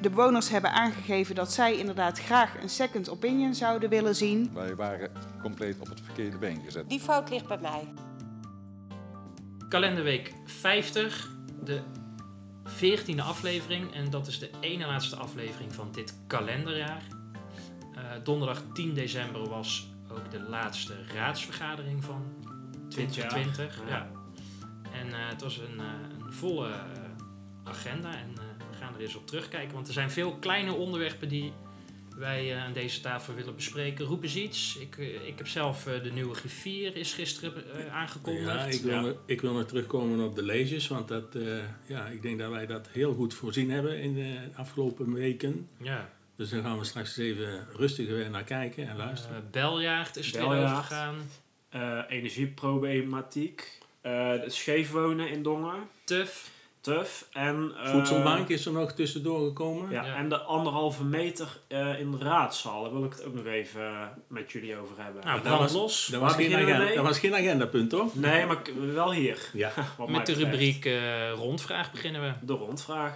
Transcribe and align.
De 0.00 0.10
bewoners 0.10 0.48
hebben 0.48 0.72
aangegeven 0.72 1.34
dat 1.34 1.52
zij 1.52 1.76
inderdaad 1.76 2.18
graag 2.18 2.62
een 2.62 2.68
second 2.68 3.08
opinion 3.08 3.54
zouden 3.54 3.88
willen 3.88 4.14
zien. 4.14 4.50
Wij 4.54 4.74
waren 4.74 5.10
compleet 5.42 5.80
op 5.80 5.88
het 5.88 6.00
verkeerde 6.00 6.38
been 6.38 6.60
gezet. 6.64 6.88
Die 6.88 7.00
fout 7.00 7.30
ligt 7.30 7.46
bij 7.46 7.58
mij. 7.58 7.88
Kalenderweek 9.68 10.34
50, 10.44 11.30
de 11.64 11.80
14e 12.68 13.20
aflevering. 13.20 13.94
En 13.94 14.10
dat 14.10 14.26
is 14.26 14.38
de 14.38 14.50
ene 14.60 14.86
laatste 14.86 15.16
aflevering 15.16 15.74
van 15.74 15.88
dit 15.92 16.14
kalenderjaar. 16.26 17.02
Eh, 17.94 18.02
donderdag 18.22 18.62
10 18.74 18.94
december 18.94 19.48
was 19.48 19.88
ook 20.10 20.30
de 20.30 20.40
laatste 20.40 20.94
raadsvergadering 21.14 22.04
van 22.04 22.22
2020. 22.88 23.80
Ja. 23.88 23.96
Ja. 23.96 24.10
En 24.92 25.06
eh, 25.06 25.28
het 25.28 25.42
was 25.42 25.58
een, 25.58 25.80
eh, 25.80 26.24
een 26.26 26.32
volle 26.32 26.70
agenda. 27.64 28.10
En 28.10 28.34
er 28.96 29.02
eens 29.02 29.14
op 29.14 29.26
terugkijken. 29.26 29.74
Want 29.74 29.86
er 29.86 29.92
zijn 29.92 30.10
veel 30.10 30.32
kleine 30.40 30.72
onderwerpen 30.72 31.28
die 31.28 31.52
wij 32.16 32.52
eh, 32.52 32.64
aan 32.64 32.72
deze 32.72 33.00
tafel 33.00 33.34
willen 33.34 33.54
bespreken. 33.54 34.04
Roep 34.04 34.22
eens 34.22 34.36
iets. 34.36 34.76
Ik, 34.78 34.98
eh, 34.98 35.26
ik 35.26 35.34
heb 35.38 35.48
zelf 35.48 35.86
eh, 35.86 36.02
de 36.02 36.12
nieuwe 36.12 36.34
griffier 36.34 36.96
is 36.96 37.12
gisteren 37.14 37.52
eh, 37.86 37.94
aangekondigd. 37.94 38.46
Ja, 38.46 38.64
ik 38.64 38.80
wil, 38.82 39.00
nog- 39.00 39.16
ik 39.26 39.40
wil 39.40 39.52
nog 39.52 39.64
terugkomen 39.66 40.26
op 40.26 40.34
de 40.34 40.42
lezers, 40.42 40.88
want 40.88 41.08
dat, 41.08 41.34
eh, 41.34 41.58
ja, 41.86 42.06
ik 42.06 42.22
denk 42.22 42.38
dat 42.38 42.50
wij 42.50 42.66
dat 42.66 42.88
heel 42.92 43.14
goed 43.14 43.34
voorzien 43.34 43.70
hebben 43.70 43.98
in 44.00 44.14
de 44.14 44.36
afgelopen 44.54 45.12
weken. 45.12 45.68
Ja. 45.82 46.10
Dus 46.36 46.50
daar 46.50 46.62
gaan 46.62 46.78
we 46.78 46.84
straks 46.84 47.16
eens 47.18 47.28
even 47.28 47.66
rustig 47.76 48.06
weer 48.06 48.30
naar 48.30 48.44
kijken 48.44 48.88
en 48.88 48.96
luisteren. 48.96 49.36
Eh, 49.36 49.42
Beljaard 49.50 50.16
is 50.16 50.26
het 50.26 50.36
weer 50.36 50.44
Beljaard. 50.48 50.70
overgegaan. 50.78 51.16
Eh, 51.68 52.00
energieproblematiek, 52.08 53.78
eh, 54.00 54.28
het 54.30 54.54
scheef 54.54 54.90
wonen 54.90 55.28
in 55.30 55.42
Dongen, 55.42 55.88
Tuf. 56.04 56.50
Tuf 56.94 57.26
en... 57.32 57.72
eh, 57.82 57.90
Voedselbank 57.90 58.48
is 58.48 58.66
er 58.66 58.72
nog 58.72 58.92
tussendoor 58.92 59.46
gekomen. 59.46 59.90
Ja, 59.90 60.04
Ja. 60.04 60.14
en 60.14 60.28
de 60.28 60.38
anderhalve 60.38 61.04
meter 61.04 61.60
eh, 61.68 62.00
in 62.00 62.10
de 62.10 62.18
raadzaal, 62.18 62.82
daar 62.82 62.92
wil 62.92 63.04
ik 63.04 63.12
het 63.12 63.24
ook 63.24 63.34
nog 63.34 63.46
even 63.46 63.80
eh, 63.86 64.00
met 64.28 64.52
jullie 64.52 64.76
over 64.76 64.94
hebben. 64.98 65.24
Nou, 65.24 65.42
dat 65.42 65.58
was- 65.58 65.72
los. 65.72 66.06
Dat 66.06 66.20
was, 66.20 66.30
Waar 66.30 66.40
geen 66.40 66.50
beginnen 66.50 66.76
we 66.76 66.82
agenda, 66.82 66.94
dat 67.02 67.04
was 67.10 67.18
geen 67.18 67.34
agendapunt, 67.34 67.90
toch? 67.90 68.14
Nee, 68.14 68.46
maar 68.46 68.58
wel 68.92 69.12
hier. 69.12 69.38
Ja. 69.52 69.72
Met 69.76 70.06
de 70.06 70.12
betreft. 70.12 70.38
rubriek 70.38 70.84
eh, 70.84 71.30
rondvraag 71.32 71.92
beginnen 71.92 72.20
we. 72.22 72.46
De 72.46 72.52
rondvraag. 72.52 73.14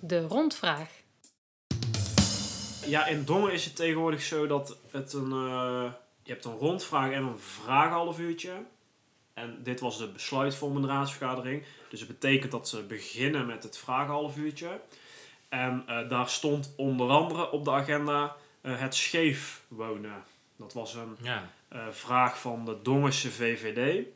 De 0.00 0.20
rondvraag. 0.26 0.88
Ja, 2.86 3.06
in 3.06 3.24
Dongen 3.24 3.52
is 3.52 3.64
het 3.64 3.76
tegenwoordig 3.76 4.22
zo 4.22 4.46
dat 4.46 4.76
het 4.90 5.12
een... 5.12 5.32
eh, 5.32 5.84
je 6.22 6.32
hebt 6.32 6.44
een 6.44 6.56
rondvraag 6.58 7.10
en 7.10 7.22
een 7.22 7.38
vraag 7.38 7.90
half 7.90 8.18
uurtje. 8.18 8.50
En 9.38 9.58
dit 9.62 9.80
was 9.80 9.98
de 9.98 10.08
besluitvormende 10.08 10.88
raadsvergadering. 10.88 11.64
Dus 11.88 12.00
het 12.00 12.08
betekent 12.08 12.50
dat 12.52 12.68
ze 12.68 12.82
beginnen 12.82 13.46
met 13.46 13.62
het 13.62 13.78
vragen 13.78 14.12
half 14.12 14.36
uurtje. 14.36 14.80
En 15.48 15.82
eh, 15.86 16.08
daar 16.08 16.28
stond 16.28 16.72
onder 16.76 17.08
andere 17.10 17.50
op 17.50 17.64
de 17.64 17.70
agenda 17.70 18.36
eh, 18.60 18.80
het 18.80 18.94
scheef 18.94 19.62
wonen. 19.68 20.24
Dat 20.56 20.72
was 20.72 20.94
een 20.94 21.16
Ja. 21.22 21.50
eh, 21.68 21.86
vraag 21.90 22.40
van 22.40 22.64
de 22.64 22.76
Dongense 22.82 23.30
VVD. 23.30 24.06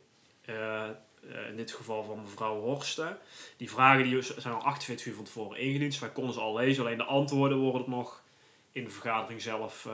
In 1.49 1.55
dit 1.55 1.71
geval 1.71 2.03
van 2.03 2.21
mevrouw 2.21 2.61
Horsten. 2.61 3.17
Die 3.57 3.69
vragen 3.69 4.03
die 4.03 4.21
zijn 4.21 4.53
al 4.53 4.61
48 4.63 5.05
uur 5.05 5.15
van 5.15 5.23
tevoren 5.23 5.57
ingediend. 5.59 5.91
Dus 5.91 5.99
wij 5.99 6.09
konden 6.09 6.33
ze 6.33 6.39
al 6.39 6.55
lezen. 6.55 6.83
Alleen 6.85 6.97
de 6.97 7.03
antwoorden 7.03 7.57
worden 7.57 7.89
nog 7.89 8.21
in 8.71 8.83
de 8.83 8.89
vergadering 8.89 9.41
zelf 9.41 9.87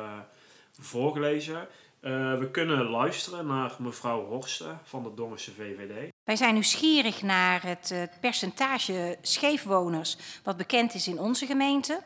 voorgelezen. 0.79 1.67
Eh, 1.99 2.37
we 2.37 2.51
kunnen 2.51 2.89
luisteren 2.89 3.45
naar 3.45 3.75
mevrouw 3.77 4.25
Horsten 4.25 4.79
van 4.83 5.03
de 5.03 5.13
Dongense 5.13 5.51
VVD. 5.51 6.11
Wij 6.23 6.35
zijn 6.35 6.53
nieuwsgierig 6.53 7.21
naar 7.21 7.63
het 7.63 7.91
eh, 7.91 8.01
percentage 8.21 9.17
scheefwoners 9.21 10.17
wat 10.43 10.57
bekend 10.57 10.93
is 10.93 11.07
in 11.07 11.19
onze 11.19 11.45
gemeente. 11.45 12.01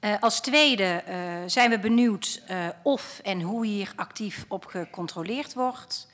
Eh, 0.00 0.14
als 0.20 0.40
tweede 0.40 1.02
zijn 1.46 1.70
we 1.70 1.78
benieuwd 1.78 2.42
of 2.82 3.20
en 3.22 3.40
hoe 3.40 3.66
hier 3.66 3.92
actief 3.96 4.44
op 4.48 4.66
gecontroleerd 4.66 5.54
wordt. 5.54 6.08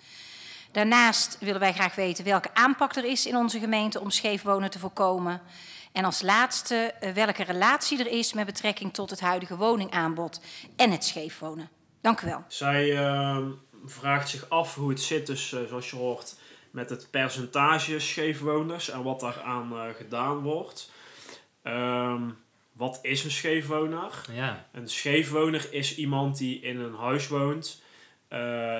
Daarnaast 0.72 1.36
willen 1.41 1.60
wij 1.60 1.72
graag 1.72 1.94
weten 1.94 2.25
welke 2.25 2.54
aanpak 2.54 2.94
er 2.94 3.04
is 3.04 3.26
in 3.26 3.36
onze 3.36 3.59
gemeente 3.59 4.00
om 4.00 4.10
scheefwonen 4.10 4.70
te 4.70 4.78
voorkomen. 4.78 5.41
En 5.92 6.04
als 6.04 6.22
laatste 6.22 6.94
welke 7.15 7.42
relatie 7.42 7.98
er 7.98 8.10
is 8.10 8.32
met 8.32 8.47
betrekking 8.47 8.94
tot 8.94 9.10
het 9.10 9.20
huidige 9.20 9.56
woningaanbod 9.56 10.41
en 10.76 10.91
het 10.91 11.04
scheefwonen. 11.04 11.78
Dank 12.08 12.20
u 12.20 12.26
wel. 12.26 12.44
Zij 12.48 12.96
eh, 12.96 13.38
vraagt 13.84 14.28
zich 14.28 14.48
af 14.48 14.74
hoe 14.74 14.88
het 14.88 15.00
zit, 15.00 15.26
dus 15.26 15.52
eh, 15.52 15.60
zoals 15.69 15.91
je 15.91 15.96
hoort, 15.96 16.34
met 16.70 16.91
het 16.91 17.10
percentage 17.10 17.98
scheefwoners 17.98 18.91
en 18.91 19.02
wat 19.02 19.20
daaraan 19.20 19.72
eh 19.72 19.94
gedaan 19.96 20.38
wordt. 20.38 20.91
Ehm, 21.62 22.22
wat 22.72 22.98
is 23.02 23.24
een 23.24 23.30
scheefwoner? 23.30 24.24
Ja. 24.32 24.66
Een 24.72 24.88
scheefwoner 24.88 25.72
is 25.72 25.97
iemand 25.97 26.38
die 26.38 26.60
in 26.60 26.78
een 26.78 26.94
huis 26.94 27.28
woont, 27.28 27.82
eh, 28.28 28.78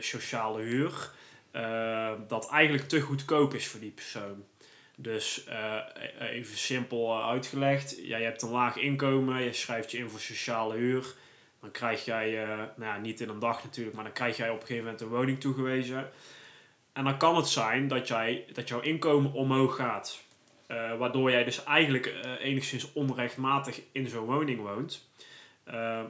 sociale 0.00 0.62
huur, 0.62 1.10
eh, 1.50 2.12
dat 2.28 2.50
eigenlijk 2.50 2.88
te 2.88 3.00
goedkoop 3.00 3.54
is 3.54 3.66
voor 3.66 3.80
die 3.80 3.90
persoon. 3.90 4.44
Dus 4.96 5.44
eh, 5.44 5.76
even 6.20 6.56
simpel 6.56 7.24
uitgelegd, 7.24 7.96
ja, 8.02 8.16
je 8.16 8.24
hebt 8.24 8.42
een 8.42 8.50
laag 8.50 8.76
inkomen, 8.76 9.42
je 9.42 9.52
schrijft 9.52 9.90
je 9.90 9.98
in 9.98 10.08
voor 10.08 10.20
sociale 10.20 10.76
huur. 10.76 11.14
Dan 11.60 11.70
krijg 11.70 12.04
jij, 12.04 12.42
eh, 12.42 12.56
nou 12.56 12.68
ja, 12.76 12.96
niet 12.96 13.20
in 13.20 13.28
een 13.28 13.38
dag 13.38 13.64
natuurlijk, 13.64 13.94
maar 13.94 14.04
dan 14.04 14.12
krijg 14.12 14.36
jij 14.36 14.50
op 14.50 14.54
een 14.54 14.66
gegeven 14.66 14.84
moment 14.84 15.00
een 15.00 15.08
woning 15.08 15.40
toegewezen. 15.40 16.10
En 16.92 17.04
dan 17.04 17.18
kan 17.18 17.36
het 17.36 17.48
zijn 17.48 17.88
dat, 17.88 18.08
jij, 18.08 18.44
dat 18.52 18.68
jouw 18.68 18.80
inkomen 18.80 19.32
omhoog 19.32 19.76
gaat. 19.76 20.22
Eh, 20.66 20.96
waardoor 20.96 21.30
jij 21.30 21.44
dus 21.44 21.64
eigenlijk 21.64 22.06
eh, 22.06 22.32
enigszins 22.40 22.92
onrechtmatig 22.92 23.80
in 23.92 24.08
zo'n 24.08 24.26
woning 24.26 24.60
woont. 24.60 25.06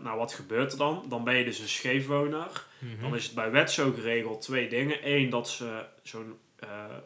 Nou, 0.02 0.18
wat 0.18 0.32
gebeurt 0.32 0.72
er 0.72 0.78
dan? 0.78 1.04
Dan 1.08 1.24
ben 1.24 1.34
je 1.34 1.44
dus 1.44 1.58
een 1.58 1.68
scheefwoner. 1.68 2.66
Mhm. 2.78 3.00
Dan 3.00 3.14
is 3.14 3.24
het 3.24 3.34
bij 3.34 3.50
wet 3.50 3.70
zo 3.70 3.92
geregeld 3.92 4.40
twee 4.40 4.68
dingen. 4.68 4.98
Eén, 5.08 5.30
dat 5.30 5.48
ze 5.48 5.84
zo'n 6.02 6.38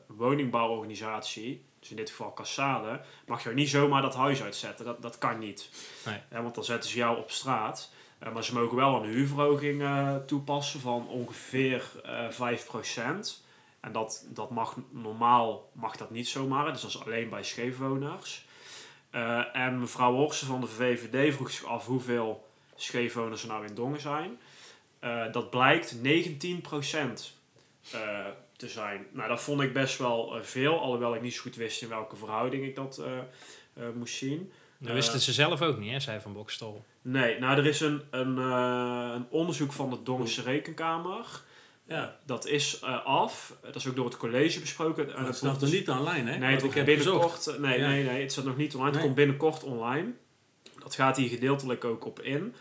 woningbouworganisatie, 0.06 1.64
dus 1.81 1.91
in 1.91 1.97
dit 1.97 2.10
geval 2.10 2.32
Cassade, 2.32 3.00
mag 3.26 3.42
jou 3.42 3.54
niet 3.54 3.69
zomaar 3.69 4.02
dat 4.02 4.14
huis 4.14 4.42
uitzetten. 4.42 4.84
Dat, 4.84 5.02
dat 5.02 5.19
kan 5.19 5.38
niet. 5.38 5.70
Nee. 6.04 6.42
Want 6.42 6.54
dan 6.54 6.64
zetten 6.64 6.91
ze 6.91 6.97
jou 6.97 7.19
op 7.19 7.31
straat. 7.31 7.92
Eh, 8.22 8.32
maar 8.32 8.44
ze 8.44 8.54
mogen 8.54 8.76
wel 8.76 9.02
een 9.02 9.10
huurverhoging 9.10 9.82
eh, 9.82 10.16
toepassen 10.16 10.80
van 10.80 11.08
ongeveer 11.08 11.90
eh 12.04 12.30
5%. 12.30 13.40
En 13.80 13.92
dat, 13.92 14.26
dat 14.28 14.50
mag 14.50 14.76
normaal 14.90 15.70
mag 15.72 15.96
dat 15.96 16.10
niet 16.10 16.28
zomaar. 16.28 16.72
Dus 16.72 16.80
dat 16.80 16.90
is 16.90 17.04
alleen 17.04 17.28
bij 17.28 17.42
scheefwoners. 17.42 18.46
En 19.52 19.78
mevrouw 19.78 20.14
Horsten 20.14 20.46
van 20.46 20.60
de 20.60 20.66
VVD 20.66 21.34
vroeg 21.34 21.50
zich 21.50 21.64
af 21.64 21.86
hoeveel 21.86 22.48
scheefwoners 22.74 23.42
er 23.42 23.48
nou 23.48 23.66
in 23.66 23.74
Dongen 23.74 24.00
zijn. 24.00 24.38
Dat 25.32 25.50
blijkt 25.50 25.96
19% 25.96 26.02
eh, 27.90 28.26
te 28.56 28.68
zijn. 28.68 29.06
Nou, 29.10 29.28
dat 29.28 29.42
vond 29.42 29.60
ik 29.60 29.72
best 29.72 29.98
wel 29.98 30.38
veel. 30.42 30.80
Alhoewel 30.80 31.14
ik 31.14 31.22
niet 31.22 31.34
zo 31.34 31.42
goed 31.42 31.56
wist 31.56 31.82
in 31.82 31.88
welke 31.88 32.16
verhouding 32.16 32.64
ik 32.64 32.74
dat 32.74 33.02
moest 33.94 34.14
zien. 34.14 34.52
Dat 34.82 34.93
wisten 34.93 35.20
ze 35.20 35.32
zelf 35.32 35.62
ook 35.62 35.79
niet, 35.79 35.90
hè, 35.90 36.00
zij 36.00 36.20
van 36.20 36.32
Bokstol. 36.32 36.84
Nee, 37.02 37.38
nou 37.38 37.58
er 37.58 37.67
is 37.67 37.81
een, 37.81 38.02
een, 38.11 38.38
eh, 38.38 39.11
een 39.14 39.26
onderzoek 39.31 39.73
van 39.73 39.90
de 39.90 40.02
Dongense 40.02 40.43
Rekenkamer. 40.43 41.26
Ja. 41.87 42.17
Dat 42.26 42.46
is 42.46 42.81
eh, 42.81 43.05
af. 43.05 43.56
Dat 43.62 43.75
is 43.75 43.88
ook 43.88 43.96
door 43.96 44.05
het 44.05 44.17
college 44.17 44.61
besproken. 44.61 45.08
En 45.11 45.17
Dat 45.17 45.26
het 45.26 45.37
staat 45.37 45.62
er 45.62 45.69
niet 45.69 45.90
online, 45.90 46.31
hè? 46.31 46.38
Nee, 46.38 46.49
het 46.49 46.52
ik 46.52 46.61
komt 46.61 46.75
heb 46.75 46.84
binnenkort. 46.87 47.23
bezocht. 47.37 47.58
Nee, 47.58 47.79
Ja. 47.79 47.88
nee, 47.88 48.05
nee, 48.05 48.23
het 48.23 48.32
staat 48.32 48.44
nog 48.44 48.56
niet 48.56 48.75
online. 48.75 48.93
Het 48.93 49.02
komt 49.02 49.14
binnenkort 49.14 49.62
online. 49.64 50.12
Dat 50.79 50.94
gaat 50.94 51.17
hier 51.17 51.28
gedeeltelijk 51.28 51.85
ook 51.85 52.06
op 52.06 52.20
in. 52.20 52.55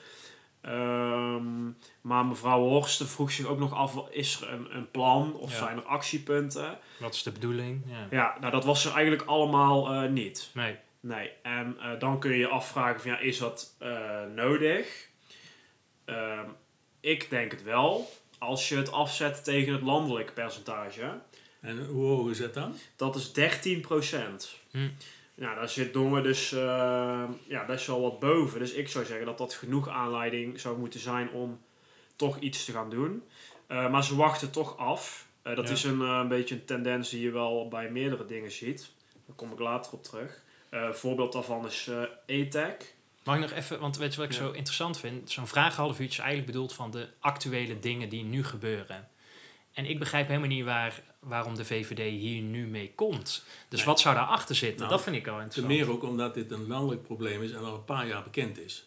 Ehm, 0.61 1.65
maar 2.01 2.25
mevrouw 2.25 2.59
Horsten 2.61 3.07
vroeg 3.07 3.31
zich 3.31 3.45
ook 3.45 3.59
nog 3.59 3.73
af: 3.73 3.95
is 4.09 4.41
er 4.41 4.49
een, 4.53 4.75
een 4.75 4.91
plan 4.91 5.33
of 5.35 5.51
Ja. 5.51 5.57
zijn 5.57 5.77
er 5.77 5.83
actiepunten? 5.83 6.77
Wat 6.99 7.13
is 7.13 7.23
de 7.23 7.31
bedoeling? 7.31 7.83
Ja. 7.85 8.07
Ja, 8.11 8.37
nou 8.39 8.51
dat 8.51 8.65
was 8.65 8.85
er 8.85 8.91
eigenlijk 8.93 9.23
allemaal 9.29 9.93
eh, 9.93 10.09
niet. 10.09 10.49
Nee. 10.53 10.75
Nee, 11.01 11.31
en 11.41 11.77
eh, 11.79 11.99
dan 11.99 12.19
kun 12.19 12.31
je 12.31 12.37
je 12.37 12.47
afvragen: 12.47 13.01
van, 13.01 13.11
ja, 13.11 13.19
is 13.19 13.37
dat 13.37 13.75
eh, 13.79 14.23
nodig? 14.35 15.07
Ehm, 16.05 16.45
ik 16.99 17.29
denk 17.29 17.51
het 17.51 17.63
wel. 17.63 18.09
Als 18.37 18.69
je 18.69 18.75
het 18.75 18.91
afzet 18.91 19.43
tegen 19.43 19.73
het 19.73 19.81
landelijke 19.81 20.33
percentage. 20.33 21.19
En 21.59 21.85
hoe 21.85 22.05
hoog 22.05 22.29
is 22.29 22.37
dat 22.37 22.53
dan? 22.53 22.75
Dat 22.95 23.15
is 23.15 23.33
13 23.33 23.81
procent. 23.81 24.57
Hm. 24.71 24.89
Nou, 25.35 25.55
daar 25.55 25.69
zit 25.69 25.93
Dongen 25.93 26.23
dus 26.23 26.51
eh, 26.51 27.23
ja, 27.47 27.65
best 27.65 27.87
wel 27.87 28.01
wat 28.01 28.19
boven. 28.19 28.59
Dus 28.59 28.71
ik 28.73 28.87
zou 28.89 29.05
zeggen 29.05 29.25
dat 29.25 29.37
dat 29.37 29.53
genoeg 29.53 29.89
aanleiding 29.89 30.59
zou 30.59 30.77
moeten 30.77 30.99
zijn 30.99 31.29
om 31.31 31.61
toch 32.15 32.39
iets 32.39 32.65
te 32.65 32.71
gaan 32.71 32.89
doen. 32.89 33.23
Maar 33.67 34.03
ze 34.03 34.15
wachten 34.15 34.51
toch 34.51 34.77
af. 34.77 35.27
Dat 35.41 35.67
Ja. 35.67 35.73
is 35.73 35.83
een, 35.83 35.99
een 35.99 36.27
beetje 36.27 36.55
een 36.55 36.65
tendens 36.65 37.09
die 37.09 37.21
je 37.21 37.31
wel 37.31 37.67
bij 37.67 37.89
meerdere 37.91 38.25
dingen 38.25 38.51
ziet. 38.51 38.91
Daar 39.25 39.35
kom 39.35 39.51
ik 39.51 39.59
later 39.59 39.93
op 39.93 40.03
terug. 40.03 40.43
Eh, 40.71 40.81
een 40.81 40.93
voorbeeld 40.95 41.33
daarvan 41.33 41.65
is 41.65 41.87
eh 41.87 42.01
E-Tech. 42.25 42.75
Mag 43.23 43.35
ik 43.35 43.41
nog 43.41 43.51
even, 43.51 43.79
want 43.79 43.97
weet 43.97 44.11
je 44.13 44.19
wat 44.19 44.29
ik 44.29 44.35
Ja. 44.35 44.39
zo 44.43 44.51
interessant 44.51 44.97
vind? 44.99 45.31
Zo'n 45.31 45.47
vraag 45.47 45.75
half 45.75 45.89
uurtje 45.99 46.05
is 46.05 46.17
eigenlijk 46.17 46.45
bedoeld 46.51 46.73
van 46.73 46.91
de 46.91 47.07
actuele 47.19 47.79
dingen 47.79 48.09
die 48.09 48.23
nu 48.23 48.43
gebeuren. 48.43 49.07
En 49.73 49.85
ik 49.85 49.99
begrijp 49.99 50.27
helemaal 50.27 50.47
niet 50.47 50.63
waar, 50.65 51.01
waarom 51.19 51.55
de 51.55 51.65
VVD 51.65 52.19
hier 52.19 52.41
nu 52.41 52.67
mee 52.67 52.91
komt. 52.95 53.43
Dus 53.69 53.77
Nee. 53.79 53.87
wat 53.87 53.99
zou 53.99 54.15
daarachter 54.15 54.55
zitten? 54.55 54.77
Nou, 54.79 54.89
dat 54.91 55.01
vind 55.03 55.15
ik 55.15 55.27
al 55.27 55.33
Ten 55.35 55.43
interessant. 55.43 55.79
meer 55.79 55.89
ook 55.91 56.03
omdat 56.03 56.33
dit 56.33 56.51
een 56.51 56.67
landelijk 56.67 57.03
probleem 57.03 57.41
is 57.43 57.51
en 57.51 57.63
al 57.65 57.73
een 57.75 57.85
paar 57.85 58.07
jaar 58.07 58.23
bekend 58.23 58.59
is. 58.59 58.85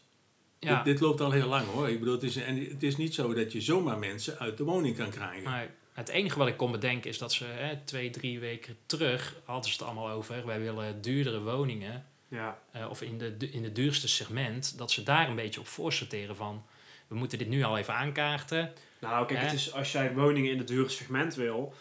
ja, 0.60 0.74
Dit, 0.76 0.84
dit 0.84 1.00
loopt 1.00 1.20
al 1.20 1.30
heel 1.30 1.48
lang 1.48 1.66
hoor. 1.66 1.88
Ik 1.88 1.98
bedoel, 1.98 2.14
het 2.14 2.22
is, 2.22 2.36
en 2.36 2.68
het 2.68 2.82
is 2.82 2.96
niet 2.96 3.14
zo 3.14 3.34
dat 3.34 3.52
je 3.52 3.60
zomaar 3.60 3.98
mensen 3.98 4.38
uit 4.38 4.56
de 4.56 4.64
woning 4.64 4.96
kan 4.96 5.10
krijgen. 5.10 5.70
Het 5.94 6.08
enige 6.08 6.38
wat 6.38 6.48
ik 6.48 6.56
kon 6.56 6.70
bedenken 6.72 7.10
is 7.10 7.18
dat 7.18 7.32
ze 7.32 7.44
hè, 7.44 7.76
twee, 7.84 8.10
drie 8.10 8.40
weken 8.40 8.76
terug 8.86 9.34
hadden 9.44 9.64
ze 9.70 9.76
het 9.78 9.82
allemaal 9.86 10.10
over. 10.10 10.46
Wij 10.46 10.60
willen 10.60 11.00
duurdere 11.02 11.40
woningen. 11.40 12.06
Ja. 12.28 12.58
eh, 12.72 12.90
of 12.90 13.02
in 13.02 13.18
de, 13.18 13.36
in 13.50 13.64
het 13.64 13.74
duurste 13.74 14.08
segment. 14.08 14.78
Dat 14.78 14.90
ze 14.90 15.02
daar 15.02 15.28
een 15.28 15.34
beetje 15.36 15.60
op 15.60 15.66
voorsorteren 15.66 16.36
van. 16.36 16.64
We 17.08 17.14
moeten 17.14 17.38
dit 17.38 17.48
nu 17.48 17.62
al 17.62 17.78
even 17.78 17.94
aankaarten. 17.94 18.72
Nou, 19.00 19.26
kijk, 19.26 19.38
Hè? 19.38 19.44
het 19.44 19.54
is, 19.54 19.72
als 19.72 19.92
jij 19.92 20.12
woningen 20.14 20.50
in 20.50 20.58
het 20.58 20.68
dure 20.68 20.88
segment 20.88 21.34
wil, 21.34 21.74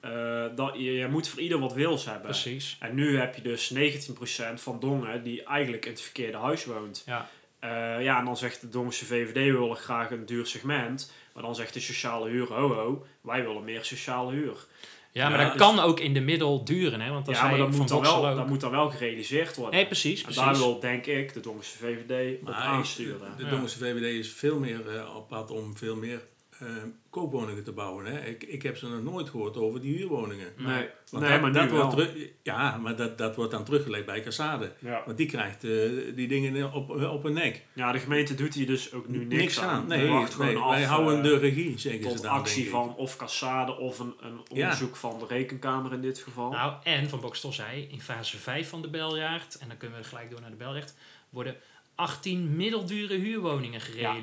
eh 0.00 0.44
dat, 0.54 0.74
je, 0.74 0.92
je 0.92 1.08
moet 1.08 1.28
voor 1.28 1.40
ieder 1.40 1.58
wat 1.58 1.72
wils 1.72 2.04
hebben. 2.04 2.22
Precies. 2.22 2.76
En 2.80 2.94
nu 2.94 3.18
heb 3.18 3.34
je 3.34 3.42
dus 3.42 3.74
19% 3.74 4.54
van 4.54 4.80
Dongen 4.80 5.22
die 5.22 5.42
eigenlijk 5.42 5.84
in 5.84 5.90
het 5.90 6.00
verkeerde 6.00 6.36
huis 6.38 6.64
woont. 6.64 7.02
Ja. 7.06 7.28
Eh, 7.58 7.70
ja, 8.02 8.18
en 8.18 8.24
dan 8.24 8.36
zegt 8.36 8.60
de 8.60 8.68
Dongse 8.68 9.04
VVD, 9.04 9.34
we 9.34 9.58
willen 9.58 9.76
graag 9.76 10.10
een 10.10 10.26
duur 10.26 10.46
segment. 10.46 11.12
Maar 11.38 11.46
dan 11.46 11.56
zegt 11.56 11.74
de 11.74 11.80
sociale 11.80 12.28
huur, 12.28 12.52
ho 12.52 12.74
ho, 12.74 13.06
wij 13.20 13.44
willen 13.44 13.64
meer 13.64 13.84
sociale 13.84 14.32
huur. 14.32 14.66
Ja, 15.12 15.28
maar 15.28 15.38
Ja, 15.38 15.44
dat 15.44 15.52
dus- 15.52 15.62
kan 15.66 15.78
ook 15.80 16.00
in 16.00 16.14
de 16.14 16.20
middel 16.20 16.64
duren, 16.64 17.00
hè? 17.00 17.10
Want 17.10 17.26
dan 17.26 17.34
ja, 17.34 17.48
maar 17.48 17.58
dat 17.58 17.70
moet, 17.70 17.88
dan 17.88 18.00
wel, 18.00 18.28
ook. 18.28 18.36
dat 18.36 18.48
moet 18.48 18.60
dan 18.60 18.70
wel 18.70 18.90
gerealiseerd 18.90 19.56
worden. 19.56 19.74
Nee, 19.74 19.86
precies, 19.86 20.18
en 20.18 20.24
precies. 20.24 20.42
daar 20.42 20.56
wil, 20.56 20.80
denk 20.80 21.06
ik, 21.06 21.32
de 21.32 21.40
Dongse 21.40 21.76
VVD 21.76 22.40
op 22.42 22.48
aansturen. 22.48 23.34
De. 23.36 23.48
Dongense 23.48 23.78
VVD 23.78 24.18
is 24.18 24.32
veel 24.32 24.58
meer 24.58 24.96
eh, 24.96 25.16
op 25.16 25.28
pad 25.28 25.50
om 25.50 25.76
veel 25.76 25.96
meer 25.96 26.20
eh, 26.58 26.66
koopwoningen 27.10 27.64
te 27.64 27.72
bouwen. 27.72 28.04
Hè. 28.06 28.20
Ik, 28.26 28.42
ik 28.44 28.62
heb 28.62 28.76
ze 28.76 28.88
nog 28.88 29.02
nooit 29.12 29.28
gehoord 29.28 29.56
over 29.56 29.80
die 29.80 29.96
huurwoningen. 29.96 30.52
Nee, 30.56 30.88
Want 31.10 31.22
nee 31.24 31.32
dat, 31.32 31.40
maar 31.40 31.52
dat 31.52 31.70
wordt 31.70 31.90
terug, 31.90 32.14
ja, 32.42 32.76
maar 32.76 32.96
dat, 32.96 33.18
dat 33.18 33.36
wordt 33.36 33.50
dan 33.50 33.64
teruggelegd 33.64 34.06
bij 34.06 34.22
Cassade. 34.22 34.72
Ja. 34.78 35.02
Want 35.06 35.16
die 35.16 35.26
krijgt 35.26 35.64
eh, 35.64 35.70
die 36.14 36.28
dingen 36.28 36.72
op, 36.72 36.90
op 36.90 37.22
hun 37.22 37.32
nek. 37.32 37.64
ja, 37.72 37.92
de 37.92 37.98
gemeente 37.98 38.34
doet 38.34 38.54
hier 38.54 38.66
dus 38.66 38.92
ook 38.92 39.08
nu 39.08 39.24
niks, 39.24 39.60
aan. 39.60 39.86
Nee, 39.86 40.00
Die 40.00 40.08
wacht 40.08 40.34
gewoon 40.34 40.46
nee, 40.54 40.62
af, 40.62 40.70
wij 40.70 40.84
houden 40.84 41.16
eh, 41.16 41.22
de 41.22 41.38
regie, 41.38 41.78
zeggen 41.78 42.02
ze 42.02 42.08
tot 42.08 42.22
dan, 42.22 42.32
actie 42.32 42.54
denk 42.54 42.66
ik. 42.66 42.72
van 42.72 42.96
of 42.96 43.16
cassade 43.16 43.76
of 43.76 43.98
een, 43.98 44.14
een 44.20 44.32
Ja. 44.52 44.62
onderzoek 44.62 44.96
van 44.96 45.18
de 45.18 45.26
rekenkamer 45.28 45.92
in 45.92 46.00
dit 46.00 46.18
geval. 46.18 46.50
Nou, 46.50 46.72
en 46.82 47.08
Van 47.08 47.20
Bokstel 47.20 47.52
zei, 47.52 47.88
in 47.90 48.00
fase 48.00 48.38
5 48.38 48.68
van 48.68 48.82
de 48.82 48.88
beljaard, 48.90 49.58
en 49.58 49.68
dan 49.68 49.76
kunnen 49.76 49.98
we 49.98 50.04
gelijk 50.04 50.30
door 50.30 50.40
naar 50.40 50.50
de 50.50 50.56
belrecht, 50.56 50.96
worden 51.30 51.56
18 51.98 52.56
middeldure 52.56 53.14
huurwoningen 53.18 53.80
gerealiseerd. 53.80 54.22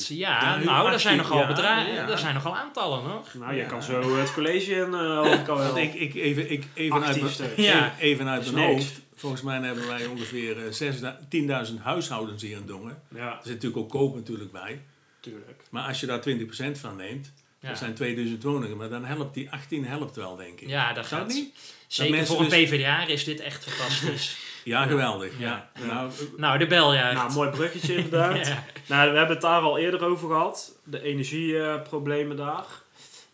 18. 0.00 0.16
Ja, 0.16 0.40
Ja, 0.42 0.56
nu 0.58 0.64
nou, 0.64 0.76
daar 0.76 0.84
18, 0.84 1.00
zijn 1.00 1.16
nogal 1.16 1.38
ja, 1.38 1.46
bedrijven, 1.46 1.94
ja. 1.94 2.06
daar 2.06 2.18
zijn 2.18 2.34
nogal 2.34 2.56
aantallen 2.56 3.02
nog. 3.08 3.34
nou, 3.34 3.52
je 3.54 3.60
Ja. 3.60 3.66
kan 3.68 3.82
zo 3.82 4.16
het 4.16 4.32
college 4.32 4.70
in, 4.74 4.94
eh 4.94 5.16
hoor 5.18 5.26
ik 5.40 5.48
al 5.48 5.56
wel. 5.58 5.78
Ik, 5.78 5.94
ik, 5.94 6.14
even, 6.14 6.50
ik, 6.50 6.64
even, 6.74 7.02
uit. 7.04 7.40
Ja. 7.56 7.94
even 7.98 8.28
uit 8.28 8.52
mijn 8.52 8.66
hoofd. 8.66 9.00
Volgens 9.14 9.42
mij 9.42 9.60
hebben 9.60 9.86
wij 9.86 10.06
ongeveer 10.06 10.66
eh, 10.66 10.72
6000 10.72 11.70
10.000 11.70 11.82
huishoudens 11.82 12.42
hier 12.42 12.56
in 12.56 12.66
Dongen. 12.66 13.02
Ja, 13.14 13.26
Er 13.30 13.38
zit 13.42 13.52
natuurlijk 13.52 13.82
ook 13.82 13.90
koop 13.90 14.14
natuurlijk 14.14 14.52
bij. 14.52 14.80
tuurlijk. 15.20 15.62
Maar 15.70 15.86
als 15.88 16.00
je 16.00 16.06
daar 16.06 16.20
20% 16.20 16.78
van 16.78 16.96
neemt, 16.96 17.32
Ja. 17.60 17.68
dat 17.68 17.78
zijn 17.78 17.94
2000 17.94 18.42
woningen. 18.42 18.76
Maar 18.76 18.88
dan 18.88 19.04
helpt 19.04 19.34
die 19.34 19.50
18 19.50 19.84
helpt 19.84 20.16
wel, 20.16 20.36
denk 20.36 20.60
ik. 20.60 20.68
Ja, 20.68 20.92
dat 20.92 21.06
gaat. 21.06 21.26
niet? 21.28 21.54
Zeker 21.86 22.26
voor 22.26 22.40
een 22.40 22.48
dus- 22.48 22.68
PvdA 22.68 23.06
is 23.06 23.24
dit 23.24 23.40
echt 23.40 23.64
fantastisch. 23.70 24.36
Ja, 24.64 24.86
geweldig. 24.86 25.38
Ja. 25.38 25.70
Ja. 25.74 25.84
Nou, 25.86 26.10
nou, 26.36 26.58
de 26.58 26.66
beljaard. 26.66 27.14
Nou, 27.14 27.32
mooi 27.32 27.50
bruggetje 27.50 27.94
inderdaad. 27.96 28.46
Ja. 28.46 28.64
Nou, 28.88 29.10
we 29.10 29.16
hebben 29.16 29.34
het 29.36 29.40
daar 29.44 29.60
al 29.60 29.78
eerder 29.78 30.04
over 30.04 30.28
gehad. 30.28 30.78
De 30.84 31.02
energieproblemen 31.02 32.36
daar. 32.36 32.64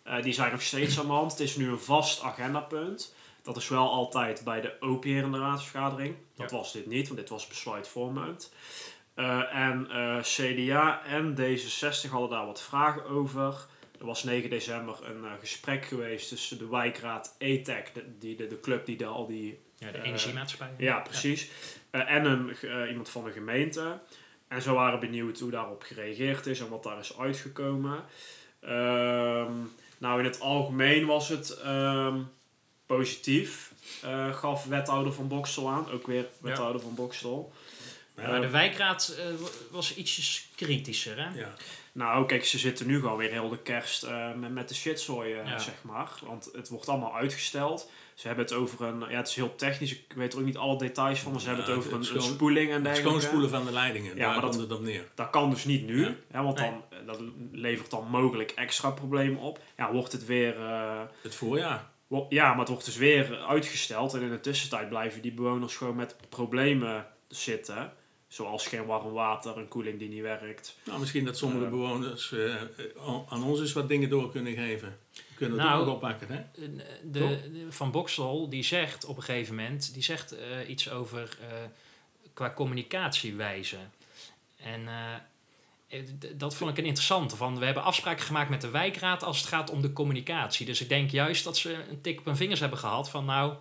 Eh, 0.02 0.22
die 0.22 0.32
zijn 0.32 0.52
nog 0.52 0.62
steeds 0.62 0.98
aan 1.00 1.06
de 1.06 1.12
hand. 1.12 1.30
Het 1.30 1.40
is 1.40 1.56
nu 1.56 1.68
een 1.68 1.78
vast 1.80 2.22
agendapunt. 2.22 3.14
Dat 3.42 3.56
is 3.56 3.68
wel 3.68 3.90
altijd 3.90 4.44
bij 4.44 4.60
de 4.60 4.72
OPR 4.80 5.08
in 5.08 5.32
de 5.32 5.38
raadsvergadering. 5.38 6.14
Dat 6.36 6.50
Ja. 6.50 6.56
was 6.56 6.72
dit 6.72 6.86
niet, 6.86 7.06
want 7.06 7.20
dit 7.20 7.28
was 7.28 7.46
besluitvormend. 7.46 8.52
Eh 9.14 9.54
en 9.54 9.90
eh, 9.90 10.16
CDA 10.20 11.02
en 11.06 11.36
D66 11.40 12.10
hadden 12.10 12.30
daar 12.30 12.46
wat 12.46 12.62
vragen 12.62 13.04
over. 13.06 13.54
Er 14.00 14.06
was 14.06 14.24
9 14.24 14.50
december 14.50 14.94
een 15.02 15.24
gesprek 15.40 15.84
geweest 15.84 16.28
tussen 16.28 16.58
de 16.58 16.68
wijkraad 16.68 17.34
ETEC, 17.38 17.90
de, 17.94 18.04
die, 18.18 18.36
de, 18.36 18.46
de 18.46 18.60
club 18.60 18.86
die 18.86 18.96
daar 18.96 19.08
al 19.08 19.26
die 19.26 19.58
Ja, 19.80 19.90
de 19.90 20.02
energiemaatschappij. 20.02 20.74
ja, 20.78 20.98
precies. 20.98 21.50
Eh, 21.90 22.10
en 22.10 22.24
een, 22.24 22.56
eh, 22.62 22.88
iemand 22.88 23.08
van 23.08 23.24
de 23.24 23.30
gemeente. 23.30 23.98
En 24.48 24.62
ze 24.62 24.72
waren 24.72 25.00
benieuwd 25.00 25.38
hoe 25.38 25.50
daarop 25.50 25.82
gereageerd 25.82 26.46
is 26.46 26.60
en 26.60 26.68
wat 26.68 26.82
daar 26.82 26.98
is 26.98 27.18
uitgekomen. 27.18 28.04
Ehm, 28.60 29.52
nou, 29.98 30.18
in 30.18 30.24
het 30.24 30.40
algemeen 30.40 31.06
was 31.06 31.28
het 31.28 31.58
ehm, 31.58 32.18
positief, 32.86 33.72
eh, 34.02 34.34
gaf 34.34 34.64
wethouder 34.64 35.12
van 35.12 35.28
Boksel 35.28 35.68
aan. 35.68 35.90
Ook 35.90 36.06
weer 36.06 36.26
wethouder 36.40 36.80
van 36.80 36.94
Boksel. 36.94 37.52
Maar 38.14 38.40
de 38.40 38.48
wijkraad 38.48 39.16
was 39.70 39.96
ietsjes 39.96 40.48
kritischer, 40.56 41.16
hè? 41.16 41.38
ja. 41.38 41.54
Nou, 41.92 42.26
kijk, 42.26 42.44
ze 42.44 42.58
zitten 42.58 42.86
nu 42.86 43.00
gewoon 43.00 43.16
weer 43.16 43.30
heel 43.30 43.48
de 43.48 43.58
kerst 43.58 44.02
eh, 44.02 44.34
met, 44.34 44.52
met 44.52 44.68
de 44.68 44.74
shitzooi, 44.74 45.34
Ja. 45.34 45.58
zeg 45.58 45.74
maar. 45.82 46.10
Want 46.26 46.50
het 46.52 46.68
wordt 46.68 46.88
allemaal 46.88 47.14
uitgesteld. 47.16 47.90
Ze 48.14 48.26
hebben 48.26 48.44
het 48.44 48.54
over 48.54 48.84
een... 48.86 49.00
Ja, 49.08 49.16
het 49.16 49.28
is 49.28 49.34
heel 49.34 49.54
technisch. 49.54 49.92
Ik 49.92 50.12
weet 50.14 50.32
er 50.32 50.38
ook 50.38 50.44
niet 50.44 50.56
alle 50.56 50.78
details 50.78 51.20
van. 51.20 51.32
Maar 51.32 51.40
ze 51.40 51.46
hebben 51.46 51.64
het 51.64 51.74
over 51.74 51.92
het 51.92 52.00
een, 52.08 52.14
een 52.14 52.20
schoon- 52.22 52.34
spoeling 52.34 52.72
en 52.72 52.82
dergelijke. 52.82 53.10
schoonspoelen 53.20 53.50
van 53.50 53.64
de 53.64 53.72
leidingen, 53.72 54.10
Ja, 54.16 54.18
daar 54.22 54.26
maar 54.32 54.40
dat- 54.40 54.50
komt 54.50 54.62
het 54.62 54.72
op 54.78 54.84
neer. 54.84 55.08
Dat 55.14 55.30
kan 55.30 55.50
dus 55.50 55.64
niet 55.64 55.86
nu. 55.86 56.00
Ja. 56.04 56.14
Hè, 56.30 56.42
want 56.42 56.58
Nee. 56.58 56.70
dan, 56.70 57.06
dat 57.06 57.20
levert 57.52 57.90
dan 57.90 58.06
mogelijk 58.10 58.50
extra 58.50 58.90
problemen 58.90 59.40
op. 59.40 59.58
Ja, 59.76 59.92
wordt 59.92 60.12
het 60.12 60.24
weer... 60.26 60.56
eh, 60.60 61.00
Het 61.22 61.34
voorjaar. 61.34 61.90
ja, 62.28 62.48
maar 62.50 62.58
het 62.58 62.68
wordt 62.68 62.84
dus 62.84 62.96
weer 62.96 63.38
uitgesteld. 63.48 64.14
En 64.14 64.22
in 64.22 64.30
de 64.30 64.40
tussentijd 64.40 64.88
blijven 64.88 65.22
die 65.22 65.32
bewoners 65.32 65.76
gewoon 65.76 65.96
met 65.96 66.16
problemen 66.28 67.06
zitten. 67.28 67.92
Zoals 68.30 68.66
geen 68.66 68.86
warm 68.86 69.12
water, 69.12 69.58
een 69.58 69.68
koeling 69.68 69.98
die 69.98 70.08
niet 70.08 70.22
werkt. 70.22 70.76
Nou, 70.84 71.00
misschien 71.00 71.24
dat 71.24 71.38
sommige 71.38 71.64
Eh. 71.64 71.70
bewoners 71.70 72.32
eh, 72.32 72.54
eh, 72.54 72.62
aan 73.28 73.42
ons 73.42 73.60
eens 73.60 73.72
wat 73.72 73.88
dingen 73.88 74.08
door 74.08 74.30
kunnen 74.30 74.54
geven. 74.54 74.98
We 75.12 75.22
kunnen 75.34 75.58
het 75.58 75.68
Nou, 75.68 75.82
ook 75.82 75.94
oppakken, 75.94 76.28
hè? 76.28 76.42
De, 76.62 76.84
de, 77.10 77.66
Van 77.70 77.90
Boksel 77.90 78.48
die 78.48 78.62
zegt 78.62 79.04
op 79.04 79.16
een 79.16 79.22
gegeven 79.22 79.54
moment, 79.54 79.92
die 79.94 80.02
zegt 80.02 80.34
iets 80.68 80.90
over 80.90 81.38
qua 82.34 82.52
communicatiewijze. 82.52 83.76
En 84.56 84.88
dat 86.36 86.54
vond 86.54 86.70
ik 86.70 86.78
een 86.78 86.84
interessante. 86.84 87.36
Van, 87.36 87.58
we 87.58 87.64
hebben 87.64 87.82
afspraken 87.82 88.24
gemaakt 88.24 88.50
met 88.50 88.60
de 88.60 88.70
wijkraad 88.70 89.22
als 89.22 89.38
het 89.38 89.46
gaat 89.46 89.70
om 89.70 89.82
de 89.82 89.92
communicatie. 89.92 90.66
Dus 90.66 90.80
ik 90.80 90.88
denk 90.88 91.10
juist 91.10 91.44
dat 91.44 91.56
ze 91.56 91.84
een 91.90 92.00
tik 92.00 92.18
op 92.18 92.24
hun 92.24 92.36
vingers 92.36 92.60
hebben 92.60 92.78
gehad 92.78 93.10
van 93.10 93.24
nou, 93.24 93.54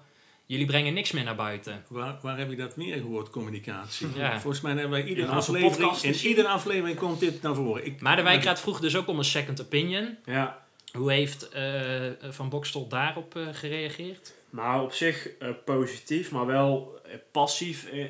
jullie 0.50 0.65
brengen 0.65 0.94
niks 0.94 1.12
meer 1.12 1.24
naar 1.24 1.36
buiten. 1.36 1.84
Waar, 1.88 2.18
waar 2.22 2.38
heb 2.38 2.50
je 2.50 2.56
dat 2.56 2.75
meer 2.75 2.96
gehoord, 2.98 3.29
communicatie? 3.29 4.08
Ja. 4.15 4.39
Volgens 4.39 4.62
mij 4.62 4.72
hebben 4.72 4.89
wij 4.91 5.03
iedere 5.03 5.27
Ja, 5.27 5.34
aflevering, 5.34 5.98
in 6.01 6.13
iedere 6.27 6.48
aflevering 6.48 6.98
komt 6.98 7.20
dit 7.20 7.41
naar 7.41 7.56
voren. 7.56 7.86
Ik, 7.86 8.01
Maar 8.01 8.15
de 8.15 8.22
wijkraad 8.22 8.60
vroeg 8.60 8.79
dus 8.79 8.96
ook 8.96 9.08
om 9.08 9.18
een 9.18 9.24
second 9.24 9.62
opinion. 9.62 10.18
Ja, 10.25 10.65
Hoe 10.91 11.12
heeft 11.12 11.50
eh, 11.50 12.01
Van 12.29 12.50
Bokstel 12.50 12.88
daarop 12.88 13.36
eh, 13.36 13.48
gereageerd? 13.51 14.34
nou 14.50 14.84
op 14.84 14.94
zich 14.94 15.29
eh, 15.38 15.50
positief, 15.65 16.32
maar 16.32 16.46
wel 16.46 17.00
passief 17.32 17.86
eh, 17.91 18.01
eh, 18.03 18.10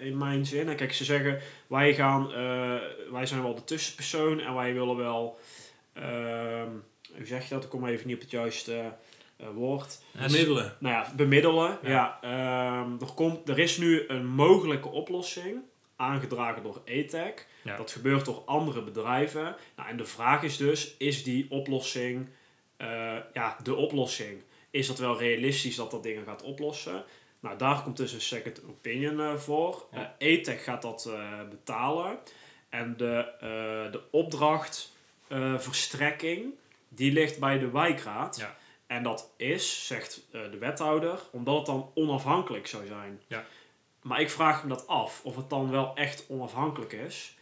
in 0.00 0.18
mijn 0.18 0.46
zin. 0.46 0.68
En 0.68 0.76
kijk, 0.76 0.92
ze 0.92 1.04
zeggen, 1.04 1.40
wij, 1.66 1.94
gaan, 1.94 2.32
eh, 2.32 2.74
wij 3.10 3.26
zijn 3.26 3.42
wel 3.42 3.54
de 3.54 3.64
tussenpersoon 3.64 4.40
en 4.40 4.54
wij 4.54 4.72
willen 4.74 4.96
wel... 4.96 5.38
ehm, 5.92 6.68
hoe 7.16 7.26
zeg 7.26 7.42
je 7.48 7.54
dat? 7.54 7.64
Ik 7.64 7.70
kom 7.70 7.86
even 7.86 8.06
niet 8.06 8.16
op 8.16 8.22
het 8.22 8.30
juiste 8.30 8.92
eh, 9.36 9.46
ze- 9.88 9.98
Bemiddelen. 10.12 10.76
nou 10.78 10.94
ja, 10.94 11.12
bemiddelen. 11.16 11.78
Ja. 11.82 11.90
Ja. 11.90 12.18
ehm, 12.82 12.92
er, 13.00 13.12
komt, 13.14 13.48
er 13.48 13.58
is 13.58 13.76
nu 13.78 14.04
een 14.08 14.26
mogelijke 14.26 14.88
oplossing, 14.88 15.58
aangedragen 15.96 16.62
door 16.62 16.80
ETEC. 16.84 17.46
Ja. 17.62 17.76
Dat 17.76 17.90
gebeurt 17.90 18.24
door 18.24 18.42
andere 18.46 18.82
bedrijven. 18.82 19.56
Nou, 19.76 19.88
en 19.88 19.96
de 19.96 20.04
vraag 20.04 20.42
is 20.42 20.56
dus, 20.56 20.94
is 20.98 21.22
die 21.22 21.46
oplossing 21.50 22.28
eh, 22.76 23.16
ja, 23.32 23.56
de 23.62 23.74
oplossing? 23.74 24.42
Is 24.70 24.86
dat 24.86 24.98
wel 24.98 25.18
realistisch 25.18 25.76
dat 25.76 25.90
dat 25.90 26.02
dingen 26.02 26.24
gaat 26.24 26.42
oplossen? 26.42 27.04
Nou, 27.40 27.58
daar 27.58 27.82
komt 27.82 27.96
dus 27.96 28.12
een 28.12 28.20
second 28.20 28.60
opinion 28.68 29.20
eh, 29.20 29.34
voor. 29.34 29.86
Ja. 29.92 30.14
Eh, 30.18 30.32
ETEC 30.32 30.60
gaat 30.62 30.82
dat 30.82 31.10
betalen. 31.50 32.18
En 32.68 32.96
de, 32.96 33.26
de 33.92 34.00
opdrachtverstrekking, 34.10 36.44
die 36.88 37.12
ligt 37.12 37.38
bij 37.38 37.58
de 37.58 37.70
wijkraad. 37.70 38.36
Ja. 38.36 38.56
En 38.86 39.02
dat 39.02 39.32
is, 39.36 39.86
zegt 39.86 40.20
eh, 40.32 40.40
de 40.50 40.58
wethouder, 40.58 41.20
omdat 41.32 41.56
het 41.56 41.66
dan 41.66 41.90
onafhankelijk 41.94 42.66
zou 42.66 42.86
zijn. 42.86 43.20
Ja. 43.26 43.44
Maar 44.04 44.20
ik 44.20 44.30
vraag 44.30 44.62
me 44.62 44.68
dat 44.68 44.86
af, 44.86 45.20
of 45.24 45.36
het 45.36 45.50
dan 45.50 45.70
wel 45.70 45.94
echt 45.94 46.24
onafhankelijk 46.28 46.92
is. 46.92 47.34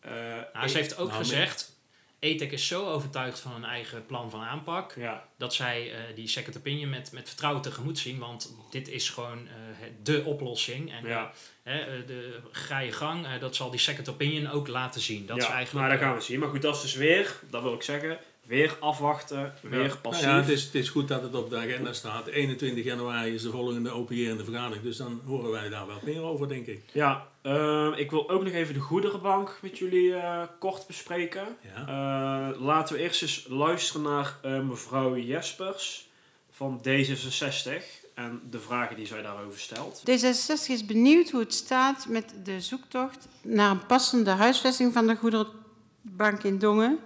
Eh, 0.00 0.12
Nou, 0.52 0.68
ze 0.68 0.76
heeft 0.76 0.98
ook 0.98 1.08
Nou, 1.08 1.18
gezegd, 1.18 1.76
ETEC 2.18 2.52
is 2.52 2.66
zo 2.66 2.86
overtuigd 2.86 3.40
van 3.40 3.52
hun 3.52 3.64
eigen 3.64 4.06
plan 4.06 4.30
van 4.30 4.40
aanpak 4.40 4.94
Ja, 4.96 5.28
dat 5.36 5.54
zij 5.54 5.92
eh, 5.92 5.98
die 6.14 6.28
second 6.28 6.56
opinion 6.56 6.90
met, 6.90 7.12
met 7.12 7.28
vertrouwen 7.28 7.62
tegemoet 7.62 7.98
zien. 7.98 8.18
Want 8.18 8.54
dit 8.70 8.88
is 8.88 9.10
gewoon 9.10 9.48
eh, 9.48 9.86
de 10.02 10.24
oplossing. 10.24 10.92
En 10.92 11.06
ja. 11.06 11.32
de, 11.64 12.40
ga 12.50 12.78
je 12.78 12.92
gang, 12.92 13.38
dat 13.38 13.56
zal 13.56 13.70
die 13.70 13.80
second 13.80 14.08
opinion 14.08 14.50
ook 14.50 14.68
laten 14.68 15.00
zien. 15.00 15.26
Dat 15.26 15.36
ja. 15.36 15.42
is 15.42 15.48
eigenlijk... 15.48 15.86
Nou, 15.86 15.98
dat 15.98 16.08
gaan 16.08 16.16
we 16.16 16.22
zien. 16.24 16.40
Maar 16.40 16.48
goed, 16.48 16.62
dat 16.62 16.76
is 16.76 16.82
dus 16.82 16.94
weer, 16.94 17.40
dat 17.50 17.62
wil 17.62 17.74
ik 17.74 17.82
zeggen, 17.82 18.18
weer 18.46 18.76
afwachten, 18.80 19.54
weer 19.62 19.80
Ja. 19.80 19.86
Nou 19.86 19.98
passief. 19.98 20.24
ja, 20.24 20.36
het 20.36 20.48
is, 20.48 20.64
het 20.64 20.74
is 20.74 20.88
goed 20.88 21.08
dat 21.08 21.22
het 21.22 21.34
op 21.34 21.50
de 21.50 21.56
agenda 21.56 21.92
staat. 21.92 22.26
21 22.26 22.84
januari 22.84 23.34
is 23.34 23.42
de 23.42 23.50
volgende 23.50 23.90
openierende 23.90 24.44
vergadering. 24.44 24.82
Dus 24.82 24.96
dan 24.96 25.20
horen 25.26 25.50
wij 25.50 25.68
daar 25.68 25.86
wel 25.86 26.00
meer 26.02 26.22
over, 26.22 26.48
denk 26.48 26.66
ik. 26.66 26.82
Ja, 26.92 27.26
ehm, 27.42 27.92
ik 27.92 28.10
wil 28.10 28.30
ook 28.30 28.44
nog 28.44 28.52
even 28.52 28.74
de 28.74 28.80
goederenbank 28.80 29.58
met 29.62 29.78
jullie 29.78 30.14
eh, 30.14 30.42
kort 30.58 30.86
bespreken. 30.86 31.56
Ja. 31.74 31.80
Eh, 31.80 32.60
laten 32.60 32.94
we 32.94 33.02
eerst 33.02 33.22
eens 33.22 33.46
luisteren 33.48 34.02
naar 34.02 34.38
eh, 34.42 34.60
mevrouw 34.60 35.16
Jespers 35.16 36.08
van 36.50 36.82
D66 36.88 37.72
en 38.14 38.40
de 38.50 38.60
vragen 38.60 38.96
die 38.96 39.06
zij 39.06 39.22
daarover 39.22 39.60
stelt. 39.60 40.02
D66 40.10 40.70
is 40.70 40.86
benieuwd 40.86 41.30
hoe 41.30 41.40
het 41.40 41.54
staat 41.54 42.06
met 42.08 42.34
de 42.44 42.60
zoektocht 42.60 43.28
naar 43.42 43.70
een 43.70 43.86
passende 43.86 44.30
huisvesting 44.30 44.92
van 44.92 45.06
de 45.06 45.16
goederenbank 45.16 46.42
in 46.42 46.58
Dongen. 46.58 46.98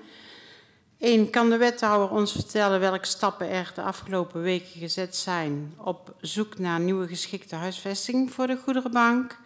Eén, 1.00 1.30
kan 1.30 1.50
de 1.50 1.56
wethouder 1.56 2.10
ons 2.10 2.32
vertellen 2.32 2.80
welke 2.80 3.06
stappen 3.06 3.48
er 3.48 3.72
de 3.74 3.82
afgelopen 3.82 4.42
weken 4.42 4.80
gezet 4.80 5.16
zijn 5.16 5.74
op 5.76 6.14
zoek 6.20 6.58
naar 6.58 6.80
nieuwe 6.80 7.06
geschikte 7.06 7.54
huisvesting 7.54 8.32
voor 8.32 8.46
de 8.46 8.58
goederenbank? 8.64 9.38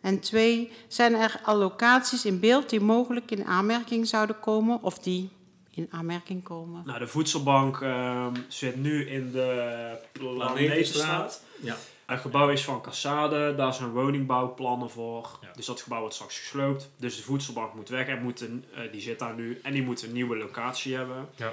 En 0.00 0.20
twee, 0.20 0.72
zijn 0.88 1.14
er 1.14 1.40
al 1.44 1.56
locaties 1.56 2.24
in 2.24 2.40
beeld 2.40 2.70
die 2.70 2.80
mogelijk 2.80 3.30
in 3.30 3.44
aanmerking 3.44 4.06
zouden 4.06 4.40
komen 4.40 4.82
of 4.82 4.98
die 4.98 5.30
in 5.70 5.86
aanmerking 5.90 6.42
komen? 6.42 6.82
Nou, 6.86 6.98
de 6.98 7.06
voedselbank 7.06 7.80
ehm, 7.80 8.34
zit 8.48 8.76
nu 8.76 9.06
in 9.06 9.30
de 9.32 9.98
Planetenstraat. 10.12 11.42
Ja. 11.60 11.76
Het 12.10 12.20
gebouw 12.20 12.48
is 12.48 12.64
van 12.64 12.82
Cassade, 12.82 13.54
daar 13.54 13.74
zijn 13.74 13.90
woningbouwplannen 13.90 14.90
voor. 14.90 15.38
Ja. 15.40 15.48
Dus 15.54 15.66
dat 15.66 15.80
gebouw 15.80 16.00
wordt 16.00 16.14
straks 16.14 16.38
gesloopt. 16.38 16.90
Dus 16.96 17.16
de 17.16 17.22
voedselbank 17.22 17.74
moet 17.74 17.88
weg 17.88 18.06
en 18.06 18.22
moet 18.22 18.40
een, 18.40 18.64
eh, 18.74 18.92
die 18.92 19.00
zit 19.00 19.18
daar 19.18 19.34
nu. 19.34 19.60
En 19.62 19.72
die 19.72 19.82
moet 19.82 20.02
een 20.02 20.12
nieuwe 20.12 20.36
locatie 20.36 20.96
hebben. 20.96 21.28
Ja. 21.36 21.52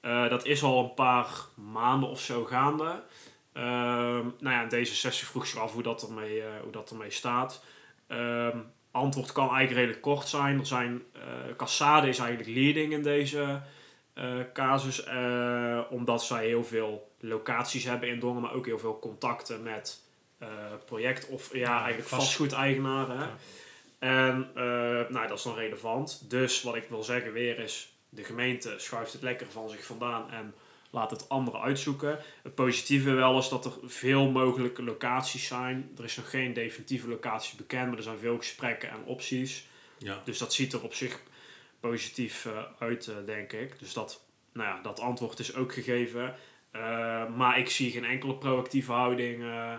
Eh, 0.00 0.28
dat 0.30 0.46
is 0.46 0.62
al 0.62 0.84
een 0.84 0.94
paar 0.94 1.28
maanden 1.54 2.08
of 2.08 2.20
zo 2.20 2.44
gaande. 2.44 3.02
Ehm 3.52 4.26
nou 4.38 4.54
ja, 4.54 4.66
D66 4.68 5.26
vroeg 5.26 5.46
zich 5.46 5.60
af 5.60 5.72
hoe 5.72 5.82
dat 5.82 6.02
ermee, 6.02 6.40
eh, 6.40 6.48
hoe 6.62 6.72
dat 6.72 6.90
ermee 6.90 7.10
staat. 7.10 7.64
Ehm, 8.06 8.58
antwoord 8.90 9.32
kan 9.32 9.48
eigenlijk 9.48 9.76
redelijk 9.76 10.02
kort 10.02 10.28
zijn. 10.28 10.58
Er 10.58 10.66
zijn 10.66 11.02
Cassade 11.56 12.08
is 12.08 12.18
eigenlijk 12.18 12.58
leading 12.58 12.92
in 12.92 13.02
deze 13.02 13.60
casus. 14.52 15.04
omdat 15.90 16.24
zij 16.24 16.46
heel 16.46 16.64
veel 16.64 17.12
locaties 17.28 17.84
hebben 17.84 18.08
in 18.08 18.18
Dongen, 18.20 18.42
maar 18.42 18.54
ook 18.54 18.66
heel 18.66 18.78
veel 18.78 18.98
contacten 18.98 19.62
met 19.62 20.00
eh, 20.38 20.48
project 20.84 21.28
of 21.28 21.54
ja, 21.54 21.76
eigenlijk 21.78 22.08
vast- 22.08 22.22
vastgoedeigenaren. 22.22 23.18
Ja. 23.18 23.36
En 23.98 24.50
eh, 24.54 24.64
nou, 25.10 25.28
dat 25.28 25.38
is 25.38 25.42
dan 25.44 25.54
relevant. 25.54 26.30
Dus 26.30 26.62
wat 26.62 26.74
ik 26.76 26.86
wil 26.88 27.02
zeggen 27.02 27.32
weer 27.32 27.58
is, 27.58 27.92
de 28.08 28.24
gemeente 28.24 28.74
schuift 28.76 29.12
het 29.12 29.22
lekker 29.22 29.46
van 29.50 29.68
zich 29.70 29.84
vandaan 29.84 30.30
en 30.30 30.54
laat 30.90 31.10
het 31.10 31.28
anderen 31.28 31.60
uitzoeken. 31.60 32.18
Het 32.42 32.54
positieve 32.54 33.10
wel 33.10 33.38
is 33.38 33.48
dat 33.48 33.64
er 33.64 33.72
veel 33.84 34.30
mogelijke 34.30 34.82
locaties 34.82 35.46
zijn. 35.46 35.90
Er 35.98 36.04
is 36.04 36.16
nog 36.16 36.30
geen 36.30 36.52
definitieve 36.52 37.08
locatie 37.08 37.56
bekend, 37.56 37.88
maar 37.88 37.96
er 37.96 38.02
zijn 38.02 38.18
veel 38.18 38.36
gesprekken 38.36 38.90
en 38.90 39.04
opties. 39.04 39.66
Ja. 39.98 40.20
Dus 40.24 40.38
dat 40.38 40.52
ziet 40.52 40.72
er 40.72 40.82
op 40.82 40.94
zich 40.94 41.20
positief 41.80 42.46
eh, 42.46 42.62
uit, 42.78 43.10
denk 43.26 43.52
ik. 43.52 43.78
Dus 43.78 43.92
dat, 43.92 44.20
nou 44.52 44.68
ja, 44.68 44.82
dat 44.82 45.00
antwoord 45.00 45.38
is 45.38 45.54
ook 45.54 45.72
gegeven. 45.72 46.34
Eh, 46.74 47.34
maar 47.36 47.58
ik 47.58 47.70
zie 47.70 47.90
geen 47.90 48.04
enkele 48.04 48.34
proactieve 48.34 48.92
houding 48.92 49.42
eh, 49.42 49.74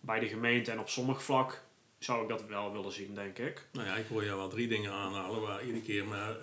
bij 0.00 0.18
de 0.18 0.26
gemeente. 0.26 0.70
En 0.70 0.78
op 0.78 0.88
sommig 0.88 1.22
vlak 1.22 1.62
zou 1.98 2.22
ik 2.22 2.28
dat 2.28 2.46
wel 2.46 2.72
willen 2.72 2.92
zien, 2.92 3.14
denk 3.14 3.38
ik. 3.38 3.66
Nou 3.72 3.86
ja, 3.86 3.96
ik 3.96 4.06
hoor 4.08 4.24
jou 4.24 4.36
wel 4.36 4.48
drie 4.48 4.68
dingen 4.68 4.92
aanhalen 4.92 5.40
waar 5.40 5.64
iedere 5.64 5.84
keer 5.84 6.04
maar 6.04 6.36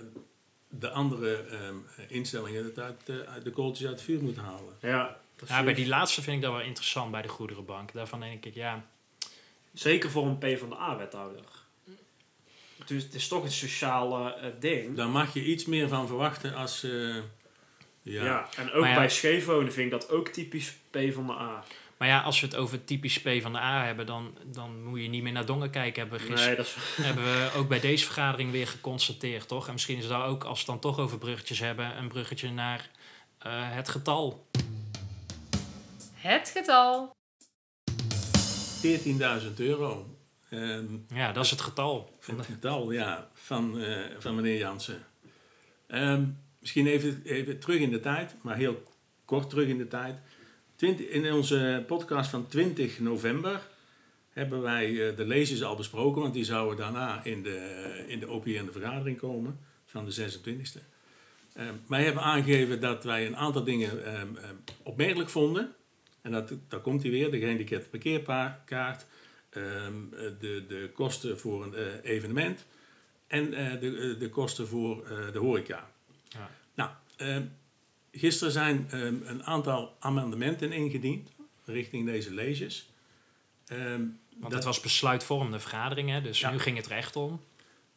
de 0.70 0.90
andere 0.90 1.38
ehm, 1.38 1.76
instellingen 2.08 2.64
het 2.64 2.80
uit, 2.80 3.10
eh, 3.10 3.16
uit 3.16 3.44
de 3.44 3.52
kooltjes 3.52 3.88
uit 3.88 3.96
het 3.96 4.06
vuur 4.06 4.22
moeten 4.22 4.44
halen. 4.44 4.74
Ja, 4.82 5.18
precies. 5.36 5.56
Ja, 5.56 5.64
bij 5.64 5.74
die 5.74 5.88
laatste 5.88 6.22
vind 6.22 6.36
ik 6.36 6.42
dat 6.42 6.52
wel 6.52 6.62
interessant 6.62 7.12
bij 7.12 7.22
de 7.22 7.28
goederenbank. 7.28 7.94
Daarvan 7.94 8.20
denk 8.20 8.46
ik, 8.46 8.54
ja, 8.54 8.86
Zeker 9.74 10.12
voor 10.12 10.26
een 10.26 10.38
PvdA-wethouder. 10.38 11.46
Dus 12.86 13.04
het 13.04 13.14
is 13.14 13.28
toch 13.28 13.44
een 13.44 13.52
sociale 13.52 14.34
eh, 14.34 14.50
ding. 14.60 14.96
Daar 14.96 15.10
mag 15.10 15.34
je 15.34 15.44
iets 15.44 15.66
meer 15.66 15.88
van 15.88 16.08
verwachten 16.08 16.56
als... 16.56 16.88
Ja. 18.12 18.24
ja. 18.26 18.50
en 18.58 18.72
ook 18.72 18.82
Maar 18.82 18.90
ja- 18.90 18.96
bij 18.96 19.10
scheefwonen 19.10 19.74
vind 19.74 19.86
ik 19.94 20.00
dat 20.00 20.10
ook 20.10 20.28
typisch 20.28 20.74
PvdA. 20.92 21.64
Maar 21.98 22.08
ja, 22.08 22.22
als 22.22 22.40
we 22.40 22.46
het 22.48 22.56
over 22.56 22.84
typisch 22.84 23.22
P 23.22 23.30
van 23.42 23.52
de 23.54 23.60
A 23.60 23.84
hebben, 23.86 24.06
dan, 24.06 24.38
dan 24.46 24.84
moet 24.84 25.02
je 25.02 25.08
niet 25.08 25.24
meer 25.24 25.32
naar 25.32 25.46
Dongen 25.46 25.70
kijken. 25.70 26.02
Hebben 26.02 26.20
we, 26.20 26.26
gisteren, 26.26 26.48
Nee, 26.48 26.58
dat 26.58 26.66
is... 26.66 26.76
hebben 27.06 27.24
we 27.24 27.50
ook 27.56 27.68
bij 27.68 27.80
deze 27.80 28.06
vergadering 28.06 28.52
weer 28.52 28.68
geconstateerd, 28.68 29.48
toch? 29.48 29.68
En 29.68 29.74
misschien 29.74 29.98
is 29.98 30.08
daar 30.08 30.26
ook, 30.26 30.44
als 30.44 30.66
we 30.66 30.72
het 30.72 30.82
dan 30.82 30.92
toch 30.92 31.00
over 31.04 31.18
bruggetjes 31.18 31.60
hebben, 31.60 31.98
een 31.98 32.08
bruggetje 32.08 32.52
naar 32.52 32.90
eh, 33.40 33.52
het 33.54 33.90
getal. 33.90 34.48
Het 36.14 36.52
getal. 36.56 37.16
14.000 38.82 39.54
euro. 39.58 40.18
Ehm, 40.50 40.86
Ja, 41.14 41.32
dat 41.32 41.44
is 41.46 41.52
het 41.52 41.62
getal. 41.62 42.16
Van 42.20 42.38
het 42.38 42.48
de, 42.48 42.54
getal, 42.54 42.92
ja, 42.92 43.28
van, 43.34 43.80
eh, 43.82 44.00
van 44.20 44.36
meneer 44.36 44.58
Jansen. 44.58 45.06
Ehm, 45.88 46.24
misschien 46.68 46.88
even, 46.88 47.22
even 47.24 47.60
terug 47.60 47.80
in 47.80 47.90
de 47.90 48.00
tijd, 48.00 48.36
maar 48.42 48.56
heel 48.56 48.84
kort 49.26 49.50
terug 49.50 49.68
in 49.68 49.78
de 49.78 49.88
tijd. 49.88 50.18
In 51.10 51.34
onze 51.34 51.84
podcast 51.88 52.30
van 52.30 52.48
20 52.48 53.00
november 53.00 53.62
hebben 54.30 54.62
wij 54.62 55.10
eh, 55.10 55.18
de 55.18 55.26
lezers 55.26 55.64
al 55.64 55.76
besproken, 55.76 56.22
want 56.22 56.34
die 56.34 56.44
zouden 56.44 56.78
daarna 56.78 57.24
in 57.24 57.44
de, 57.44 58.04
in 58.08 58.20
de 58.20 58.30
OPN 58.30 58.70
vergadering 58.72 59.18
komen 59.18 59.60
van 59.86 60.06
de 60.06 60.32
26e. 60.32 60.82
Ehm, 61.54 61.74
wij 61.88 62.04
hebben 62.04 62.24
aangegeven 62.24 62.82
dat 62.82 63.04
wij 63.04 63.28
een 63.28 63.38
aantal 63.38 63.64
dingen 63.64 64.06
ehm, 64.06 64.36
ehm, 64.36 64.56
opmerkelijk 64.84 65.30
vonden. 65.30 65.76
En 66.22 66.32
dat, 66.32 66.54
daar 66.68 66.80
komt 66.80 67.02
hij 67.02 67.12
weer, 67.12 67.32
de 67.32 67.40
gehandicapte 67.40 67.90
parkeerkaart, 67.90 69.06
de, 69.50 70.66
de 70.68 70.90
kosten 70.94 71.40
voor 71.40 71.64
een 71.64 71.76
eh, 71.76 72.12
evenement 72.12 72.66
en 73.28 73.54
eh, 73.54 73.80
de, 73.80 74.16
de 74.20 74.30
kosten 74.30 74.68
voor 74.68 75.08
de 75.32 75.40
horeca. 75.40 75.96
Ja. 76.38 76.50
Nou, 76.76 76.90
ehm, 77.18 77.44
gisteren 78.12 78.54
zijn 78.54 78.88
ehm, 78.92 79.16
een 79.26 79.44
aantal 79.44 79.96
amendementen 80.00 80.72
ingediend 80.72 81.30
richting 81.66 82.06
deze 82.06 82.34
leges. 82.34 82.90
Ehm, 83.68 84.02
want 84.38 84.54
dat- 84.54 84.64
was 84.64 84.80
besluitvormende 84.80 85.60
vergadering, 85.60 86.10
hè, 86.10 86.22
dus 86.22 86.40
Ja. 86.40 86.52
nu 86.52 86.60
ging 86.60 86.78
het 86.78 86.88
recht 86.88 87.16
om. 87.16 87.42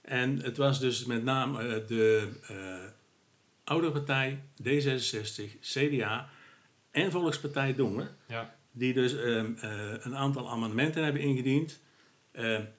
En 0.01 0.39
het 0.43 0.57
was 0.57 0.81
dus 0.81 1.05
met 1.05 1.25
name 1.25 1.59
eh, 1.69 1.87
de 1.87 2.29
eh 2.49 2.85
Oude 3.65 3.91
Partij, 3.91 4.43
D66, 4.63 5.59
CDA 5.61 6.29
en 6.91 7.11
Volkspartij 7.11 7.75
Dongen, 7.75 8.17
Ja. 8.29 8.55
die 8.73 8.93
dus 8.93 9.15
eh, 9.17 9.45
een 10.01 10.17
aantal 10.17 10.51
amendementen 10.51 11.05
hebben 11.05 11.23
ingediend. 11.23 11.81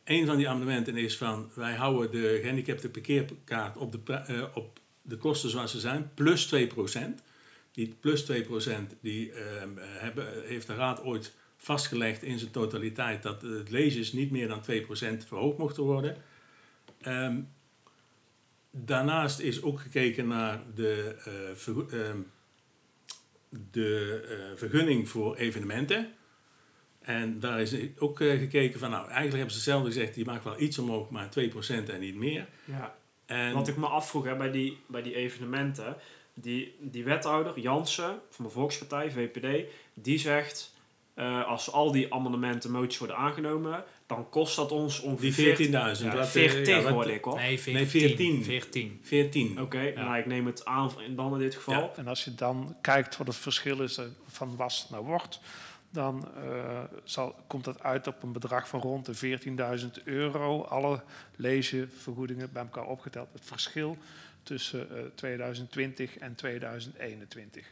Een 0.03 0.25
van 0.25 0.37
die 0.37 0.49
amendementen 0.49 0.97
is 0.97 1.17
van 1.17 1.51
wij 1.55 1.75
houden 1.75 2.11
de 2.11 2.39
gehandicapte 2.41 2.89
parkeerkaart 2.89 3.77
op 3.77 3.91
de, 3.91 4.49
op 4.53 4.79
de 5.11 5.17
kosten 5.17 5.49
zoals 5.49 5.71
ze 5.71 5.79
zijn, 5.79 6.11
plus 6.13 6.45
2%. 6.45 7.23
Die 7.71 7.95
plus 7.99 8.25
2% 8.25 8.95
die, 9.01 9.31
ehm, 9.31 9.77
eh, 9.77 9.83
hebben, 9.85 10.27
heeft 10.45 10.67
de 10.67 10.75
Raad 10.75 11.03
ooit 11.03 11.33
vastgelegd 11.57 12.23
in 12.23 12.39
zijn 12.39 12.51
totaliteit 12.51 13.23
dat 13.23 13.41
het 13.41 13.69
lezers 13.69 14.11
niet 14.11 14.31
meer 14.31 14.47
dan 14.47 14.61
2% 14.61 15.25
verhoogd 15.25 15.57
mochten 15.57 15.83
worden. 15.83 16.17
Ehm, 17.01 17.41
daarnaast 18.71 19.39
is 19.39 19.61
ook 19.61 19.79
gekeken 19.79 20.27
naar 20.27 20.61
de, 20.75 21.15
eh, 21.25 21.99
ehm, 21.99 22.19
de 23.71 24.21
eh, 24.29 24.57
vergunning 24.57 25.09
voor 25.09 25.35
evenementen. 25.35 26.13
En 27.01 27.39
daar 27.39 27.61
is 27.61 27.75
ook 27.97 28.21
eh, 28.21 28.39
gekeken 28.39 28.79
van, 28.79 28.89
nou, 28.89 29.03
eigenlijk 29.03 29.35
hebben 29.35 29.51
ze 29.51 29.55
hetzelfde 29.55 29.87
gezegd, 29.87 30.13
die 30.13 30.25
mag 30.25 30.43
wel 30.43 30.61
iets 30.61 30.79
omhoog, 30.79 31.09
maar 31.09 31.29
2% 31.29 31.89
en 31.89 31.99
niet 31.99 32.15
meer. 32.15 32.47
Ja. 32.65 32.95
En 33.31 33.53
Wat 33.53 33.67
ik 33.67 33.77
me 33.77 33.85
afvroeg 33.85 34.23
hè, 34.25 34.35
bij, 34.35 34.51
die, 34.51 34.79
bij 34.87 35.01
die 35.01 35.15
evenementen, 35.15 35.95
die, 36.33 36.75
die 36.79 37.03
wethouder 37.03 37.59
Jansen 37.59 38.19
van 38.29 38.45
de 38.45 38.51
Volkspartij, 38.51 39.11
VPD, 39.11 39.71
die 39.93 40.17
zegt, 40.19 40.73
eh, 41.13 41.47
als 41.47 41.71
al 41.71 41.91
die 41.91 42.13
amendementen 42.13 42.71
moties 42.71 42.97
worden 42.97 43.17
aangenomen, 43.17 43.83
dan 44.07 44.29
kost 44.29 44.55
dat 44.55 44.71
ons 44.71 44.99
ongeveer 44.99 45.55
die 45.55 45.67
14.000. 45.69 46.11
Ja, 46.11 46.17
wat, 46.17 46.25
eh, 46.25 46.31
40 46.31 46.83
ja, 46.83 46.91
hoorde 46.91 47.13
ik 47.13 47.23
hoor. 47.23 47.35
Nee, 47.35 47.59
14. 47.59 47.73
Nee, 47.73 47.87
14. 47.87 48.43
14. 48.43 48.99
14. 49.03 49.61
Oké, 49.61 49.79
Ja. 49.81 50.03
nou 50.03 50.17
ik 50.17 50.25
neem 50.25 50.45
het 50.45 50.65
aan 50.65 50.91
in 51.07 51.15
dan 51.15 51.33
in 51.33 51.39
dit 51.39 51.55
geval. 51.55 51.73
Ja. 51.73 51.91
En 51.95 52.07
als 52.07 52.23
je 52.23 52.35
dan 52.35 52.75
kijkt 52.81 53.17
wat 53.17 53.27
het 53.27 53.35
verschil 53.35 53.81
is 53.81 53.97
eh, 53.97 54.05
van 54.27 54.55
was 54.55 54.87
naar 54.89 55.03
wordt, 55.03 55.39
dan 55.91 56.27
eh, 56.35 56.83
zal, 57.03 57.35
komt 57.47 57.63
dat 57.63 57.83
uit 57.83 58.07
op 58.07 58.23
een 58.23 58.31
bedrag 58.31 58.67
van 58.67 58.79
rond 58.79 59.05
de 59.05 59.39
14.000 59.97 60.03
euro. 60.03 60.61
Alle 60.61 61.03
lezenvergoedingen 61.35 62.51
bij 62.51 62.61
elkaar 62.61 62.87
opgeteld. 62.87 63.27
Het 63.33 63.45
verschil 63.45 63.97
tussen 64.43 64.97
eh, 64.97 65.03
2020 65.15 66.17
en 66.17 66.35
2021. 66.35 67.71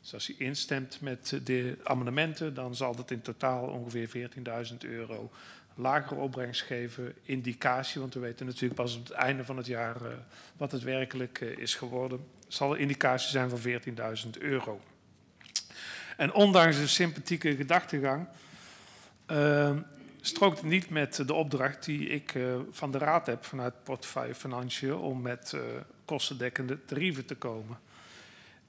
Dus 0.00 0.14
als 0.14 0.30
u 0.30 0.34
instemt 0.38 1.00
met 1.00 1.40
de 1.44 1.78
amendementen, 1.82 2.54
dan 2.54 2.74
zal 2.74 2.96
dat 2.96 3.10
in 3.10 3.22
totaal 3.22 3.66
ongeveer 3.66 4.30
14.000 4.70 4.76
euro 4.78 5.30
lagere 5.78 6.20
opbrengst 6.20 6.62
geven. 6.62 7.14
Indicatie, 7.22 8.00
want 8.00 8.14
we 8.14 8.20
weten 8.20 8.46
natuurlijk 8.46 8.74
pas 8.74 8.96
op 8.96 9.02
het 9.02 9.12
einde 9.12 9.44
van 9.44 9.56
het 9.56 9.66
jaar 9.66 9.96
eh, 9.96 10.12
wat 10.56 10.72
het 10.72 10.82
werkelijk 10.82 11.40
eh, 11.40 11.58
is 11.58 11.74
geworden. 11.74 12.26
Zal 12.48 12.74
een 12.74 12.80
indicatie 12.80 13.30
zijn 13.30 13.48
van 13.48 13.58
14.000 13.58 14.30
euro. 14.38 14.80
En 16.18 16.32
ondanks 16.32 16.76
de 16.78 16.86
sympathieke 16.86 17.56
gedachtegang 17.56 18.26
eh, 19.26 19.76
strookt 20.20 20.56
het 20.58 20.66
niet 20.66 20.90
met 20.90 21.22
de 21.26 21.34
opdracht 21.34 21.84
die 21.84 22.08
ik 22.08 22.34
eh, 22.34 22.42
van 22.70 22.90
de 22.90 22.98
Raad 22.98 23.26
heb 23.26 23.44
vanuit 23.44 23.82
portefeuille 23.82 24.34
Financiën 24.34 24.94
om 24.94 25.20
met 25.22 25.52
eh, 25.54 25.60
kostendekkende 26.04 26.84
tarieven 26.84 27.24
te 27.26 27.34
komen. 27.34 27.78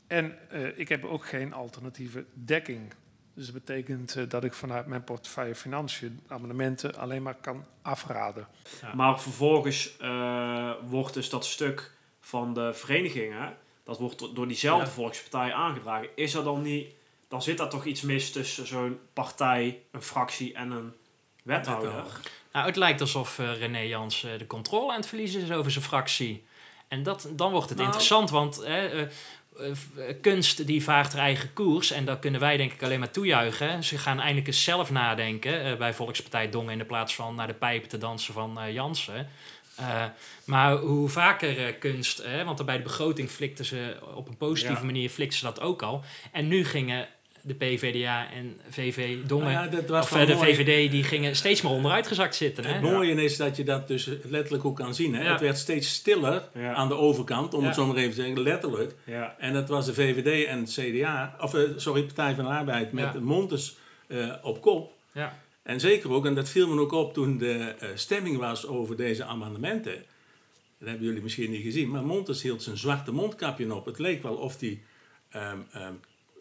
En 0.08 0.38
eh, 0.50 0.78
ik 0.80 0.90
heb 0.90 1.04
ook 1.06 1.26
geen 1.28 1.54
alternatieve 1.54 2.26
dekking. 2.34 2.94
Dus 3.34 3.46
dat 3.46 3.54
betekent 3.66 4.30
dat 4.32 4.44
ik 4.44 4.54
vanuit 4.54 4.86
mijn 4.86 5.04
portefeuille 5.04 5.56
Financiën 5.56 6.20
amendementen 6.28 6.96
alleen 6.96 7.24
maar 7.24 7.36
kan 7.42 7.66
afraden. 7.82 8.48
Ja. 8.82 8.94
Maar 8.96 9.22
vervolgens 9.22 9.98
eh, 9.98 10.72
wordt 10.88 11.14
dus 11.14 11.30
dat 11.30 11.46
stuk 11.46 11.92
van 12.20 12.54
de 12.54 12.74
verenigingen, 12.74 13.56
dat 13.84 14.00
wordt 14.00 14.20
do- 14.20 14.34
door 14.34 14.48
diezelfde 14.48 14.86
Ja. 14.86 14.92
volkspartij 14.92 15.54
aangedragen. 15.54 16.10
Is 16.16 16.34
er 16.34 16.44
dan 16.44 16.62
niet, 16.62 16.88
dan 17.30 17.42
zit 17.42 17.58
daar 17.58 17.70
toch 17.70 17.86
iets 17.86 18.02
mis 18.02 18.32
tussen 18.32 18.68
zo'n 18.68 19.00
partij, 19.14 19.82
een 19.92 20.02
fractie 20.02 20.54
en 20.54 20.72
een 20.72 20.94
wethouder? 21.44 21.90
Wethouder. 21.90 22.20
Nou, 22.54 22.66
het 22.66 22.76
lijkt 22.76 23.02
alsof 23.02 23.40
eh, 23.40 23.58
René 23.60 23.80
Jans 23.80 24.24
eh, 24.24 24.32
de 24.38 24.48
controle 24.48 24.90
aan 24.92 24.98
het 25.00 25.08
verliezen 25.08 25.42
is 25.42 25.52
over 25.52 25.72
zijn 25.72 25.84
fractie. 25.84 26.44
En 26.88 27.04
dat, 27.04 27.28
dan 27.32 27.52
wordt 27.52 27.70
het 27.70 27.78
Nou. 27.78 27.90
interessant, 27.90 28.30
want 28.30 28.62
eh, 28.62 29.08
kunst 30.22 30.68
die 30.68 30.84
vaart 30.84 31.14
haar 31.14 31.22
eigen 31.22 31.54
koers. 31.54 31.92
En 31.92 32.06
dat 32.06 32.20
kunnen 32.20 32.40
wij 32.40 32.58
denk 32.58 32.72
ik 32.74 32.84
alleen 32.84 33.00
maar 33.00 33.12
toejuichen. 33.12 33.84
Ze 33.84 33.98
gaan 33.98 34.20
eindelijk 34.20 34.48
eens 34.48 34.64
zelf 34.64 34.92
nadenken 34.92 35.78
bij 35.78 35.94
Volkspartij 35.94 36.50
Dongen... 36.50 36.72
in 36.72 36.78
de 36.78 36.86
plaats 36.86 37.16
van 37.16 37.36
naar 37.36 37.48
de 37.48 37.54
pijpen 37.54 37.90
te 37.90 37.98
dansen 37.98 38.34
van 38.34 38.74
Jansen. 38.74 39.30
Maar 40.46 40.76
hoe 40.76 41.10
vaker 41.10 41.74
kunst, 41.74 42.24
hè, 42.24 42.44
want 42.44 42.66
bij 42.66 42.78
de 42.78 42.84
begroting 42.84 43.30
flikten 43.30 43.66
ze 43.66 43.98
op 44.16 44.28
een 44.28 44.38
positieve 44.38 44.80
Ja. 44.80 44.86
manier 44.86 45.10
flikten 45.10 45.40
ze 45.40 45.46
dat 45.46 45.60
ook 45.62 45.82
al. 45.82 46.04
En 46.32 46.48
nu 46.48 46.66
gingen 46.66 47.08
de 47.42 47.54
PVDA 47.54 48.32
en 48.32 48.58
VV 48.70 49.18
Dongen, 49.28 49.54
Nou 49.54 49.72
ja, 49.76 49.82
was 49.88 50.06
of 50.12 50.18
eh, 50.20 50.28
de 50.28 50.34
mooi. 50.34 50.56
VVD, 50.56 50.92
die 50.92 51.04
gingen 51.04 51.36
steeds 51.36 51.62
meer 51.62 51.72
onderuit 51.72 52.08
gezakt 52.08 52.36
zitten. 52.36 52.64
Hè? 52.66 52.72
Het 52.74 52.82
mooie 52.82 53.24
is 53.24 53.38
dat 53.38 53.58
je 53.58 53.64
dat 53.64 53.88
dus 53.88 54.10
letterlijk 54.24 54.66
ook 54.66 54.76
kan 54.76 54.96
zien. 54.96 55.16
Hè? 55.16 55.24
Ja. 55.24 55.32
Het 55.32 55.42
werd 55.42 55.58
steeds 55.58 55.94
stiller 55.94 56.50
Ja. 56.54 56.74
aan 56.74 56.88
de 56.88 56.96
overkant, 56.96 57.54
om 57.54 57.60
Ja. 57.62 57.66
het 57.66 57.76
zo 57.76 57.86
maar 57.86 57.96
even 57.96 58.10
te 58.16 58.22
zeggen, 58.22 58.42
letterlijk. 58.42 58.96
Ja. 59.04 59.36
En 59.40 59.54
dat 59.54 59.70
was 59.70 59.86
de 59.86 59.94
VVD 59.94 60.46
en 60.48 60.60
het 60.60 60.72
CDA, 60.72 61.36
of 61.42 61.54
eh, 61.54 61.62
sorry, 61.76 62.04
Partij 62.04 62.36
van 62.36 62.44
de 62.44 62.50
Arbeid 62.50 62.92
met 62.92 63.04
Ja. 63.04 63.12
de 63.12 63.22
Montes 63.22 63.76
eh, 64.08 64.34
op 64.42 64.62
kop. 64.62 64.92
Ja. 65.12 65.38
En 65.64 65.80
zeker 65.80 66.12
ook, 66.12 66.26
en 66.26 66.36
dat 66.36 66.50
viel 66.50 66.68
me 66.68 66.82
ook 66.82 66.92
op 66.92 67.14
toen 67.14 67.38
de 67.38 67.54
eh, 67.80 67.90
stemming 67.96 68.38
was 68.38 68.68
over 68.68 68.96
deze 68.96 69.24
amendementen. 69.24 69.94
Dat 70.80 70.88
hebben 70.90 71.08
jullie 71.08 71.22
misschien 71.22 71.52
niet 71.52 71.64
gezien, 71.64 71.90
maar 71.90 72.04
Montes 72.06 72.42
hield 72.42 72.64
zijn 72.64 72.78
zwarte 72.78 73.12
mondkapje 73.12 73.74
op. 73.76 73.86
Het 73.86 74.00
leek 74.00 74.24
wel 74.24 74.34
of 74.36 74.60
hij 74.60 74.80
ehm, 75.30 75.58
ehm, 75.72 75.94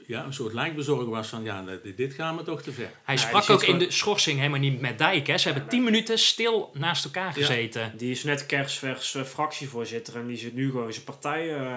ja, 0.08 0.24
een 0.24 0.32
soort 0.32 0.52
lijkbezorger 0.52 1.08
was 1.10 1.28
van, 1.28 1.42
ja, 1.42 1.64
dit- 1.82 1.96
dit 1.96 2.12
gaan 2.14 2.36
we 2.36 2.42
toch 2.42 2.62
te 2.62 2.72
ver. 2.72 2.90
Hij 3.02 3.14
Ja, 3.14 3.20
sprak 3.20 3.50
ook 3.50 3.62
in 3.62 3.78
de 3.78 3.90
schorsing 3.90 4.38
helemaal 4.38 4.60
niet 4.60 4.80
met 4.80 4.98
Dijk. 4.98 5.26
Hè. 5.26 5.38
Ze 5.38 5.48
hebben 5.48 5.68
tien 5.68 5.84
minuten 5.84 6.18
stil 6.18 6.70
naast 6.74 7.04
elkaar 7.04 7.32
gezeten. 7.32 7.92
Die 7.96 8.10
is 8.10 8.24
net 8.24 8.46
kerstvers 8.46 9.14
eh, 9.14 9.22
fractievoorzitter 9.22 10.16
en 10.16 10.26
die 10.26 10.36
zit 10.36 10.54
nu 10.54 10.70
gewoon 10.70 10.92
zijn 10.92 11.04
partij 11.04 11.56
eh, 11.56 11.76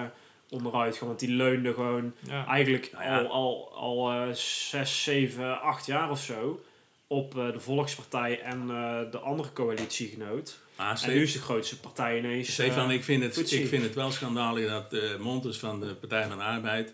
onderuit. 0.50 0.92
Gewoon, 0.94 1.08
want 1.08 1.20
die 1.20 1.30
leunde 1.36 1.74
gewoon 1.74 2.12
Ja. 2.20 2.46
eigenlijk 2.46 2.90
ja. 2.92 3.20
al, 3.20 3.30
al, 3.30 3.72
al 3.74 4.12
eh, 4.28 4.34
zes, 4.34 5.02
zeven, 5.02 5.60
acht 5.60 5.86
jaar 5.86 6.10
of 6.10 6.20
zo 6.22 6.62
op 7.06 7.38
eh, 7.38 7.52
de 7.52 7.60
Volkspartij 7.60 8.40
en 8.40 8.60
eh, 8.60 9.10
de 9.10 9.18
andere 9.18 9.52
coalitiegenoot. 9.52 10.58
Maar 10.76 11.02
En 11.04 11.10
nu 11.14 11.22
is 11.22 11.32
de 11.32 11.38
grootste 11.38 11.80
partij 11.80 12.18
ineens... 12.18 12.52
Stefan, 12.52 12.90
ik 12.90 13.04
vind, 13.04 13.22
het, 13.22 13.52
ik 13.52 13.68
vind 13.68 13.82
het 13.82 13.94
wel 13.94 14.10
schandalig 14.10 14.68
dat 14.68 14.92
eh 14.92 15.16
Montes 15.18 15.58
van 15.58 15.80
de 15.80 15.94
Partij 15.94 16.26
van 16.28 16.38
de 16.38 16.44
Arbeid 16.44 16.92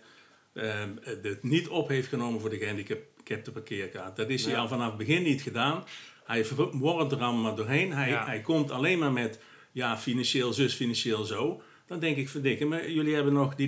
eh, 0.59 0.79
het 1.21 1.43
niet 1.43 1.67
op 1.67 1.87
heeft 1.87 2.07
genomen 2.07 2.41
voor 2.41 2.49
de 2.49 2.57
gehandicapte 2.57 3.51
parkeerkaart. 3.51 4.15
Dat 4.15 4.29
is 4.29 4.43
hij 4.45 4.53
Ja. 4.53 4.59
al 4.59 4.67
vanaf 4.67 4.87
het 4.87 4.97
begin 4.97 5.23
niet 5.23 5.41
gedaan. 5.41 5.83
Hij 6.25 6.45
wormt 6.71 7.11
er 7.11 7.19
allemaal 7.19 7.55
doorheen. 7.55 7.93
Hij, 7.93 8.09
Ja. 8.09 8.25
hij 8.25 8.41
komt 8.41 8.71
alleen 8.71 8.99
maar 8.99 9.11
met 9.11 9.39
ja, 9.71 9.97
financieel 9.97 10.53
zus, 10.53 10.73
financieel 10.73 11.23
zo. 11.23 11.61
Dan 11.87 11.99
denk 11.99 12.17
ik, 12.17 12.29
verdikke 12.29 12.65
me, 12.65 12.93
jullie 12.93 13.13
hebben 13.15 13.33
nog 13.33 13.55
die 13.55 13.67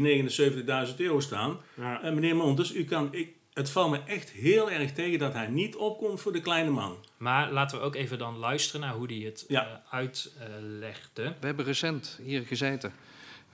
79.000 0.89 0.99
euro 0.99 1.19
staan. 1.19 1.57
Ja. 1.73 2.01
En 2.01 2.13
meneer 2.13 2.35
Montes, 2.35 2.73
u 2.75 2.83
kan, 2.85 3.13
ik, 3.13 3.29
het 3.53 3.69
valt 3.69 3.91
me 3.91 3.99
echt 4.05 4.29
heel 4.29 4.71
erg 4.71 4.91
tegen 4.91 5.19
dat 5.19 5.33
hij 5.33 5.47
niet 5.47 5.75
opkomt 5.75 6.21
voor 6.21 6.31
de 6.31 6.41
kleine 6.41 6.69
man. 6.69 6.97
Maar 7.17 7.51
laten 7.51 7.77
we 7.77 7.83
ook 7.83 7.95
even 7.95 8.17
dan 8.17 8.37
luisteren 8.37 8.81
naar 8.81 8.93
hoe 8.93 9.05
hij 9.07 9.17
het 9.25 9.45
Ja. 9.47 9.81
eh, 9.89 9.93
uitlegde. 9.93 11.33
We 11.39 11.45
hebben 11.45 11.65
recent 11.65 12.19
hier 12.23 12.41
gezeten 12.45 12.93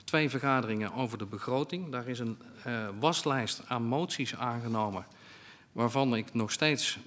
twee 0.08 0.30
vergaderingen 0.30 0.94
over 0.94 1.18
de 1.18 1.26
begroting. 1.26 1.92
Daar 1.92 2.08
is 2.08 2.20
een 2.20 2.38
eh, 2.64 2.88
waslijst 3.00 3.62
aan 3.68 3.84
moties 3.84 4.36
aangenomen, 4.36 5.06
waarvan 5.72 6.16
ik 6.16 6.34
nog 6.34 6.52
steeds 6.52 7.00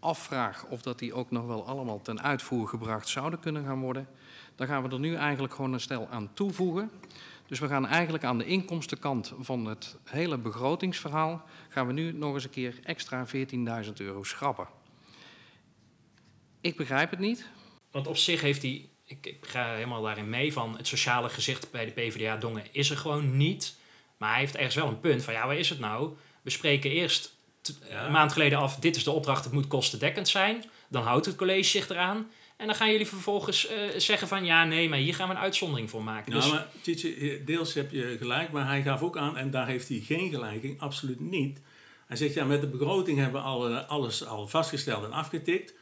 afvraag 0.00 0.66
of 0.66 0.82
dat 0.82 0.98
die 0.98 1.14
ook 1.14 1.30
nog 1.30 1.46
wel 1.46 1.66
allemaal 1.66 2.00
ten 2.02 2.22
uitvoer 2.22 2.68
gebracht 2.68 3.08
zouden 3.08 3.40
kunnen 3.40 3.64
gaan 3.64 3.80
worden. 3.80 4.08
Daar 4.54 4.66
gaan 4.66 4.82
we 4.82 4.88
er 4.88 4.98
nu 4.98 5.14
eigenlijk 5.14 5.54
gewoon 5.54 5.72
een 5.72 5.80
stel 5.80 6.08
aan 6.08 6.30
toevoegen. 6.34 6.90
Dus 7.46 7.58
we 7.58 7.68
gaan 7.68 7.86
eigenlijk 7.86 8.24
aan 8.24 8.38
de 8.38 8.46
inkomstenkant 8.46 9.32
van 9.38 9.66
het 9.66 9.96
hele 10.04 10.38
begrotingsverhaal, 10.38 11.44
gaan 11.68 11.86
we 11.86 11.92
nu 11.92 12.12
nog 12.12 12.34
eens 12.34 12.44
een 12.44 12.50
keer 12.50 12.78
extra 12.82 13.26
14.000 13.84 13.92
euro 13.96 14.22
schrappen. 14.22 14.68
Ik 16.60 16.76
begrijp 16.76 17.10
het 17.10 17.18
niet. 17.18 17.48
Want 17.90 18.06
op 18.06 18.16
zich 18.16 18.40
heeft 18.40 18.62
hij, 18.62 18.88
ik, 19.06 19.26
ik 19.26 19.46
ga 19.46 19.74
helemaal 19.74 20.02
daarin 20.02 20.28
mee, 20.28 20.52
van 20.52 20.76
het 20.76 20.86
sociale 20.86 21.28
gezicht 21.28 21.70
bij 21.70 21.84
de 21.84 21.90
PvdA 21.90 22.36
Dongen 22.36 22.64
is 22.70 22.90
er 22.90 22.96
gewoon 22.96 23.36
niet. 23.36 23.76
Maar 24.16 24.30
hij 24.30 24.40
heeft 24.40 24.56
ergens 24.56 24.74
wel 24.74 24.88
een 24.88 25.00
punt 25.00 25.24
van, 25.24 25.34
ja, 25.34 25.46
waar 25.46 25.58
is 25.58 25.68
het 25.68 25.78
nou? 25.78 26.16
We 26.42 26.50
spreken 26.50 26.90
eerst 26.90 27.34
een 27.88 28.12
maand 28.12 28.32
geleden 28.32 28.58
af, 28.58 28.76
dit 28.76 28.96
is 28.96 29.04
de 29.04 29.10
opdracht, 29.10 29.44
het 29.44 29.52
moet 29.52 29.66
kostendekkend 29.66 30.28
zijn. 30.28 30.64
Dan 30.88 31.02
houdt 31.02 31.26
het 31.26 31.36
college 31.36 31.68
zich 31.68 31.88
eraan. 31.88 32.30
En 32.56 32.66
dan 32.66 32.76
gaan 32.76 32.90
jullie 32.90 33.06
vervolgens 33.06 33.66
eh, 33.66 33.78
zeggen 33.96 34.28
van, 34.28 34.44
ja, 34.44 34.64
nee, 34.64 34.88
maar 34.88 34.98
hier 34.98 35.14
gaan 35.14 35.28
we 35.28 35.34
een 35.34 35.40
uitzondering 35.40 35.90
voor 35.90 36.02
maken. 36.02 36.30
Nou, 36.32 36.42
dus, 36.42 36.52
maar 36.52 36.66
Tietje, 36.80 37.44
deels 37.44 37.74
heb 37.74 37.90
je 37.90 38.16
gelijk, 38.18 38.50
maar 38.52 38.66
hij 38.66 38.82
gaf 38.82 39.02
ook 39.02 39.16
aan, 39.16 39.36
en 39.36 39.50
daar 39.50 39.66
heeft 39.66 39.88
hij 39.88 40.02
geen 40.04 40.30
gelijk 40.30 40.62
in, 40.62 40.80
absoluut 40.80 41.20
niet. 41.20 41.60
Hij 42.06 42.16
zegt, 42.16 42.34
ja, 42.34 42.44
met 42.44 42.60
de 42.60 42.66
begroting 42.66 43.18
hebben 43.18 43.40
we 43.40 43.46
al, 43.46 43.68
eh, 43.68 43.88
alles 43.88 44.26
al 44.26 44.48
vastgesteld 44.48 45.04
en 45.04 45.12
afgetikt. 45.12 45.74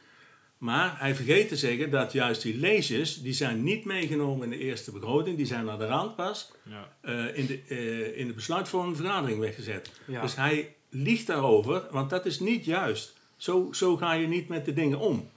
Maar 0.57 0.99
hij 0.99 1.15
vergeet 1.15 1.47
te 1.47 1.57
zeggen 1.57 1.89
dat 1.89 2.11
juist 2.11 2.41
die 2.41 2.57
leesjes, 2.57 3.21
die 3.21 3.33
zijn 3.33 3.63
niet 3.63 3.85
meegenomen 3.85 4.51
in 4.51 4.57
de 4.57 4.63
eerste 4.65 4.91
begroting. 4.91 5.37
Die 5.37 5.45
zijn 5.45 5.65
naar 5.65 5.77
de 5.77 5.85
rand 5.85 6.15
pas 6.15 6.51
ja. 6.63 6.89
eh, 7.01 7.37
in, 7.37 7.45
de, 7.45 7.61
eh, 7.67 8.17
in 8.17 8.27
de 8.27 8.33
besluitvormende 8.33 8.95
vergadering 8.95 9.39
weggezet. 9.39 9.91
Ja. 10.07 10.21
Dus 10.21 10.35
hij 10.35 10.75
liegt 10.89 11.27
daarover, 11.27 11.87
want 11.91 12.09
dat 12.09 12.25
is 12.25 12.39
niet 12.39 12.65
juist. 12.65 13.13
Zo, 13.37 13.67
zo 13.71 13.97
ga 13.97 14.13
je 14.13 14.27
niet 14.27 14.47
met 14.47 14.65
de 14.65 14.73
dingen 14.73 14.99
om. 14.99 15.29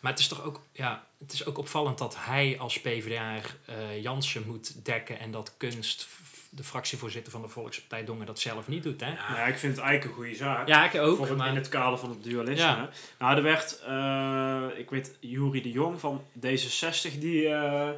Maar 0.00 0.10
het 0.10 0.20
is 0.20 0.28
toch 0.28 0.44
ook, 0.44 0.60
ja, 0.72 1.06
het 1.18 1.32
is 1.32 1.46
ook 1.46 1.58
opvallend 1.58 1.98
dat 1.98 2.16
hij 2.18 2.56
als 2.58 2.80
PvdA 2.80 3.40
eh 3.64 4.02
Jansen 4.02 4.42
moet 4.46 4.84
dekken 4.84 5.18
en 5.18 5.30
dat 5.30 5.54
Kunst, 5.56 6.08
de 6.54 6.64
fractievoorzitter 6.64 7.32
van 7.32 7.42
de 7.42 7.48
Volkspartij 7.48 8.04
Dongen, 8.04 8.26
dat 8.26 8.38
zelf 8.40 8.68
niet 8.68 8.82
doet, 8.82 9.00
hè? 9.00 9.10
Ja, 9.10 9.44
ik 9.46 9.58
vind 9.58 9.76
het 9.76 9.84
eigenlijk 9.84 10.04
een 10.04 10.22
goede 10.24 10.34
zaak. 10.36 10.68
Ja, 10.68 10.84
ik 10.92 11.00
ook. 11.00 11.16
Voor 11.16 11.26
het, 11.28 11.36
maar- 11.36 11.48
in 11.48 11.54
het 11.54 11.68
kader 11.68 11.98
van 11.98 12.10
het 12.10 12.24
dualisme. 12.24 12.64
Ja. 12.66 12.90
Nou, 13.18 13.36
er 13.36 13.42
werd, 13.42 13.80
eh, 13.86 14.78
ik 14.78 14.90
weet, 14.90 15.16
Jury 15.20 15.60
de 15.60 15.70
Jong 15.70 16.00
van 16.00 16.24
D66, 16.46 17.18
die 17.18 17.48
eh, 17.48 17.88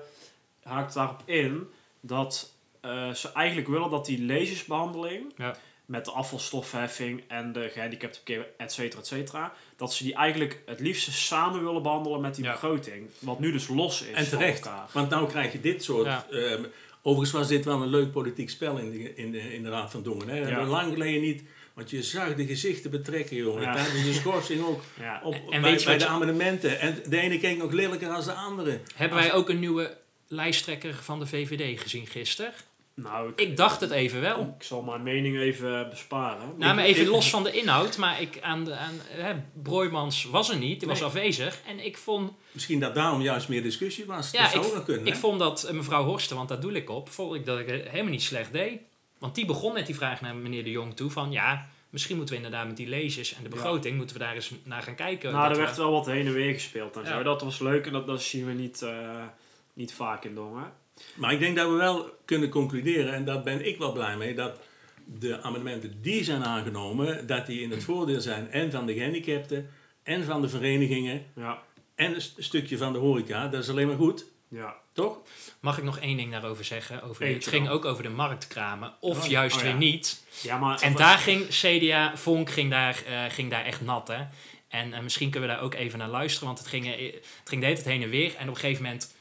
haakt 0.63 0.95
daarop 0.95 1.23
in 1.25 1.69
dat 2.01 2.53
eh, 2.81 3.11
ze 3.11 3.33
eigenlijk 3.33 3.69
willen 3.69 3.91
dat 3.91 4.07
die 4.07 4.19
lezersbehandeling 4.23 5.33
Ja. 5.37 5.57
met 5.87 6.05
de 6.05 6.11
afvalstofheffing 6.11 7.23
en 7.29 7.53
de 7.53 7.69
gehandicapte 7.73 8.47
et 8.57 8.73
cetera, 8.73 9.01
et 9.01 9.07
cetera, 9.07 9.53
dat 9.77 9.95
ze 9.95 10.05
die 10.05 10.15
eigenlijk 10.15 10.63
het 10.67 10.81
liefst 10.81 11.13
samen 11.13 11.65
willen 11.65 11.83
behandelen 11.83 12.21
met 12.21 12.35
die 12.35 12.45
Ja. 12.45 12.53
begroting. 12.53 13.11
Wat 13.19 13.41
nu 13.41 13.53
dus 13.53 13.69
los 13.69 14.03
is 14.03 14.15
En 14.17 14.27
van 14.27 14.39
terecht, 14.39 14.65
elkaar. 14.67 14.89
want 14.93 15.11
nou 15.11 15.29
krijg 15.29 15.53
je 15.53 15.61
dit 15.61 15.85
soort... 15.85 16.07
Ja. 16.07 16.27
ehm, 16.31 16.65
overigens 17.05 17.39
was 17.39 17.49
dit 17.49 17.65
wel 17.65 17.83
een 17.83 17.89
leuk 17.89 18.11
politiek 18.11 18.51
spel 18.51 18.79
in 18.79 18.91
de, 18.91 19.15
in 19.15 19.31
de, 19.31 19.55
in 19.55 19.63
de 19.63 19.71
Raad 19.71 19.91
van 19.91 20.03
Dongen. 20.03 20.29
Hè? 20.29 20.45
We 20.45 20.67
lang 20.67 20.93
geleden 20.93 21.21
niet... 21.21 21.43
Want 21.75 21.91
je 21.91 22.03
zag 22.03 22.35
de 22.35 22.47
gezichten 22.47 22.91
betrekken, 22.91 23.37
jongen. 23.37 23.63
Ja. 23.63 23.75
Tijdens 23.75 24.05
de 24.05 24.13
schorsing 24.23 24.65
ook. 24.65 24.83
Ja. 25.01 25.21
Op, 25.25 25.35
En 25.51 25.63
bij 25.63 25.81
bij 25.85 25.99
de 25.99 26.07
amendementen. 26.07 26.81
En 26.81 27.03
de 27.09 27.19
ene 27.19 27.39
keek 27.39 27.59
nog 27.59 27.73
lelijker 27.73 28.09
dan 28.09 28.25
de 28.25 28.33
andere. 28.33 28.81
Hebben 28.95 29.19
wij 29.19 29.33
ook 29.33 29.49
een 29.49 29.59
nieuwe 29.59 29.97
lijsttrekker 30.29 30.95
van 30.95 31.19
de 31.19 31.27
VVD 31.27 31.81
gezien 31.81 32.07
gisteren? 32.07 32.53
Nou, 32.97 33.29
ik, 33.31 33.41
Ik 33.41 33.57
dacht 33.57 33.81
het 33.81 33.91
even 33.91 34.21
wel. 34.21 34.55
ik 34.59 34.63
zal 34.63 34.83
mijn 34.83 35.03
mening 35.03 35.39
even 35.39 35.89
besparen. 35.91 36.55
Nou, 36.59 36.75
maar 36.75 36.85
even 36.85 37.03
ik- 37.03 37.09
los 37.09 37.31
van 37.31 37.43
de 37.43 37.53
inhoud, 37.53 37.97
maar 37.97 38.21
ik, 38.21 38.39
aan 38.41 38.65
de, 38.65 38.77
aan, 38.77 38.95
hè, 39.09 39.35
Broijmans 39.63 40.25
was 40.25 40.51
er 40.51 40.57
niet, 40.59 40.79
die 40.81 40.89
was 40.89 41.03
afwezig. 41.03 41.61
En 41.67 41.85
ik 41.85 41.97
vond, 41.99 42.33
Misschien 42.53 42.81
dat 42.81 42.95
daarom 42.95 43.21
juist 43.23 43.49
meer 43.49 43.63
discussie 43.63 44.05
was. 44.07 44.31
Ja, 44.31 44.43
dat 44.43 44.51
zou 44.51 44.63
ik- 44.65 44.69
ook 44.71 44.77
nog 44.77 44.85
kunnen. 44.85 45.07
ik 45.07 45.13
hè? 45.13 45.19
vond 45.19 45.39
dat 45.39 45.63
eh, 45.65 45.75
mevrouw 45.75 46.05
Horsten, 46.05 46.37
want 46.37 46.49
daar 46.49 46.61
doe 46.61 46.73
ik 46.73 46.91
op, 46.91 47.09
vond 47.11 47.35
ik 47.35 47.47
dat 47.47 47.59
ik 47.59 47.67
het 47.69 47.89
helemaal 47.89 48.11
niet 48.13 48.23
slecht 48.23 48.53
deed. 48.53 48.81
Want 49.19 49.35
die 49.35 49.45
begon 49.47 49.73
met 49.73 49.87
die 49.87 49.95
vraag 49.95 50.21
naar 50.21 50.35
meneer 50.37 50.65
de 50.65 50.71
Jong 50.71 50.97
toe 50.97 51.11
van, 51.11 51.33
ja, 51.33 51.69
misschien 51.91 52.17
moeten 52.17 52.35
we 52.37 52.43
inderdaad 52.43 52.67
met 52.67 52.77
die 52.77 52.89
lezers 52.89 53.35
en 53.35 53.43
de 53.43 53.49
begroting, 53.49 53.97
moeten 53.97 54.17
we 54.17 54.23
daar 54.23 54.35
eens 54.35 54.51
naar 54.65 54.83
gaan 54.83 54.95
kijken. 54.95 55.33
Nou, 55.33 55.43
Dat 55.43 55.51
er 55.53 55.59
we- 55.59 55.65
werd 55.65 55.77
wel 55.77 55.93
wat 55.93 56.07
heen 56.07 56.27
en 56.27 56.33
weer 56.33 56.53
gespeeld 56.55 56.97
en 56.97 57.03
Ja. 57.03 57.09
zo. 57.09 57.23
Dat 57.23 57.43
was 57.43 57.59
leuk 57.59 57.87
en 57.87 57.93
dat, 57.93 58.07
dat 58.07 58.23
zien 58.23 58.47
we 58.47 58.53
niet, 58.53 58.83
eh, 58.83 59.23
niet 59.73 59.93
vaak 59.93 60.25
in 60.25 60.35
Dongen. 60.35 60.73
Maar 61.15 61.33
ik 61.33 61.39
denk 61.39 61.57
dat 61.57 61.69
we 61.69 61.75
wel 61.77 62.11
kunnen 62.25 62.49
concluderen, 62.49 63.15
en 63.15 63.25
daar 63.25 63.43
ben 63.43 63.67
ik 63.67 63.79
wel 63.79 63.93
blij 63.93 64.17
mee, 64.17 64.35
dat 64.35 64.61
de 65.05 65.43
amendementen 65.43 66.03
die 66.03 66.25
zijn 66.25 66.45
aangenomen, 66.45 67.27
dat 67.27 67.47
die 67.47 67.61
in 67.61 67.71
het 67.71 67.85
voordeel 67.85 68.21
zijn 68.21 68.51
en 68.51 68.71
van 68.71 68.87
de 68.87 68.95
gehandicapten 68.95 69.71
en 70.03 70.25
van 70.25 70.41
de 70.43 70.49
verenigingen 70.49 71.25
Ja, 71.35 71.63
en 71.95 72.15
een 72.15 72.21
st- 72.21 72.35
stukje 72.39 72.77
van 72.77 72.93
de 72.93 72.99
horeca. 72.99 73.49
Dat 73.49 73.63
is 73.63 73.69
alleen 73.71 73.87
maar 73.87 73.97
goed, 73.97 74.25
ja. 74.49 74.75
toch? 74.93 75.19
Mag 75.61 75.79
ik 75.79 75.85
nog 75.85 75.99
één 75.99 76.17
ding 76.17 76.33
daarover 76.33 76.65
zeggen? 76.65 77.03
Over 77.03 77.27
het 77.27 77.47
ging 77.47 77.69
ook 77.69 77.85
over 77.85 78.03
de 78.03 78.09
marktkramen, 78.09 78.93
of 79.01 79.23
Oh, 79.25 79.31
juist 79.31 79.57
oh 79.57 79.63
weer 79.63 79.75
niet. 79.75 80.25
ja 80.43 80.59
maar 80.59 80.81
En 80.81 80.95
daar 80.95 81.19
ging 81.19 81.47
CDA, 81.49 82.17
Vonk 82.17 82.51
ging 82.51 82.71
daar, 82.71 83.03
eh, 83.07 83.23
ging 83.29 83.51
daar 83.51 83.65
echt 83.65 83.81
nat, 83.81 84.09
hè. 84.09 84.23
En 84.69 84.93
eh, 84.93 85.01
misschien 85.01 85.31
kunnen 85.31 85.49
we 85.49 85.55
daar 85.55 85.65
ook 85.65 85.75
even 85.75 85.99
naar 85.99 86.09
luisteren, 86.09 86.47
want 86.47 86.59
het 86.59 86.69
ging, 86.69 86.87
eh, 86.87 87.13
het 87.13 87.49
ging 87.49 87.61
de 87.61 87.67
hele 87.67 87.79
tijd 87.83 87.89
heen 87.95 88.03
en 88.03 88.11
weer. 88.11 88.35
En 88.37 88.49
op 88.49 88.55
een 88.55 88.61
gegeven 88.61 88.83
moment 88.83 89.14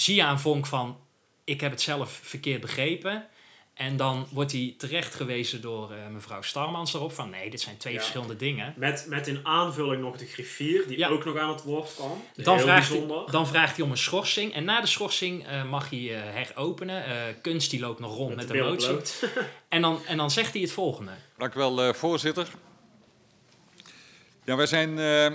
zie 0.00 0.14
je 0.14 0.22
aan 0.24 0.40
Vonk 0.40 0.66
van, 0.66 0.96
ik 1.44 1.60
heb 1.60 1.70
het 1.70 1.80
zelf 1.80 2.20
verkeerd 2.22 2.60
begrepen. 2.60 3.26
En 3.74 3.96
dan 3.96 4.26
wordt 4.30 4.52
hij 4.52 4.74
terecht 4.78 5.14
gewezen 5.14 5.60
door 5.60 5.92
eh, 5.92 6.06
mevrouw 6.08 6.42
Starmans 6.42 6.94
erop 6.94 7.12
van, 7.12 7.30
nee, 7.30 7.50
dit 7.50 7.60
zijn 7.60 7.76
twee 7.76 7.92
Ja. 7.92 7.98
verschillende 7.98 8.36
dingen. 8.36 8.74
Met, 8.76 9.06
met 9.08 9.26
in 9.26 9.46
aanvulling 9.46 10.02
nog 10.02 10.16
de 10.16 10.26
griffier, 10.26 10.86
die 10.88 10.98
Ja. 10.98 11.08
ook 11.08 11.24
nog 11.24 11.36
aan 11.38 11.48
het 11.48 11.62
woord 11.62 11.94
kwam. 11.94 12.22
Dan 12.34 12.60
vraagt, 12.60 12.88
bijzonder. 12.88 13.16
hij, 13.22 13.26
dan 13.32 13.46
vraagt 13.46 13.76
hij 13.76 13.84
om 13.84 13.90
een 13.90 13.96
schorsing. 13.98 14.54
En 14.54 14.64
na 14.64 14.80
de 14.80 14.86
schorsing 14.86 15.46
eh, 15.46 15.70
mag 15.70 15.90
hij 15.90 15.98
eh, 16.16 16.34
heropenen. 16.34 17.04
Eh, 17.04 17.12
kunst 17.42 17.70
die 17.70 17.80
loopt 17.80 18.00
nog 18.00 18.16
rond 18.16 18.36
met, 18.36 18.46
de 18.48 18.52
de 18.52 18.62
motie. 18.62 18.96
En 19.68 19.82
dan, 19.82 20.00
en 20.06 20.16
dan 20.16 20.30
zegt 20.30 20.52
hij 20.52 20.62
het 20.62 20.72
volgende. 20.72 21.12
Dank 21.36 21.54
u 21.54 21.58
wel, 21.58 21.82
eh, 21.82 21.92
voorzitter. 21.94 22.48
Ja, 24.44 24.56
wij 24.56 24.66
zijn 24.66 24.98
eh, 24.98 25.26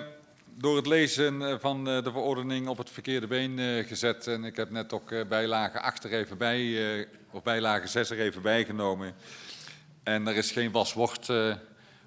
door 0.55 0.75
het 0.75 0.85
lezen 0.85 1.41
eh, 1.41 1.55
van 1.59 1.87
eh, 1.89 2.03
de 2.03 2.11
verordening 2.11 2.67
op 2.67 2.77
het 2.77 2.89
verkeerde 2.89 3.27
been 3.27 3.59
eh, 3.59 3.87
gezet. 3.87 4.27
En 4.27 4.43
ik 4.43 4.55
heb 4.55 4.69
net 4.69 4.93
ook 4.93 5.27
bijlage 5.27 5.79
8 5.79 6.03
er 6.03 6.13
even 6.13 6.37
bij, 6.37 7.07
of 7.31 7.43
bijlage 7.43 7.87
6 7.87 8.09
er 8.09 8.19
even 8.19 8.41
bijgenomen. 8.41 9.15
En 10.03 10.27
er 10.27 10.35
is 10.35 10.51
geen 10.51 10.71
waswoord 10.71 11.31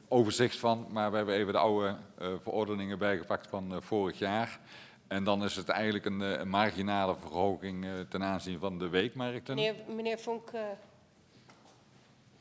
overzicht 0.08 0.56
van, 0.56 0.86
maar 0.90 1.10
we 1.10 1.16
hebben 1.16 1.34
even 1.34 1.52
de 1.52 1.58
oude 1.58 1.96
verordeningen 2.42 2.98
bijgepakt 2.98 3.46
van 3.46 3.82
vorig 3.82 4.18
jaar. 4.18 4.60
En 5.08 5.24
dan 5.24 5.44
is 5.44 5.56
het 5.56 5.68
eigenlijk 5.68 6.04
een, 6.04 6.20
een 6.20 6.48
marginale 6.48 7.16
verhoging 7.20 7.86
ten 8.08 8.22
aanzien 8.22 8.58
van 8.58 8.78
de 8.78 8.88
weekmarkten. 8.88 9.54
Meneer, 9.54 9.74
meneer 9.88 10.18
Vonk, 10.18 10.50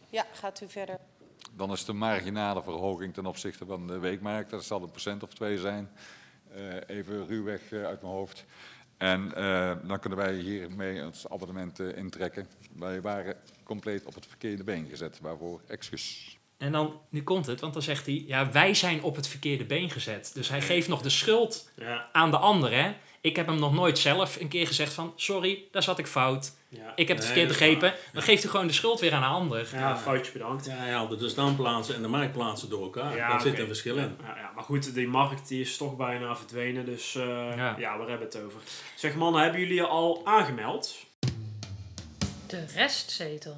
ja, 0.09 0.25
gaat 0.31 0.61
u 0.61 0.69
verder. 0.69 0.99
Dan 1.53 1.71
is 1.71 1.85
de 1.85 1.93
marginale 1.93 2.63
verhoging 2.63 3.13
ten 3.13 3.25
opzichte 3.25 3.65
van 3.65 3.87
de 3.87 3.99
weekmarkt, 3.99 4.49
dat 4.49 4.63
zal 4.63 4.83
een 4.83 4.91
procent 4.91 5.23
of 5.23 5.33
twee 5.33 5.57
zijn. 5.57 5.89
Eh, 6.53 6.97
even 6.97 7.27
ruwweg 7.27 7.71
eh, 7.71 7.83
uit 7.83 8.01
mijn 8.01 8.13
hoofd. 8.13 8.45
En 8.97 9.35
eh, 9.35 9.75
dan 9.87 9.99
kunnen 9.99 10.19
wij 10.19 10.33
hiermee 10.33 11.05
ons 11.05 11.29
abonnement 11.29 11.79
eh, 11.79 11.97
intrekken. 11.97 12.47
Wij 12.75 13.01
waren 13.01 13.35
compleet 13.63 14.05
op 14.05 14.15
het 14.15 14.25
verkeerde 14.27 14.63
been 14.63 14.87
gezet, 14.89 15.19
waarvoor 15.21 15.61
excuus. 15.67 16.37
En 16.57 16.71
dan, 16.71 17.01
nu 17.09 17.23
komt 17.23 17.45
het, 17.45 17.59
want 17.59 17.73
dan 17.73 17.81
zegt 17.81 18.05
hij... 18.05 18.23
Ja, 18.27 18.51
wij 18.51 18.73
zijn 18.73 19.03
op 19.03 19.15
het 19.15 19.27
verkeerde 19.27 19.65
been 19.65 19.89
gezet. 19.89 20.31
Dus 20.33 20.49
hij 20.49 20.61
geeft 20.61 20.87
nog 20.87 21.01
de 21.01 21.09
schuld 21.09 21.69
Ja, 21.75 22.09
aan 22.11 22.31
de 22.31 22.37
ander, 22.37 22.71
hè. 22.71 22.93
Ik 23.25 23.35
heb 23.35 23.47
hem 23.47 23.59
nog 23.59 23.73
nooit 23.73 23.97
zelf 23.99 24.35
een 24.39 24.47
keer 24.47 24.67
gezegd 24.67 24.93
van... 24.93 25.13
Sorry, 25.15 25.63
daar 25.71 25.83
zat 25.83 25.99
ik 25.99 26.07
fout. 26.07 26.51
ja. 26.69 26.91
Ik 26.95 27.07
heb 27.07 27.17
het 27.17 27.25
Nee, 27.25 27.25
verkeerd 27.25 27.47
begrepen. 27.47 27.93
Dan 28.13 28.21
geeft 28.23 28.41
hij 28.41 28.51
gewoon 28.51 28.67
de 28.67 28.73
schuld 28.73 28.99
weer 28.99 29.13
aan 29.13 29.23
een 29.23 29.29
ander. 29.29 29.67
ja, 29.73 29.97
foutje 29.97 30.31
bedankt. 30.31 30.65
Ja, 30.65 30.75
haalde 30.75 31.15
de 31.15 31.29
standplaatsen 31.29 31.95
en 31.95 32.01
de 32.01 32.07
marktplaatsen 32.07 32.69
door 32.69 32.81
elkaar. 32.83 33.15
Ja, 33.15 33.29
Daar 33.29 33.41
zit 33.41 33.59
een 33.59 33.67
verschil 33.67 33.95
in. 33.97 34.15
Ja, 34.21 34.35
ja, 34.37 34.51
maar 34.55 34.63
goed, 34.63 34.93
die 34.93 35.07
markt 35.07 35.47
die 35.47 35.61
is 35.61 35.77
toch 35.77 35.95
bijna 35.95 36.35
verdwenen, 36.35 36.85
dus 36.85 37.15
eh, 37.15 37.23
Ja. 37.55 37.75
ja. 37.77 37.97
waar 37.97 38.07
hebben 38.09 38.29
we 38.29 38.37
het 38.37 38.45
over? 38.45 38.59
Zeg 38.95 39.15
mannen, 39.15 39.41
hebben 39.41 39.59
jullie 39.59 39.75
je 39.75 39.87
al 39.87 40.21
aangemeld? 40.25 40.95
De 42.47 42.65
restzetel. 42.75 43.57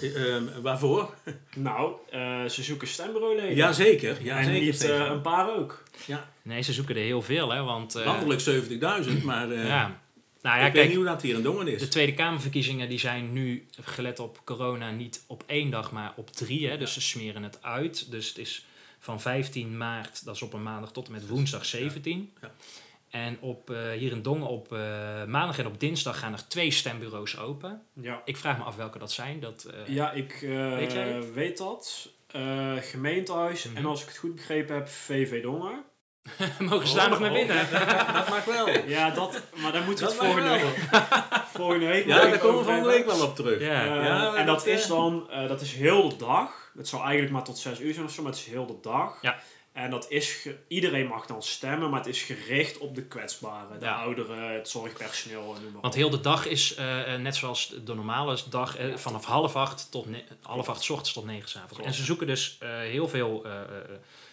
Eh, 0.00 0.34
ehm, 0.34 0.44
waarvoor? 0.62 1.14
Nou, 1.56 1.92
eh, 2.10 2.44
ze 2.44 2.62
zoeken 2.62 2.88
stembureauleden. 2.88 3.54
Jazeker. 3.54 4.16
Ja, 4.22 4.38
en 4.38 4.44
zeker, 4.44 4.60
niet 4.60 4.84
eh, 4.84 4.98
een 4.98 5.20
paar 5.20 5.56
ook. 5.56 5.82
Ja, 6.06 6.30
Nee, 6.42 6.62
ze 6.62 6.72
zoeken 6.72 6.96
er 6.96 7.02
heel 7.02 7.22
veel, 7.22 7.52
hè. 7.52 7.62
Want, 7.62 7.94
eh, 7.94 8.04
landelijk 8.04 8.40
70.000, 8.40 9.22
maar 9.22 9.50
eh, 9.50 9.66
ja. 9.66 10.02
Nou 10.42 10.58
ja, 10.58 10.66
ik 10.66 10.72
weet 10.72 10.82
kijk, 10.82 10.86
niet 10.88 10.96
hoe 10.96 11.06
dat 11.06 11.22
hier 11.22 11.34
in 11.34 11.42
Dongen 11.42 11.68
is. 11.68 11.80
De 11.80 11.88
Tweede 11.88 12.14
Kamerverkiezingen 12.14 12.88
die 12.88 12.98
zijn 12.98 13.32
nu, 13.32 13.66
gelet 13.80 14.18
op 14.18 14.40
corona, 14.44 14.90
niet 14.90 15.24
op 15.26 15.42
één 15.46 15.70
dag, 15.70 15.92
maar 15.92 16.12
op 16.16 16.30
drie. 16.30 16.68
Hè? 16.68 16.78
Dus 16.78 16.92
ze 16.92 17.00
smeren 17.00 17.42
het 17.42 17.62
uit. 17.62 18.10
Dus 18.10 18.28
het 18.28 18.38
is 18.38 18.66
van 18.98 19.20
15 19.20 19.76
maart, 19.76 20.24
dat 20.24 20.34
is 20.34 20.42
op 20.42 20.52
een 20.52 20.62
maandag, 20.62 20.92
tot 20.92 21.06
en 21.06 21.12
met 21.12 21.26
woensdag 21.28 21.64
17. 21.64 22.32
Ja. 22.40 22.52
En 23.10 23.36
op, 23.40 23.70
eh, 23.70 23.90
hier 23.90 24.12
in 24.12 24.22
Dongen 24.22 24.48
op 24.48 24.72
eh, 24.72 24.78
maandag 25.24 25.58
en 25.58 25.66
op 25.66 25.80
dinsdag 25.80 26.18
gaan 26.18 26.32
er 26.32 26.48
twee 26.48 26.70
stembureaus 26.70 27.38
open. 27.38 27.82
Ja, 27.92 28.22
Ik 28.24 28.36
vraag 28.36 28.58
me 28.58 28.64
af 28.64 28.76
welke 28.76 28.98
dat 28.98 29.12
zijn. 29.12 29.40
Dat, 29.40 29.64
eh, 29.64 29.94
ja 29.94 30.12
ik 30.12 30.32
eh, 30.42 30.74
Weet 30.74 31.32
weet 31.34 31.58
dat. 31.58 32.08
Eh, 32.34 32.72
gemeentehuis 32.80 33.64
Mhm. 33.64 33.76
en 33.76 33.84
als 33.86 34.02
ik 34.02 34.08
het 34.08 34.16
goed 34.16 34.34
begrepen 34.34 34.74
heb, 34.74 34.88
VV 34.88 35.42
Dongen. 35.42 35.84
Mogen 36.58 36.88
ze 36.88 36.96
daar 36.96 37.10
nog 37.10 37.18
naar 37.20 37.32
binnen? 37.32 37.56
dat 38.12 38.28
mag 38.28 38.44
wel. 38.44 38.68
Ja, 38.86 39.10
dat, 39.10 39.40
maar 39.54 39.72
daar 39.72 39.82
moeten 39.84 40.04
we 40.06 40.10
het 40.12 40.20
volgende 40.20 40.48
week, 40.50 40.64
volgende 41.52 41.86
week 41.86 42.06
Ja, 42.06 42.20
daar 42.20 42.38
komen 42.38 42.58
we 42.58 42.64
volgende 42.64 42.88
week 42.88 43.06
wel 43.06 43.22
op 43.22 43.36
terug. 43.36 43.60
Ja. 43.60 43.84
Eh, 43.84 44.04
Ja, 44.04 44.34
en 44.34 44.46
dat 44.46 44.56
dat, 44.56 44.66
is 44.66 44.82
eh, 44.82 44.88
dan, 44.88 45.30
eh, 45.30 45.48
dat 45.48 45.60
is 45.60 45.72
heel 45.72 46.08
de 46.08 46.16
dag. 46.16 46.63
Het 46.76 46.88
zou 46.88 47.02
eigenlijk 47.02 47.32
maar 47.32 47.44
tot 47.44 47.58
6 47.58 47.80
uur 47.80 47.94
zijn 47.94 48.06
of 48.06 48.12
zo, 48.12 48.22
maar 48.22 48.30
het 48.32 48.40
is 48.40 48.46
heel 48.46 48.66
de 48.66 48.80
dag. 48.82 49.18
Ja. 49.22 49.38
En 49.72 49.90
dat 49.90 50.06
is, 50.10 50.48
iedereen 50.68 51.06
mag 51.06 51.26
dan 51.26 51.42
stemmen, 51.42 51.90
maar 51.90 51.98
het 51.98 52.08
is 52.08 52.22
gericht 52.22 52.78
op 52.78 52.94
de 52.94 53.02
kwetsbaren. 53.04 53.78
De 53.78 53.84
Ja. 53.84 53.94
ouderen, 54.02 54.54
het 54.54 54.68
zorgpersoneel 54.68 55.54
en 55.56 55.62
noem 55.62 55.72
maar 55.72 55.80
Want 55.80 55.94
heel 55.94 56.10
de 56.10 56.20
dag 56.20 56.46
is, 56.46 56.74
eh, 56.74 57.14
eh, 57.14 57.20
net 57.20 57.36
zoals 57.36 57.74
de 57.84 57.94
normale 57.94 58.38
dag, 58.50 58.76
eh, 58.76 58.94
vanaf 58.96 59.24
half 59.24 59.56
acht 59.56 59.90
tot 59.90 60.06
half 60.42 60.68
acht 60.68 60.90
ochtends 60.90 61.12
tot 61.12 61.24
negen 61.24 61.48
's 61.48 61.56
avonds. 61.56 61.84
En 61.86 61.94
ze 61.94 62.04
zoeken 62.04 62.26
dus 62.26 62.58
heel 62.60 63.08
veel 63.08 63.44
eh, 63.44 63.60
eh, 63.60 63.66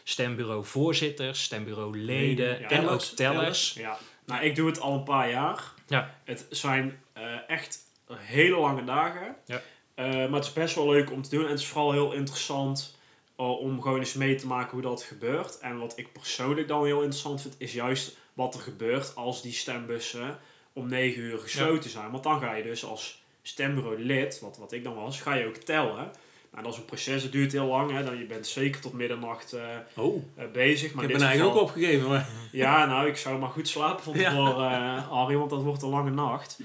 stembureau 0.04 0.66
voorzitters, 0.66 1.44
stembureau 1.44 1.98
leden 1.98 2.60
Ja. 2.60 2.70
en 2.70 2.88
ook 2.88 3.02
Tellers. 3.02 3.74
Ja. 3.74 3.98
Nou, 4.26 4.44
ik 4.44 4.56
doe 4.56 4.68
het 4.68 4.80
al 4.80 4.94
een 4.94 5.04
paar 5.04 5.30
jaar. 5.30 5.64
Ja. 5.88 6.16
Het 6.24 6.46
zijn 6.50 7.04
echt 7.48 7.80
hele 8.14 8.58
lange 8.60 8.84
dagen. 8.84 9.36
Ja. 9.46 9.62
Eh, 10.06 10.14
maar 10.14 10.40
het 10.40 10.46
is 10.46 10.54
best 10.54 10.76
wel 10.76 10.90
leuk 10.90 11.12
om 11.12 11.22
te 11.22 11.30
doen. 11.30 11.44
En 11.44 11.50
het 11.50 11.60
is 11.60 11.66
vooral 11.68 11.92
heel 11.92 12.12
interessant 12.14 12.98
eh, 13.38 13.60
om 13.60 13.82
gewoon 13.82 14.00
eens 14.00 14.14
mee 14.14 14.36
te 14.36 14.48
maken 14.48 14.72
hoe 14.72 14.82
dat 14.82 15.04
gebeurt. 15.04 15.60
En 15.60 15.78
wat 15.80 15.94
ik 15.98 16.12
persoonlijk 16.12 16.68
dan 16.68 16.86
heel 16.86 17.02
interessant 17.02 17.42
vind, 17.42 17.56
is 17.58 17.74
juist 17.74 18.18
wat 18.34 18.54
er 18.56 18.62
gebeurt 18.62 19.16
als 19.16 19.42
die 19.42 19.52
stembussen 19.54 20.38
om 20.74 20.88
9 20.90 21.22
uur 21.22 21.40
gesloten 21.40 21.90
zijn. 21.90 22.12
Want 22.12 22.24
dan 22.24 22.40
ga 22.40 22.54
je 22.56 22.64
dus 22.64 22.86
als 22.86 23.24
stembureau 23.42 24.00
lid, 24.06 24.40
wat, 24.40 24.58
wat 24.58 24.72
ik 24.72 24.84
dan 24.84 24.96
was, 24.96 25.22
ga 25.22 25.34
je 25.34 25.46
ook 25.48 25.56
tellen. 25.56 26.12
Nou, 26.52 26.64
dat 26.64 26.74
is 26.74 26.80
een 26.80 26.86
proces, 26.86 27.24
het 27.24 27.32
duurt 27.32 27.52
heel 27.52 27.66
lang. 27.66 27.92
Hè? 27.92 28.04
Dan, 28.04 28.18
je 28.18 28.26
bent 28.26 28.48
zeker 28.48 28.82
tot 28.82 28.94
middernacht 28.94 29.54
eh, 29.54 29.64
Oh, 29.96 30.24
bezig. 30.54 30.94
Maar 30.94 31.04
ik 31.04 31.10
in 31.10 31.16
heb 31.16 31.20
dit 31.20 31.28
mijn 31.28 31.30
eigen 31.30 31.46
geval- 31.46 31.62
ook 31.62 31.68
opgegeven. 31.68 32.08
Maar 32.10 32.28
ja, 32.52 32.86
nou, 32.86 33.08
ik 33.08 33.18
zou 33.18 33.40
maar 33.40 33.50
goed 33.50 33.68
slapen 33.68 34.04
van 34.04 34.14
Ja. 34.14 34.30
tevoren, 34.30 34.98
Harry, 35.10 35.36
want 35.36 35.50
dat 35.50 35.62
wordt 35.62 35.82
een 35.82 35.90
lange 35.90 36.10
nacht. 36.12 36.60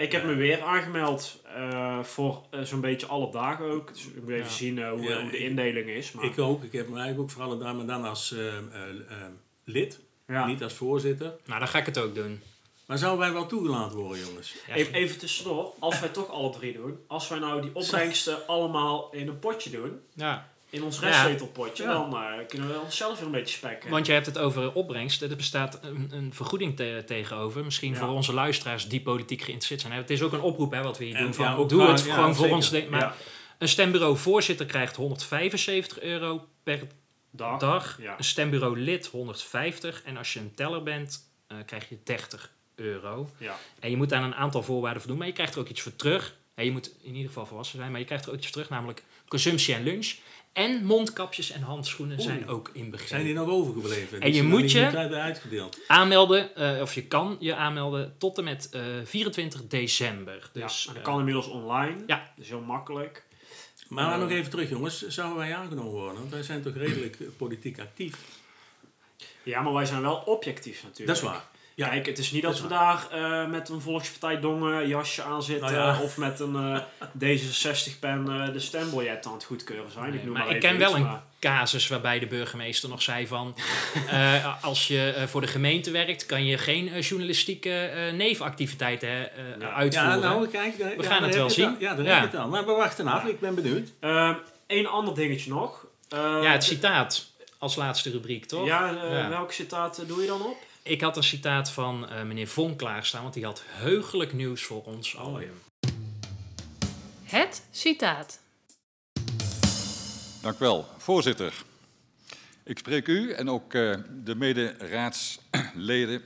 Ik 0.00 0.12
heb 0.12 0.24
me 0.24 0.34
weer 0.34 0.62
aangemeld 0.62 1.42
eh, 1.58 2.02
voor 2.02 2.42
eh, 2.50 2.60
zo'n 2.62 2.80
beetje 2.80 3.06
alle 3.06 3.30
dagen 3.30 3.64
ook. 3.64 3.92
Dus 3.94 4.06
ik 4.06 4.22
moet 4.22 4.30
even 4.32 4.44
Ja. 4.44 4.50
zien 4.50 4.78
eh, 4.78 4.90
hoe, 4.90 5.02
Ja, 5.02 5.20
hoe 5.20 5.30
de 5.30 5.38
indeling 5.38 5.88
is. 5.88 6.12
Maar, 6.12 6.24
ik 6.24 6.38
ook. 6.38 6.62
Ik 6.62 6.72
heb 6.72 6.88
me 6.88 6.96
eigenlijk 6.98 7.20
ook 7.20 7.30
voor 7.30 7.42
alle 7.42 7.58
dagen, 7.58 7.76
maar 7.76 7.86
dan 7.86 8.04
als 8.04 8.32
eh, 8.32 8.46
eh, 8.56 8.62
eh, 9.08 9.16
lid, 9.64 10.00
ja. 10.26 10.46
niet 10.46 10.62
als 10.62 10.72
voorzitter. 10.74 11.34
Nou, 11.46 11.58
dan 11.58 11.68
ga 11.68 11.78
ik 11.78 11.86
het 11.86 11.98
ook 11.98 12.14
doen. 12.14 12.40
Maar 12.86 12.98
zouden 12.98 13.20
wij 13.20 13.32
wel 13.32 13.46
toegelaten 13.46 13.98
worden, 13.98 14.26
jongens? 14.26 14.54
Even, 14.74 14.94
even 14.94 15.18
tussendoor, 15.18 15.72
als 15.78 16.00
wij 16.00 16.08
toch 16.08 16.30
alle 16.30 16.50
drie 16.50 16.72
doen, 16.72 16.98
als 17.06 17.28
wij 17.28 17.38
nou 17.38 17.62
die 17.62 17.74
opbrengsten 17.74 18.46
allemaal 18.46 19.08
in 19.12 19.28
een 19.28 19.38
potje 19.38 19.70
doen, 19.70 20.00
ja. 20.14 20.50
In 20.70 20.82
ons 20.82 21.00
restzetelpotje, 21.00 21.82
Ja. 21.82 21.92
dan 21.92 22.14
eh, 22.16 22.46
kunnen 22.48 22.68
we 22.68 22.78
onszelf 22.80 23.16
weer 23.18 23.26
een 23.26 23.32
beetje 23.32 23.54
spekken. 23.56 23.90
Want 23.90 24.06
je 24.06 24.12
hebt 24.12 24.26
het 24.26 24.38
over 24.38 24.72
opbrengst. 24.72 25.22
Er 25.22 25.36
bestaat 25.36 25.78
een, 25.82 26.08
een 26.12 26.34
vergoeding 26.34 26.76
te- 26.76 27.02
tegenover. 27.06 27.64
Misschien 27.64 27.92
Ja. 27.92 27.98
voor 27.98 28.08
onze 28.08 28.32
luisteraars 28.32 28.88
die 28.88 29.00
politiek 29.00 29.38
geïnteresseerd 29.40 29.80
zijn. 29.80 29.92
Het 29.92 30.10
is 30.10 30.22
ook 30.22 30.32
een 30.32 30.40
oproep 30.40 30.72
hè, 30.72 30.82
wat 30.82 30.98
we 30.98 31.04
hier 31.04 31.14
En 31.14 31.22
doen. 31.22 31.34
Van, 31.34 31.44
ja, 31.44 31.54
ook 31.54 31.68
doe 31.68 31.82
het 31.82 32.00
gewoon 32.00 32.34
voor 32.34 32.62
zeker. 32.62 32.78
ons. 32.88 32.88
Maar 32.90 33.14
een 33.58 33.68
stembureau 33.68 34.16
voorzitter 34.16 34.66
krijgt 34.66 34.96
175 34.96 36.00
euro 36.00 36.46
per 36.62 36.80
dag. 37.30 37.58
dag. 37.58 37.98
Ja. 38.00 38.14
Een 38.18 38.24
stembureau 38.24 38.78
lid 38.80 39.06
150. 39.06 40.02
En 40.04 40.16
als 40.16 40.32
je 40.32 40.40
een 40.40 40.54
teller 40.54 40.82
bent, 40.82 41.30
eh, 41.46 41.56
krijg 41.66 41.88
je 41.88 41.98
30 42.04 42.50
euro. 42.74 43.30
Ja. 43.38 43.56
En 43.80 43.90
je 43.90 43.96
moet 43.96 44.12
aan 44.12 44.22
een 44.22 44.34
aantal 44.34 44.62
voorwaarden 44.62 45.00
voldoen, 45.00 45.18
maar 45.18 45.26
je 45.26 45.32
krijgt 45.32 45.54
er 45.54 45.60
ook 45.60 45.68
iets 45.68 45.80
voor 45.80 45.96
terug. 45.96 46.34
En 46.54 46.64
je 46.64 46.70
moet 46.70 46.90
in 47.02 47.10
ieder 47.12 47.26
geval 47.28 47.46
volwassen 47.46 47.78
zijn, 47.78 47.90
maar 47.90 48.00
je 48.00 48.06
krijgt 48.06 48.24
er 48.24 48.30
ook 48.30 48.36
iets 48.36 48.46
voor 48.46 48.54
terug, 48.54 48.68
namelijk 48.70 49.02
consumptie 49.28 49.74
en 49.74 49.82
lunch. 49.82 50.14
En 50.52 50.84
mondkapjes 50.84 51.50
en 51.50 51.62
handschoenen 51.62 52.20
zijn 52.20 52.48
ook 52.48 52.70
inbegrepen. 52.72 53.08
Zijn 53.08 53.24
die 53.24 53.34
nog 53.34 53.48
overgebleven? 53.48 54.20
En 54.20 54.28
je 54.28 54.34
zijn 54.34 54.46
moet 54.48 54.72
je- 54.72 55.08
uitgedeeld. 55.16 55.78
Aanmelden, 55.86 56.54
eh, 56.56 56.80
of 56.82 56.94
je 56.94 57.02
kan 57.06 57.36
je 57.40 57.54
aanmelden 57.54 58.14
tot 58.18 58.38
en 58.38 58.44
met 58.44 58.68
eh, 58.72 58.82
24 59.04 59.66
december. 59.66 60.50
Ja, 60.52 60.60
Dus 60.66 60.86
en 60.86 60.92
dat 60.92 61.02
eh, 61.02 61.08
kan 61.08 61.18
inmiddels 61.18 61.46
online. 61.46 61.96
Ja. 62.06 62.16
Dat 62.36 62.44
is 62.44 62.48
heel 62.48 62.60
makkelijk. 62.60 63.24
Maar 63.88 64.12
Eh, 64.12 64.18
nog 64.20 64.30
even 64.30 64.50
terug, 64.50 64.68
jongens. 64.68 65.06
Zouden 65.06 65.38
wij 65.38 65.54
aangenomen 65.56 65.92
worden? 65.92 66.14
Want 66.18 66.30
wij 66.30 66.42
zijn 66.42 66.62
toch 66.62 66.74
redelijk 66.74 67.20
eh, 67.20 67.26
politiek 67.36 67.78
actief. 67.78 68.16
Ja, 69.42 69.60
maar 69.62 69.72
wij 69.72 69.84
zijn 69.86 70.02
wel 70.02 70.16
objectief 70.16 70.82
natuurlijk. 70.82 71.06
Dat 71.06 71.16
is 71.16 71.22
waar. 71.22 71.48
Ja. 71.78 71.88
Kijk, 71.88 72.06
het 72.06 72.18
is 72.18 72.30
niet 72.30 72.42
dat, 72.42 72.60
we 72.60 72.68
daar 72.68 73.06
eh, 73.10 73.46
met 73.46 73.68
een 73.68 73.80
Volkspartij 73.80 74.40
Dongen 74.40 74.88
jasje 74.88 75.22
aan 75.22 75.42
zitten. 75.42 75.72
Nou 75.72 75.96
ja. 75.96 76.00
Of 76.02 76.16
met 76.16 76.40
een 76.40 76.56
eh, 76.56 76.80
D66-pen 77.24 78.28
eh, 78.46 78.52
de 78.52 78.60
stembiljet 78.60 79.26
aan 79.26 79.32
het 79.32 79.44
goedkeuren 79.44 79.90
zijn. 79.92 80.04
Nee, 80.10 80.18
ik 80.18 80.24
noem 80.24 80.32
maar 80.34 80.44
maar 80.46 80.54
ik 80.54 80.60
ken 80.60 80.78
wel 80.78 80.96
een 80.96 81.08
casus 81.40 81.88
waarbij 81.88 82.18
de 82.18 82.26
burgemeester 82.26 82.88
nog 82.88 83.02
zei 83.02 83.26
van... 83.26 83.54
eh, 84.10 84.64
als 84.64 84.88
je 84.88 85.12
eh, 85.16 85.26
voor 85.26 85.40
de 85.40 85.46
gemeente 85.46 85.90
werkt, 85.90 86.26
kan 86.26 86.44
je 86.44 86.58
geen 86.58 87.00
journalistieke 87.00 87.70
eh, 87.80 88.12
nevenactiviteiten 88.12 89.08
eh, 89.08 89.44
Ja. 89.60 89.72
uitvoeren. 89.72 90.12
Ja, 90.20 90.28
nou, 90.28 90.48
kijk. 90.48 90.78
daar- 90.78 90.96
We 90.96 91.02
ja, 91.02 91.08
gaan 91.08 91.22
het 91.22 91.34
wel 91.34 91.50
zien. 91.50 91.76
Ja, 91.78 91.94
daar 91.94 92.04
Ja. 92.04 92.10
heb 92.20 92.20
je 92.30 92.36
het 92.36 92.36
al. 92.44 92.48
Maar 92.48 92.66
we 92.66 92.72
wachten 92.72 93.06
af. 93.06 93.24
Ik 93.24 93.40
ben 93.40 93.54
benieuwd. 93.54 93.88
Eén 94.66 94.86
ander 94.86 95.14
dingetje 95.14 95.50
nog. 95.50 95.86
Eh, 96.08 96.18
ja, 96.42 96.52
het 96.52 96.64
citaat 96.64 97.26
als 97.58 97.76
laatste 97.76 98.10
rubriek, 98.10 98.44
toch? 98.44 98.66
Ja, 98.66 98.90
Ja. 99.10 99.28
welk 99.28 99.52
citaat 99.52 100.02
doe 100.06 100.20
je 100.20 100.26
dan 100.26 100.42
op? 100.42 100.56
Ik 100.88 101.00
had 101.00 101.16
een 101.16 101.22
citaat 101.22 101.70
van 101.70 102.08
eh, 102.08 102.22
meneer 102.22 102.48
Von 102.48 102.76
klaarstaan, 102.76 103.22
want 103.22 103.34
die 103.34 103.44
had 103.44 103.62
heugelijk 103.66 104.32
nieuws 104.32 104.62
voor 104.62 104.84
ons 104.84 105.14
Oh, 105.14 105.20
allen. 105.20 105.50
Het 107.24 107.66
citaat. 107.70 108.40
Dank 110.42 110.54
u 110.54 110.58
wel, 110.58 110.86
voorzitter. 110.96 111.52
Ik 112.64 112.78
spreek 112.78 113.06
u 113.06 113.32
en 113.32 113.50
ook 113.50 113.74
eh, 113.74 113.96
de 114.24 114.34
mede-raadsleden 114.34 116.22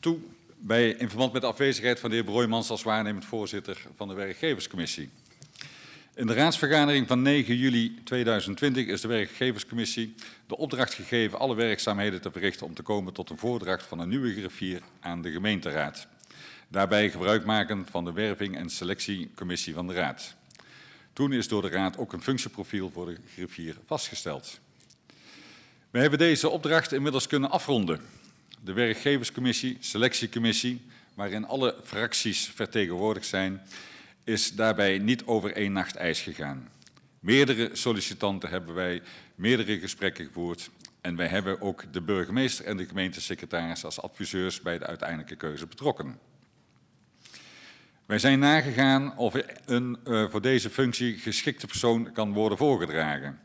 toe 0.00 0.18
bij, 0.56 0.90
in 0.90 1.08
verband 1.08 1.32
met 1.32 1.42
de 1.42 1.48
afwezigheid 1.48 2.00
van 2.00 2.10
de 2.10 2.16
heer 2.16 2.24
Broijmans 2.24 2.70
als 2.70 2.82
waarnemend 2.82 3.24
voorzitter 3.24 3.86
van 3.96 4.08
de 4.08 4.14
werkgeverscommissie. 4.14 5.10
In 6.16 6.26
de 6.26 6.34
raadsvergadering 6.34 7.08
van 7.08 7.22
9 7.22 7.56
juli 7.56 7.94
2020 8.04 8.86
is 8.86 9.00
de 9.00 9.08
werkgeverscommissie 9.08 10.14
de 10.46 10.56
opdracht 10.56 10.94
gegeven 10.94 11.38
alle 11.38 11.54
werkzaamheden 11.54 12.20
te 12.20 12.30
verrichten 12.30 12.66
om 12.66 12.74
te 12.74 12.82
komen 12.82 13.12
tot 13.12 13.30
een 13.30 13.38
voordracht 13.38 13.86
van 13.86 13.98
een 13.98 14.08
nieuwe 14.08 14.32
griffier 14.32 14.82
aan 15.00 15.22
de 15.22 15.30
gemeenteraad. 15.30 16.06
Daarbij 16.68 17.10
gebruik 17.10 17.44
maken 17.44 17.86
van 17.90 18.04
de 18.04 18.12
werving- 18.12 18.56
en 18.56 18.70
selectiecommissie 18.70 19.74
van 19.74 19.86
de 19.86 19.92
raad. 19.92 20.34
Toen 21.12 21.32
is 21.32 21.48
door 21.48 21.62
de 21.62 21.68
Raad 21.68 21.96
ook 21.98 22.12
een 22.12 22.22
functieprofiel 22.22 22.90
voor 22.90 23.06
de 23.06 23.16
griffier 23.32 23.76
vastgesteld. 23.86 24.58
We 25.90 25.98
hebben 25.98 26.18
deze 26.18 26.48
opdracht 26.48 26.92
inmiddels 26.92 27.26
kunnen 27.26 27.50
afronden. 27.50 28.00
De 28.60 28.72
werkgeverscommissie, 28.72 29.76
selectiecommissie, 29.80 30.80
waarin 31.14 31.46
alle 31.46 31.76
fracties 31.84 32.50
vertegenwoordigd 32.54 33.26
zijn, 33.26 33.62
is 34.24 34.52
daarbij 34.52 34.98
niet 34.98 35.24
over 35.24 35.52
één 35.52 35.72
nacht 35.72 35.96
ijs 35.96 36.20
gegaan. 36.20 36.68
Meerdere 37.20 37.70
sollicitanten 37.72 38.48
hebben 38.48 38.74
wij 38.74 39.02
meerdere 39.34 39.78
gesprekken 39.78 40.24
gevoerd 40.24 40.70
en 41.00 41.16
wij 41.16 41.26
hebben 41.26 41.60
ook 41.60 41.92
de 41.92 42.00
burgemeester 42.00 42.64
en 42.64 42.76
de 42.76 42.86
gemeentesecretaris 42.86 43.84
als 43.84 44.00
adviseurs 44.00 44.60
bij 44.60 44.78
de 44.78 44.86
uiteindelijke 44.86 45.36
keuze 45.36 45.66
betrokken. 45.66 46.18
Wij 48.06 48.18
zijn 48.18 48.38
nagegaan 48.38 49.16
of 49.16 49.34
een 49.64 49.98
uh, 50.08 50.30
voor 50.30 50.42
deze 50.42 50.70
functie 50.70 51.18
geschikte 51.18 51.66
persoon 51.66 52.12
kan 52.12 52.32
worden 52.32 52.58
voorgedragen. 52.58 53.40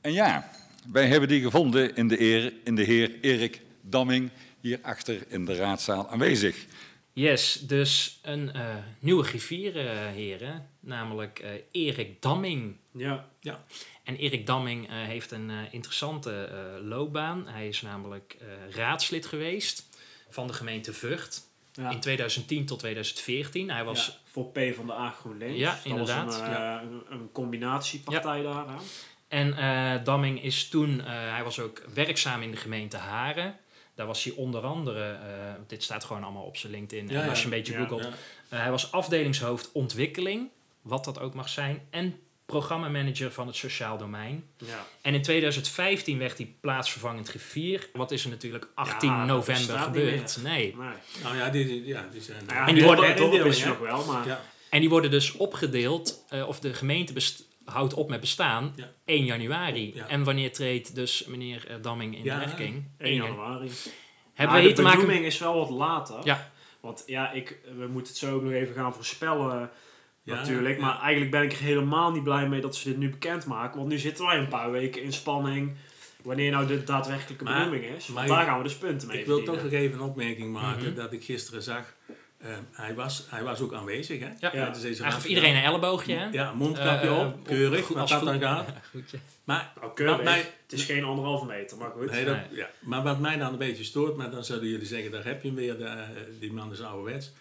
En 0.00 0.12
ja, 0.12 0.50
wij 0.92 1.06
hebben 1.06 1.28
die 1.28 1.42
gevonden 1.42 1.94
in 1.94 2.08
de, 2.08 2.20
eer, 2.20 2.52
in 2.64 2.74
de 2.74 2.82
heer 2.82 3.20
Erik 3.20 3.60
Damming, 3.80 4.30
hier 4.60 4.78
achter 4.82 5.24
in 5.28 5.44
de 5.44 5.54
raadzaal 5.54 6.10
aanwezig. 6.10 6.66
Yes, 7.12 7.52
dus 7.52 8.18
een 8.22 8.50
uh, 8.56 8.74
nieuwe 8.98 9.24
griffier, 9.24 9.76
uh, 9.76 9.90
heren, 10.06 10.68
namelijk 10.80 11.42
uh, 11.42 11.50
Erik 11.70 12.22
Damming. 12.22 12.76
Ja. 12.92 13.28
ja. 13.40 13.64
En 14.02 14.16
Erik 14.16 14.46
Damming 14.46 14.88
heeft 14.90 15.30
een 15.30 15.50
interessante 15.70 16.48
loopbaan. 16.84 17.46
Hij 17.48 17.68
is 17.68 17.82
namelijk 17.82 18.36
raadslid 18.70 19.26
geweest 19.26 19.88
van 20.28 20.46
de 20.46 20.52
gemeente 20.52 20.92
Vught. 20.92 21.50
Ja. 21.72 21.90
In 21.90 22.00
2010 22.00 22.66
tot 22.66 22.78
2014. 22.78 23.70
Hij 23.70 23.84
was 23.84 24.06
ja, 24.06 24.12
voor 24.24 24.44
P 24.44 24.74
van 24.74 24.86
de 24.86 24.92
A 24.92 25.10
GroenLinks. 25.10 25.58
Ja, 25.58 25.74
dat 25.74 25.84
inderdaad. 25.84 26.24
Was 26.24 26.38
een, 26.38 26.50
ja. 26.50 26.82
een, 26.82 27.02
een 27.10 27.32
combinatiepartij 27.32 28.42
daar. 28.42 28.68
Hè? 28.68 28.74
En 29.32 29.48
uh, 29.48 30.04
Damming 30.04 30.42
is 30.42 30.68
toen, 30.68 30.98
uh, 30.98 31.04
hij 31.06 31.44
was 31.44 31.58
ook 31.58 31.82
werkzaam 31.94 32.42
in 32.42 32.50
de 32.50 32.56
gemeente 32.56 32.96
Haren. 32.96 33.56
Daar 33.94 34.06
was 34.06 34.24
hij 34.24 34.32
onder 34.32 34.62
andere, 34.62 35.10
uh, 35.12 35.18
dit 35.66 35.82
staat 35.82 36.04
gewoon 36.04 36.22
allemaal 36.24 36.44
op 36.44 36.56
zijn 36.56 36.72
LinkedIn. 36.72 37.08
Ja, 37.08 37.22
en 37.22 37.28
als 37.28 37.38
je 37.38 37.44
een 37.44 37.50
beetje 37.50 37.74
googelt. 37.74 38.02
ja. 38.50 38.56
hij 38.56 38.70
was 38.70 38.92
afdelingshoofd 38.92 39.72
ontwikkeling, 39.72 40.48
wat 40.82 41.04
dat 41.04 41.20
ook 41.20 41.34
mag 41.34 41.48
zijn. 41.48 41.86
En 41.90 42.20
programmamanager 42.46 43.32
van 43.32 43.46
het 43.46 43.56
sociaal 43.56 43.98
domein. 43.98 44.44
Ja. 44.56 44.86
En 45.02 45.14
in 45.14 45.22
2015 45.22 46.18
werd 46.18 46.38
hij 46.38 46.54
plaatsvervangend 46.60 47.28
griffier. 47.28 47.88
Wat 47.92 48.10
is 48.10 48.24
er 48.24 48.30
natuurlijk 48.30 48.68
18 48.74 49.08
Ja, 49.08 49.18
dat 49.18 49.26
november 49.26 49.90
niet 49.90 50.38
nee. 50.42 50.76
nee. 50.76 50.92
Nou 51.22 51.36
ja, 51.36 51.48
die, 51.50 51.66
die, 51.66 51.86
ja, 51.86 52.08
die 52.12 52.20
zijn... 52.20 52.44
Nou 52.46 52.58
ja, 52.58 52.66
En 52.66 52.74
die 52.74 52.84
worden- 52.84 53.16
nog 53.66 53.78
wel, 53.78 54.04
maar... 54.04 54.40
En 54.68 54.80
die 54.80 54.88
worden 54.88 55.10
dus 55.10 55.32
opgedeeld, 55.32 56.24
uh, 56.30 56.48
of 56.48 56.60
de 56.60 56.74
gemeente 56.74 57.12
best- 57.12 57.44
houdt 57.72 57.94
op 57.94 58.08
met 58.08 58.20
bestaan, 58.20 58.72
Ja. 58.76 58.90
1 59.04 59.24
januari. 59.24 59.92
Ja. 59.94 60.06
En 60.08 60.24
wanneer 60.24 60.52
treedt 60.52 60.94
dus 60.94 61.24
meneer 61.26 61.66
uh, 61.70 61.76
Damming 61.82 62.16
in 62.16 62.24
Ja, 62.24 62.38
werking? 62.38 62.84
1 62.98 63.14
januari. 63.14 63.70
Hebben 64.34 64.46
Maar 64.46 64.54
we 64.54 64.60
hier 64.60 64.68
de 64.68 64.74
te 64.74 64.82
maken... 64.82 64.98
benoeming 65.00 65.24
is 65.26 65.38
wel 65.38 65.54
wat 65.58 65.70
later. 65.70 66.16
Ja. 66.24 66.50
Want 66.80 67.02
ja, 67.06 67.30
ik, 67.32 67.58
we 67.78 67.86
moeten 67.86 68.12
het 68.12 68.16
zo 68.22 68.34
ook 68.34 68.42
nog 68.42 68.52
even 68.52 68.74
gaan 68.74 68.94
voorspellen 68.94 69.70
Ja, 70.22 70.34
natuurlijk. 70.34 70.76
ja. 70.78 70.84
Maar 70.84 71.00
eigenlijk 71.00 71.30
ben 71.30 71.42
ik 71.42 71.52
er 71.52 71.58
helemaal 71.58 72.10
niet 72.12 72.22
blij 72.24 72.48
mee 72.48 72.60
dat 72.60 72.76
ze 72.76 72.88
dit 72.88 72.98
nu 72.98 73.10
bekendmaken. 73.10 73.78
Want 73.78 73.88
nu 73.90 73.98
zitten 73.98 74.26
wij 74.26 74.38
een 74.38 74.48
paar 74.48 74.70
weken 74.70 75.02
in 75.02 75.12
spanning. 75.12 75.72
Wanneer 76.22 76.50
nou 76.50 76.66
de 76.66 76.84
daadwerkelijke 76.84 77.44
Maar- 77.44 77.54
benoeming 77.68 77.94
is. 77.96 78.06
maar 78.06 78.26
daar 78.26 78.44
gaan 78.44 78.56
we 78.58 78.62
dus 78.64 78.76
punten 78.76 79.08
mee 79.08 79.18
Ik 79.20 79.26
wil 79.26 79.42
toch 79.42 79.62
nog 79.62 79.72
even 79.72 79.98
een 79.98 80.04
opmerking 80.04 80.52
maken 80.52 80.86
Mhm. 80.86 80.94
dat 80.94 81.12
ik 81.12 81.24
gisteren 81.24 81.62
zag. 81.62 81.94
Eh, 82.42 82.48
hij, 82.72 82.94
was, 82.94 83.26
hij 83.28 83.42
was 83.42 83.60
ook 83.60 83.72
aanwezig, 83.74 84.20
hè? 84.20 84.28
Ja, 84.52 84.70
deze 84.70 85.02
Hij 85.02 85.12
gaf 85.12 85.24
iedereen 85.24 85.56
een 85.56 85.62
elleboogje, 85.62 86.14
hè? 86.14 86.28
Ja, 86.30 86.52
mondkapje 86.52 87.08
Eh, 87.08 87.18
op, 87.18 87.44
keurig, 87.46 87.84
goed- 87.84 87.96
wat 87.96 88.08
dat 88.08 88.24
dan 88.24 88.40
gaat. 88.40 88.68
Maar, 89.44 89.72
Nou, 89.80 89.92
keurig. 89.94 90.14
wat 90.16 90.24
mij, 90.24 90.38
Het 90.38 90.72
is 90.72 90.84
geen 90.84 91.04
anderhalve 91.04 91.46
meter, 91.46 91.76
maar 91.76 91.90
goed. 91.90 92.10
nee, 92.10 92.24
dat, 92.24 92.34
Nee. 92.34 92.58
ja. 92.58 92.70
maar 92.80 93.02
wat 93.02 93.18
mij 93.20 93.38
dan 93.38 93.52
een 93.52 93.58
beetje 93.58 93.84
stoort, 93.84 94.16
maar 94.16 94.30
dan 94.30 94.44
zouden 94.44 94.68
jullie 94.68 94.86
zeggen, 94.86 95.10
daar 95.10 95.24
heb 95.24 95.42
je 95.42 95.48
hem 95.48 95.56
weer, 95.56 95.78
de, 95.78 95.84
eh, 95.84 95.98
die 96.40 96.52
man 96.52 96.72
is 96.72 96.80
ouderwets. 96.82 97.32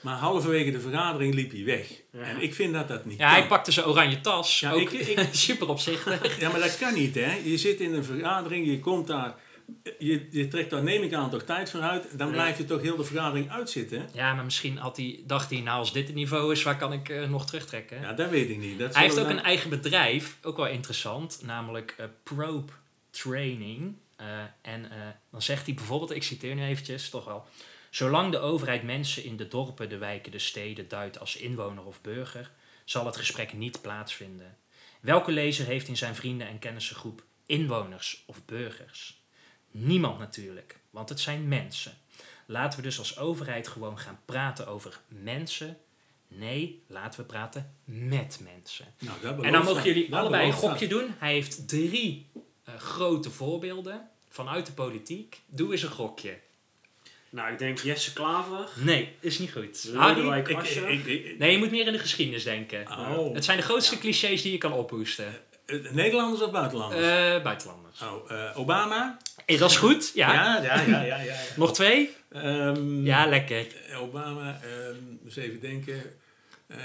Maar 0.00 0.16
halverwege 0.16 0.70
de 0.70 0.80
vergadering 0.80 1.34
liep 1.34 1.50
hij 1.52 1.64
weg. 1.64 1.86
Ja. 2.12 2.20
En 2.20 2.42
ik 2.42 2.54
vind 2.54 2.72
dat 2.74 2.88
dat 2.88 3.04
niet 3.04 3.18
Ja, 3.18 3.26
kan. 3.30 3.38
hij 3.38 3.46
pakte 3.48 3.72
zijn 3.72 3.86
oranje 3.86 4.20
tas. 4.20 4.60
Ja, 4.60 4.72
ook 4.72 4.80
ik- 4.80 4.92
ik- 5.06 5.28
super 5.48 5.68
opzichtig. 5.68 6.40
Ja, 6.40 6.50
maar 6.50 6.60
dat 6.60 6.78
kan 6.78 6.94
niet, 6.94 7.14
hè. 7.14 7.34
Je 7.44 7.56
zit 7.58 7.80
in 7.80 7.94
een 7.94 8.04
vergadering, 8.04 8.66
je 8.66 8.80
komt 8.80 9.06
daar, 9.06 9.34
je, 9.98 10.28
je 10.30 10.48
trekt 10.48 10.70
daar, 10.70 10.82
neem 10.82 11.02
ik 11.02 11.12
aan, 11.12 11.30
toch 11.30 11.42
tijd 11.42 11.70
voor 11.70 11.80
uit. 11.80 12.18
Dan 12.18 12.30
blijf 12.30 12.58
je 12.58 12.64
toch 12.64 12.80
heel 12.80 12.96
de 12.96 13.04
vergadering 13.04 13.50
uitzitten. 13.50 14.08
Ja, 14.12 14.34
maar 14.34 14.44
misschien 14.44 14.76
had 14.76 14.96
hij, 14.96 15.22
dacht 15.26 15.50
hij, 15.50 15.60
nou 15.60 15.78
als 15.78 15.92
dit 15.92 16.06
het 16.06 16.16
niveau 16.16 16.52
is, 16.52 16.62
waar 16.62 16.76
kan 16.76 16.92
ik 16.92 17.08
eh, 17.08 17.28
nog 17.28 17.46
terugtrekken? 17.46 18.00
Ja, 18.00 18.12
dat 18.12 18.30
weet 18.30 18.50
ik 18.50 18.58
niet. 18.58 18.78
Dat 18.78 18.94
Hij 18.94 19.02
heeft 19.02 19.18
ook 19.18 19.28
een 19.28 19.42
eigen 19.42 19.70
bedrijf, 19.70 20.38
ook 20.42 20.56
wel 20.56 20.66
interessant, 20.66 21.40
namelijk 21.44 21.94
eh, 21.98 22.06
Probe 22.22 22.72
Training. 23.10 23.94
Eh, 24.16 24.26
en 24.62 24.90
dan 25.30 25.42
zegt 25.42 25.66
hij 25.66 25.74
bijvoorbeeld, 25.74 26.10
ik 26.10 26.22
citeer 26.22 26.54
nu 26.54 26.62
eventjes, 26.62 27.10
toch 27.10 27.24
wel. 27.24 27.46
Zolang 27.90 28.32
de 28.32 28.38
overheid 28.38 28.82
mensen 28.82 29.24
in 29.24 29.36
de 29.36 29.48
dorpen, 29.48 29.88
de 29.88 29.98
wijken, 29.98 30.32
de 30.32 30.38
steden 30.38 30.88
duidt 30.88 31.18
als 31.18 31.36
inwoner 31.36 31.84
of 31.84 32.00
burger, 32.00 32.50
zal 32.84 33.06
het 33.06 33.16
gesprek 33.16 33.52
niet 33.52 33.82
plaatsvinden. 33.82 34.56
Welke 35.00 35.32
lezer 35.32 35.66
heeft 35.66 35.88
in 35.88 35.96
zijn 35.96 36.14
vrienden- 36.14 36.48
en 36.48 36.58
kennissengroep 36.58 37.22
inwoners 37.46 38.22
of 38.26 38.44
burgers? 38.44 39.25
Niemand 39.78 40.18
natuurlijk, 40.18 40.76
want 40.90 41.08
het 41.08 41.20
zijn 41.20 41.48
mensen. 41.48 41.92
Laten 42.46 42.78
we 42.78 42.84
dus 42.84 42.98
als 42.98 43.18
overheid 43.18 43.68
gewoon 43.68 43.98
gaan 43.98 44.18
praten 44.24 44.66
over 44.66 45.00
mensen. 45.08 45.78
Nee, 46.28 46.82
laten 46.86 47.20
we 47.20 47.26
praten 47.26 47.74
met 47.84 48.40
mensen. 48.42 48.94
Nou, 48.98 49.20
dat 49.22 49.44
En 49.44 49.52
dan 49.52 49.64
mogen 49.64 49.84
jullie 49.84 50.08
Dat 50.08 50.20
allebei 50.20 50.46
een 50.46 50.52
gokje 50.52 50.88
doen. 50.88 51.14
Hij 51.18 51.32
heeft 51.32 51.68
drie 51.68 52.26
eh, 52.64 52.74
grote 52.74 53.30
voorbeelden 53.30 54.08
vanuit 54.28 54.66
de 54.66 54.72
politiek. 54.72 55.40
Doe 55.46 55.72
eens 55.72 55.82
een 55.82 55.88
gokje. 55.88 56.38
Nou, 57.30 57.52
ik 57.52 57.58
denk 57.58 57.78
Jesse 57.78 58.12
Klaver. 58.12 58.68
Nee, 58.74 59.14
is 59.20 59.38
niet 59.38 59.52
goed. 59.52 59.90
Harry? 59.94 60.38
Ik, 60.38 60.48
ik, 60.48 61.06
ik, 61.06 61.38
Nee, 61.38 61.52
je 61.52 61.58
moet 61.58 61.70
meer 61.70 61.86
in 61.86 61.92
de 61.92 61.98
geschiedenis 61.98 62.44
denken. 62.44 62.86
oh. 62.88 63.34
Het 63.34 63.44
zijn 63.44 63.56
de 63.56 63.62
grootste 63.62 63.98
clichés 63.98 64.42
die 64.42 64.52
je 64.52 64.58
kan 64.58 64.72
ophoesten. 64.72 65.40
Eh, 65.66 65.90
Nederlanders 65.90 66.42
of 66.42 66.50
buitenlanders? 66.50 67.02
Eh, 67.02 67.42
buitenlanders. 67.42 68.02
oh, 68.02 68.30
eh, 68.30 68.58
Obama? 68.58 69.16
Hey, 69.46 69.56
dat 69.56 69.70
is 69.70 69.76
goed, 69.76 70.12
ja. 70.14 70.32
Ja, 70.34 70.62
ja, 70.62 70.80
ja, 70.80 70.82
ja. 70.86 71.02
ja, 71.02 71.20
ja. 71.20 71.34
Nog 71.56 71.72
twee? 71.72 72.10
Ehm, 72.32 73.04
Ja, 73.06 73.26
lekker. 73.26 73.66
Obama, 74.00 74.60
ehm 74.62 74.96
eens 75.24 75.36
even 75.36 75.60
denken. 75.60 76.02
Eh, 76.66 76.76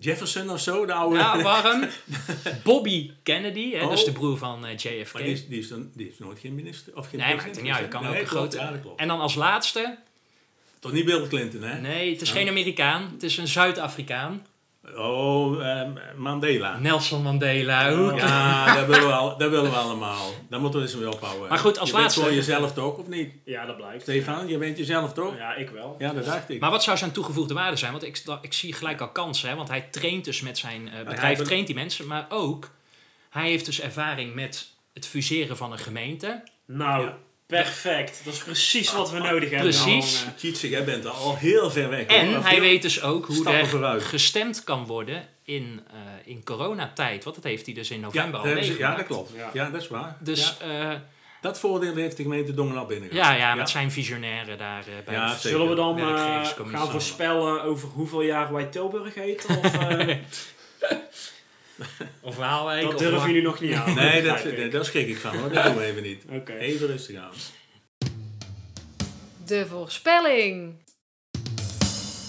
Jefferson 0.00 0.50
of 0.50 0.60
zo, 0.60 0.86
de 0.86 0.92
oude. 0.92 1.16
Ja, 1.18 1.42
warm. 1.42 1.88
Bobby 2.64 3.10
Kennedy, 3.22 3.72
hè, 3.72 3.78
dat 3.80 3.92
is 3.92 3.98
Oh. 4.00 4.04
de 4.06 4.12
broer 4.12 4.38
van 4.38 4.66
eh, 4.66 4.76
JFK. 4.76 5.12
Maar 5.12 5.22
die 5.22 5.32
is, 5.32 5.46
die, 5.48 5.58
is 5.58 5.68
dan, 5.68 5.90
die 5.94 6.08
is 6.08 6.18
nooit 6.18 6.38
geen 6.38 6.54
minister 6.54 6.96
of 6.96 7.08
geen 7.08 7.20
Nee, 7.20 7.34
maar 7.34 7.44
het 7.44 7.58
uit. 7.68 7.78
Je 7.78 7.88
kan 7.88 8.06
ook 8.06 8.14
een 8.14 8.26
grote... 8.26 8.56
Ja. 8.56 8.72
En 8.96 9.08
dan 9.08 9.20
als 9.20 9.34
laatste... 9.34 9.98
Toch 10.78 10.92
niet 10.92 11.04
Bill 11.04 11.26
Clinton, 11.28 11.62
hè? 11.62 11.80
Nee, 11.80 12.12
het 12.12 12.20
is 12.20 12.28
Oh. 12.28 12.34
geen 12.36 12.48
Amerikaan. 12.48 13.10
Het 13.12 13.22
is 13.22 13.36
een 13.36 13.48
Zuid-Afrikaan. 13.48 14.46
Oh, 14.96 15.66
ehm, 15.66 15.90
Mandela. 16.16 16.78
Nelson 16.78 17.22
Mandela. 17.22 17.94
Hoe- 17.94 18.14
Ja, 18.14 18.74
dat 18.76 18.86
willen, 18.86 19.06
we 19.06 19.12
al, 19.12 19.36
dat 19.38 19.50
willen 19.50 19.70
we 19.70 19.76
allemaal. 19.76 20.30
Daar 20.50 20.60
moeten 20.60 20.80
we 20.80 20.86
eens 20.86 20.96
mee 20.96 21.10
ophouden. 21.12 21.48
Maar 21.48 21.58
goed, 21.58 21.78
als 21.78 21.88
je 21.88 21.92
bent 21.94 22.04
laatste- 22.04 22.20
gewoon 22.20 22.36
jezelf 22.36 22.72
toch, 22.72 22.96
of 22.96 23.06
niet? 23.08 23.32
Ja, 23.44 23.66
dat 23.66 23.76
blijkt. 23.76 24.02
Stefan, 24.02 24.48
je 24.48 24.58
bent 24.58 24.78
jezelf 24.78 25.12
toch? 25.12 25.36
Ja, 25.36 25.54
ik 25.54 25.70
wel. 25.70 25.96
Ja, 25.98 26.12
dat 26.12 26.24
dacht 26.24 26.50
ik. 26.50 26.60
Maar 26.60 26.70
wat 26.70 26.82
zou 26.82 26.96
zijn 26.96 27.12
toegevoegde 27.12 27.54
waarde 27.54 27.76
zijn? 27.76 27.92
Want 27.92 28.04
ik, 28.04 28.22
ik 28.40 28.52
zie 28.52 28.72
gelijk 28.72 29.00
al 29.00 29.08
kansen. 29.08 29.48
Hè? 29.48 29.54
Want 29.54 29.68
hij 29.68 29.80
traint 29.90 30.24
dus 30.24 30.40
met 30.40 30.58
zijn 30.58 30.88
eh, 30.88 30.98
bedrijf, 30.98 31.36
hij- 31.36 31.44
traint 31.46 31.66
die 31.66 31.74
mensen. 31.76 32.06
Maar 32.06 32.26
ook, 32.28 32.70
hij 33.30 33.48
heeft 33.48 33.64
dus 33.64 33.80
ervaring 33.80 34.34
met 34.34 34.70
het 34.94 35.06
fuseren 35.06 35.56
van 35.56 35.72
een 35.72 35.78
gemeente. 35.78 36.42
Nou, 36.66 37.04
Ja. 37.04 37.16
Perfect. 37.62 38.20
Dat 38.24 38.34
is 38.34 38.38
precies 38.42 38.92
wat 38.92 39.10
we 39.10 39.18
nodig 39.18 39.50
hebben. 39.50 39.68
Precies. 39.70 40.24
Tjitse, 40.36 40.68
jij 40.68 40.84
bent 40.84 41.06
al 41.06 41.36
heel 41.36 41.70
ver 41.70 41.88
weg. 41.88 42.06
En 42.06 42.42
hij 42.42 42.60
weet 42.60 42.82
dus 42.82 43.02
ook 43.02 43.26
hoe 43.26 43.50
er 43.50 43.66
vooruit. 43.66 44.02
gestemd 44.02 44.64
kan 44.64 44.86
worden 44.86 45.28
in, 45.44 45.80
eh 45.90 45.96
in 46.24 46.44
coronatijd. 46.44 47.24
Want 47.24 47.36
dat 47.36 47.44
heeft 47.44 47.66
hij 47.66 47.74
dus 47.74 47.90
in 47.90 47.96
Ja, 48.00 48.02
november 48.04 48.42
dat 48.42 48.56
al 48.56 48.62
ze- 48.64 48.68
ja, 48.68 48.68
dat 48.68 48.78
meegemaakt. 48.78 49.06
klopt. 49.06 49.30
Ja. 49.36 49.50
Ja, 49.52 49.70
dat 49.70 49.82
is 49.82 49.88
waar. 49.88 50.16
Dus 50.20 50.56
Ja. 50.60 50.72
ja, 50.80 51.02
Dat 51.40 51.58
voordeel 51.58 51.94
heeft 51.94 52.16
de 52.16 52.22
gemeente 52.22 52.54
Dongen 52.54 52.76
al 52.76 52.86
binnen 52.86 53.08
ja, 53.14 53.34
ja, 53.34 53.54
met 53.54 53.70
zijn 53.70 53.90
visionaire 53.90 54.56
daar 54.56 54.78
eh, 54.80 55.04
bij 55.04 55.14
Ja, 55.14 55.32
de. 55.34 55.40
Zullen 55.48 55.68
we 55.68 55.74
dan 55.74 55.98
eh, 55.98 56.44
gaan 56.70 56.90
voorspellen 56.90 57.62
over 57.62 57.88
hoeveel 57.88 58.22
jaar 58.22 58.52
wij 58.52 58.64
Tilburg 58.64 59.14
heten? 59.14 59.58
Of, 59.58 59.72
Of 62.20 62.36
Waalwijk. 62.36 62.82
dat 62.82 62.92
of 62.92 62.98
durven 62.98 63.16
Lang- 63.18 63.28
jullie 63.30 63.42
nog 63.42 63.60
niet 63.60 63.74
aan. 63.74 63.94
Nee, 63.94 64.22
dat, 64.22 64.44
ik. 64.44 64.72
daar 64.72 64.84
schrik 64.84 65.08
ik 65.08 65.16
van 65.16 65.36
hoor. 65.36 65.52
Dat 65.52 65.64
doen 65.64 65.76
we 65.76 65.84
even 65.84 66.02
niet. 66.02 66.24
Oké. 66.40 66.52
Even 66.52 66.86
rustig 66.86 67.16
aan. 67.16 67.30
De 69.46 69.66
voorspelling. 69.66 70.74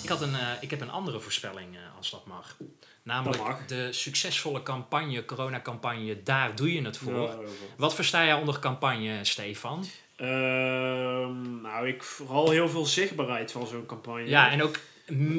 Ik, 0.03 0.09
had 0.09 0.21
een, 0.21 0.35
eh, 0.35 0.47
ik 0.61 0.69
heb 0.69 0.81
een 0.81 0.89
andere 0.91 1.19
voorspelling, 1.19 1.75
eh, 1.75 1.97
als 1.97 2.09
dat 2.11 2.25
mag. 2.25 2.57
Namelijk 3.03 3.37
Dat 3.37 3.47
mag. 3.47 3.65
de 3.65 3.87
succesvolle 3.93 4.63
campagne, 4.63 5.25
coronacampagne, 5.25 6.23
daar 6.23 6.55
doe 6.55 6.73
je 6.73 6.81
het 6.81 6.97
voor. 6.97 7.21
Ja. 7.27 7.37
Wat 7.77 7.95
versta 7.95 8.25
jij 8.25 8.33
onder 8.33 8.59
campagne, 8.59 9.19
Stefan? 9.25 9.85
Ehm, 10.15 11.61
nou, 11.61 11.87
ik 11.87 12.03
vooral 12.03 12.49
heel 12.49 12.69
veel 12.69 12.85
zichtbaarheid 12.85 13.51
van 13.51 13.67
zo'n 13.67 13.85
campagne. 13.85 14.27
Ja, 14.27 14.51
en 14.51 14.63
ook 14.63 14.75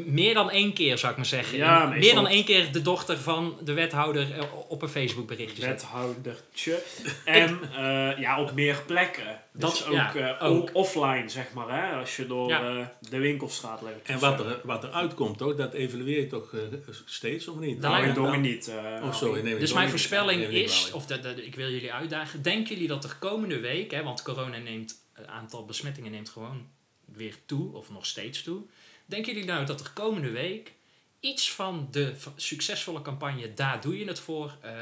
meer 0.06 0.34
dan 0.34 0.50
één 0.50 0.72
keer, 0.72 0.98
zou 0.98 1.10
ik 1.12 1.16
maar 1.16 1.26
zeggen. 1.26 1.58
Ja, 1.58 1.86
meer 1.86 2.14
dan 2.14 2.26
één 2.26 2.44
keer 2.44 2.72
de 2.72 2.82
dochter 2.82 3.18
van 3.18 3.56
de 3.64 3.72
wethouder 3.72 4.32
eh, 4.32 4.42
op 4.68 4.82
een 4.82 4.88
Facebook 4.88 5.26
berichtje 5.26 5.62
zetten. 5.62 5.86
wethoudertje. 5.88 6.82
En 7.24 7.58
eh, 7.76 8.18
ja, 8.18 8.40
op 8.40 8.52
meer 8.52 8.82
plekken. 8.86 9.40
Dat- 9.52 9.70
dus 9.70 9.86
ook, 9.86 9.92
ja, 9.92 10.14
eh, 10.38 10.46
ook. 10.50 10.60
ook 10.62 10.70
offline, 10.72 11.28
zeg 11.28 11.52
maar. 11.52 11.68
Hè? 11.84 11.96
Als 11.98 12.16
je 12.16 12.26
door 12.26 12.48
Ja. 12.48 12.78
eh, 12.78 12.86
de 13.10 13.18
winkelstraat 13.18 13.80
loopt. 13.82 14.08
En 14.08 14.14
of 14.14 14.20
wat 14.20 14.40
er, 14.40 14.60
wat 14.64 14.84
er 14.84 14.90
uitkomt, 14.90 15.38
toch, 15.38 15.54
dat 15.54 15.72
evalueer 15.72 16.20
je 16.20 16.26
toch 16.26 16.52
eh, 16.54 16.60
steeds 17.04 17.48
of 17.48 17.58
niet? 17.58 17.82
Dat 17.82 17.90
Nou, 17.90 18.12
Dongen 18.12 18.32
Dan- 18.32 18.40
niet. 18.40 18.68
eh, 18.68 18.76
Oh, 19.04 19.14
sorry. 19.14 19.42
Nee, 19.42 19.56
Dus 19.58 19.72
mijn 19.72 19.90
voorspelling 19.90 20.42
is, 20.42 20.90
of 20.92 21.06
de, 21.06 21.20
de- 21.20 21.46
ik 21.46 21.54
wil 21.54 21.70
jullie 21.70 21.92
uitdagen, 21.92 22.42
denken 22.42 22.72
jullie 22.74 22.88
dat 22.88 23.04
er 23.04 23.16
komende 23.18 23.60
week, 23.60 23.90
hè, 23.90 24.02
want 24.02 24.22
corona 24.22 24.58
neemt, 24.58 25.02
het 25.12 25.26
aantal 25.26 25.64
besmettingen 25.64 26.10
neemt 26.10 26.28
gewoon 26.28 26.66
weer 27.04 27.34
toe, 27.46 27.74
of 27.74 27.90
nog 27.90 28.06
steeds 28.06 28.42
toe. 28.42 28.62
Denken 29.06 29.32
jullie 29.32 29.48
nou 29.48 29.66
dat 29.66 29.80
er 29.80 29.90
komende 29.94 30.30
week 30.30 30.72
iets 31.20 31.52
van 31.52 31.88
de 31.90 32.14
succesvolle 32.36 33.02
campagne, 33.02 33.54
daar 33.54 33.80
doe 33.80 33.98
je 33.98 34.04
het 34.04 34.20
voor, 34.20 34.56
eh, 34.60 34.72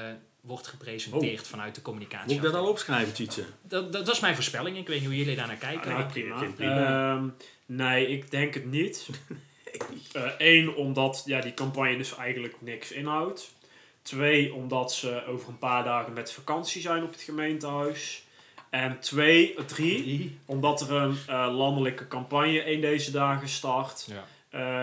wordt 0.41 0.67
gepresenteerd 0.67 1.49
vanuit 1.49 1.75
de 1.75 1.83
communicatie? 1.83 2.27
Moet 2.27 2.45
ik 2.45 2.53
dat 2.53 2.61
al 2.61 2.69
opschrijven, 2.69 3.13
Tjitse? 3.13 3.45
Dat, 3.63 3.93
dat, 3.93 4.07
dat 4.07 4.15
is 4.15 4.21
mijn 4.21 4.35
voorspelling, 4.35 4.77
ik 4.77 4.87
weet 4.87 4.99
niet 4.99 5.09
hoe 5.09 5.17
jullie 5.17 5.37
daar 5.37 5.47
naar 5.47 5.57
kijken. 5.57 5.91
Ja, 5.91 6.03
prima. 6.03 6.43
ik 6.43 6.55
prima. 6.55 7.15
Ehm, 7.15 7.29
nee, 7.67 8.07
ik 8.07 8.31
denk 8.31 8.55
het 8.55 8.71
niet. 8.71 9.09
Eén, 10.39 10.75
omdat 10.75 11.23
ja, 11.27 11.41
die 11.41 11.55
campagne 11.55 11.97
dus 11.97 12.17
eigenlijk 12.17 12.57
niks 12.59 12.93
inhoudt. 12.93 13.53
Twee, 14.03 14.55
omdat 14.55 14.93
ze 14.93 15.27
over 15.27 15.49
een 15.49 15.59
paar 15.59 15.85
dagen 15.85 16.13
met 16.13 16.33
vakantie 16.33 16.83
zijn 16.83 17.03
op 17.03 17.13
het 17.13 17.23
gemeentehuis. 17.23 18.25
En 18.73 18.99
twee, 19.01 19.55
eh, 19.55 19.65
drie, 19.65 20.39
omdat 20.47 20.81
er 20.81 20.93
een 20.93 21.17
eh, 21.27 21.49
landelijke 21.57 22.09
campagne 22.09 22.73
een 22.73 22.81
deze 22.81 23.11
dagen 23.11 23.49
start. 23.49 24.09
Ja. 24.11 24.25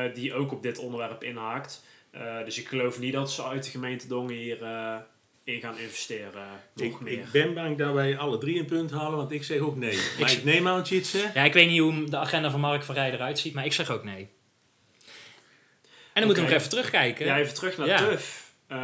eh, 0.05 0.13
die 0.15 0.33
ook 0.33 0.51
op 0.51 0.63
dit 0.63 0.77
onderwerp 0.77 1.23
inhaakt. 1.23 1.83
Eh, 2.11 2.43
dus 2.45 2.59
ik 2.59 2.67
geloof 2.67 2.99
niet 2.99 3.13
dat 3.13 3.31
ze 3.31 3.43
uit 3.43 3.63
de 3.63 3.69
gemeente 3.69 4.07
Dongen 4.07 4.33
hier 4.35 4.63
eh, 4.63 4.95
in 5.43 5.59
gaan 5.61 5.77
investeren. 5.77 6.47
Nog 6.73 6.85
Ik, 6.87 6.99
meer. 6.99 7.13
ik 7.13 7.31
ben 7.31 7.53
bang 7.53 7.77
dat 7.77 7.93
wij 7.93 8.17
alle 8.17 8.37
drie 8.37 8.59
een 8.59 8.65
punt 8.65 8.91
halen, 8.91 9.17
want 9.17 9.31
ik 9.31 9.43
zeg 9.43 9.59
ook 9.59 9.75
nee. 9.75 9.95
Maar 10.19 10.31
Ik- 10.31 10.37
ik 10.37 10.43
neem 10.43 10.67
aan, 10.67 10.83
Tjitse. 10.83 11.31
Ja, 11.33 11.43
ik 11.43 11.53
weet 11.53 11.67
niet 11.69 11.79
hoe 11.79 12.03
de 12.09 12.17
agenda 12.17 12.51
van 12.51 12.59
Mark 12.59 12.83
van 12.83 12.95
Rij 12.95 13.11
eruit 13.13 13.39
ziet, 13.39 13.53
maar 13.53 13.65
ik 13.65 13.73
zeg 13.73 13.89
ook 13.91 14.03
nee. 14.03 14.29
En 16.13 16.13
dan 16.13 16.25
moeten 16.25 16.43
we 16.43 16.49
nog 16.49 16.57
even 16.59 16.69
terugkijken. 16.69 17.25
Ja, 17.25 17.37
even 17.39 17.53
terug 17.53 17.77
naar 17.77 17.87
Ja. 17.87 17.97
TUF. 17.97 18.51
Eh, 18.67 18.77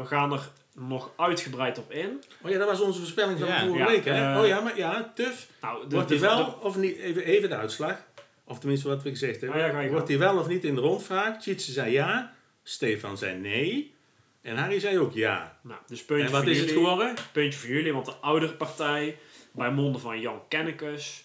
we 0.00 0.02
gaan 0.06 0.32
er 0.32 0.48
nog 0.78 1.10
uitgebreid 1.16 1.78
op 1.78 1.92
in. 1.92 2.22
Oh 2.42 2.50
ja, 2.50 2.58
dat 2.58 2.68
was 2.68 2.80
onze 2.80 2.98
voorspelling 2.98 3.38
van 3.38 3.48
Ja. 3.48 3.60
vorige 3.60 3.78
Ja, 3.78 3.86
week, 3.86 4.04
hè? 4.04 4.32
eh, 4.34 4.40
oh 4.40 4.46
ja, 4.46 4.60
maar 4.60 4.76
ja, 4.76 5.12
tuf. 5.14 5.48
Nou, 5.60 5.88
de, 5.88 5.94
Wordt 5.94 6.10
hij 6.10 6.20
wel 6.20 6.44
de- 6.44 6.60
of 6.60 6.76
niet, 6.76 6.96
even, 6.96 7.22
even 7.24 7.48
de 7.48 7.56
uitslag. 7.56 8.06
Of 8.44 8.58
tenminste 8.58 8.88
wat 8.88 9.02
we 9.02 9.10
gezegd 9.10 9.40
hebben. 9.40 9.60
Oh 9.60 9.66
ja, 9.66 9.72
ga 9.72 9.80
je 9.80 9.90
Wordt 9.90 10.08
hij 10.08 10.18
wel 10.18 10.38
of 10.38 10.48
niet 10.48 10.64
in 10.64 10.74
de 10.74 10.80
rondvraag? 10.80 11.38
Tjitse 11.40 11.72
zei 11.72 11.92
ja. 11.92 12.34
Stefan 12.62 13.18
zei 13.18 13.38
nee. 13.38 13.94
En 14.42 14.56
Harry 14.56 14.80
zei 14.80 14.98
ook 14.98 15.14
ja. 15.14 15.58
nou, 15.62 15.80
dus 15.86 16.04
puntje 16.04 16.26
En 16.26 16.32
wat 16.32 16.42
voor 16.42 16.50
is 16.50 16.58
het 16.58 16.68
jullie. 16.68 16.82
geworden? 16.84 17.14
Puntje 17.32 17.58
voor 17.58 17.68
jullie, 17.68 17.92
want 17.92 18.06
de 18.06 18.12
oudere 18.20 18.52
partij, 18.52 19.18
bij 19.52 19.70
monden 19.70 20.00
van 20.00 20.20
Jan 20.20 20.40
Kennekes, 20.48 21.24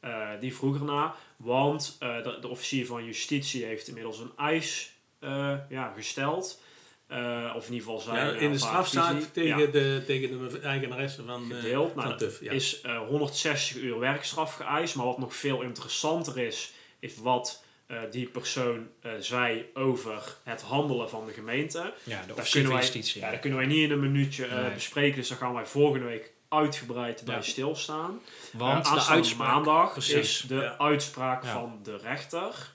eh, 0.00 0.28
die 0.40 0.54
vroeg 0.54 0.74
erna. 0.78 1.14
Want 1.36 1.96
eh, 2.00 2.22
de, 2.22 2.38
de 2.40 2.48
officier 2.48 2.86
van 2.86 3.04
justitie 3.04 3.64
heeft 3.64 3.88
inmiddels 3.88 4.18
een 4.18 4.32
eis 4.36 4.92
eh, 5.20 5.54
ja, 5.68 5.92
gesteld. 5.96 6.62
Eh, 7.06 7.52
of 7.56 7.66
in 7.66 7.72
ieder 7.72 7.86
geval 7.88 7.98
zijn 8.00 8.26
Ja, 8.26 8.32
eh, 8.34 8.42
in 8.42 8.52
de 8.52 8.58
strafzaak 8.58 9.20
tegen, 9.20 9.58
Ja, 9.58 9.66
de, 9.70 10.02
tegen 10.06 10.48
de 10.50 10.58
eigenaresse 10.60 11.22
van, 11.24 11.52
eh, 11.52 11.56
gedeeld. 11.58 11.94
Nou, 11.94 12.00
van 12.08 12.10
dat 12.10 12.18
TUF. 12.18 12.40
Ja. 12.40 12.52
is 12.52 12.80
eh, 12.80 12.98
160 12.98 13.76
uur 13.76 13.98
werkstraf 13.98 14.54
geëist. 14.54 14.94
Maar 14.94 15.06
wat 15.06 15.18
nog 15.18 15.34
veel 15.36 15.60
interessanter 15.62 16.38
is, 16.38 16.72
is 17.00 17.16
wat 17.16 17.62
die 18.10 18.26
persoon 18.26 18.88
zei 19.18 19.70
over 19.74 20.36
het 20.42 20.62
handelen 20.62 21.08
van 21.10 21.26
de 21.26 21.32
gemeente. 21.32 21.92
Ja, 22.02 22.22
de 22.26 22.34
Daar 22.34 22.48
kunnen 22.50 22.70
wij- 22.70 22.80
justitie. 22.80 23.20
Ja, 23.20 23.30
dat 23.30 23.40
kunnen 23.40 23.58
wij 23.58 23.68
niet 23.68 23.78
in 23.78 23.90
een 23.90 24.00
minuutje 24.00 24.46
Nee. 24.46 24.70
bespreken. 24.74 25.16
Dus 25.16 25.28
daar 25.28 25.38
gaan 25.38 25.54
wij 25.54 25.66
volgende 25.66 26.06
week 26.06 26.32
uitgebreid 26.48 27.24
bij 27.24 27.42
stilstaan. 27.42 28.20
Want 28.52 28.84
de 28.84 29.04
uitspraak... 29.04 29.48
maandag 29.48 29.92
precies, 29.92 30.14
is 30.14 30.44
de 30.48 30.78
uitspraak 30.78 31.44
van 31.44 31.78
de 31.82 31.96
rechter. 31.96 32.72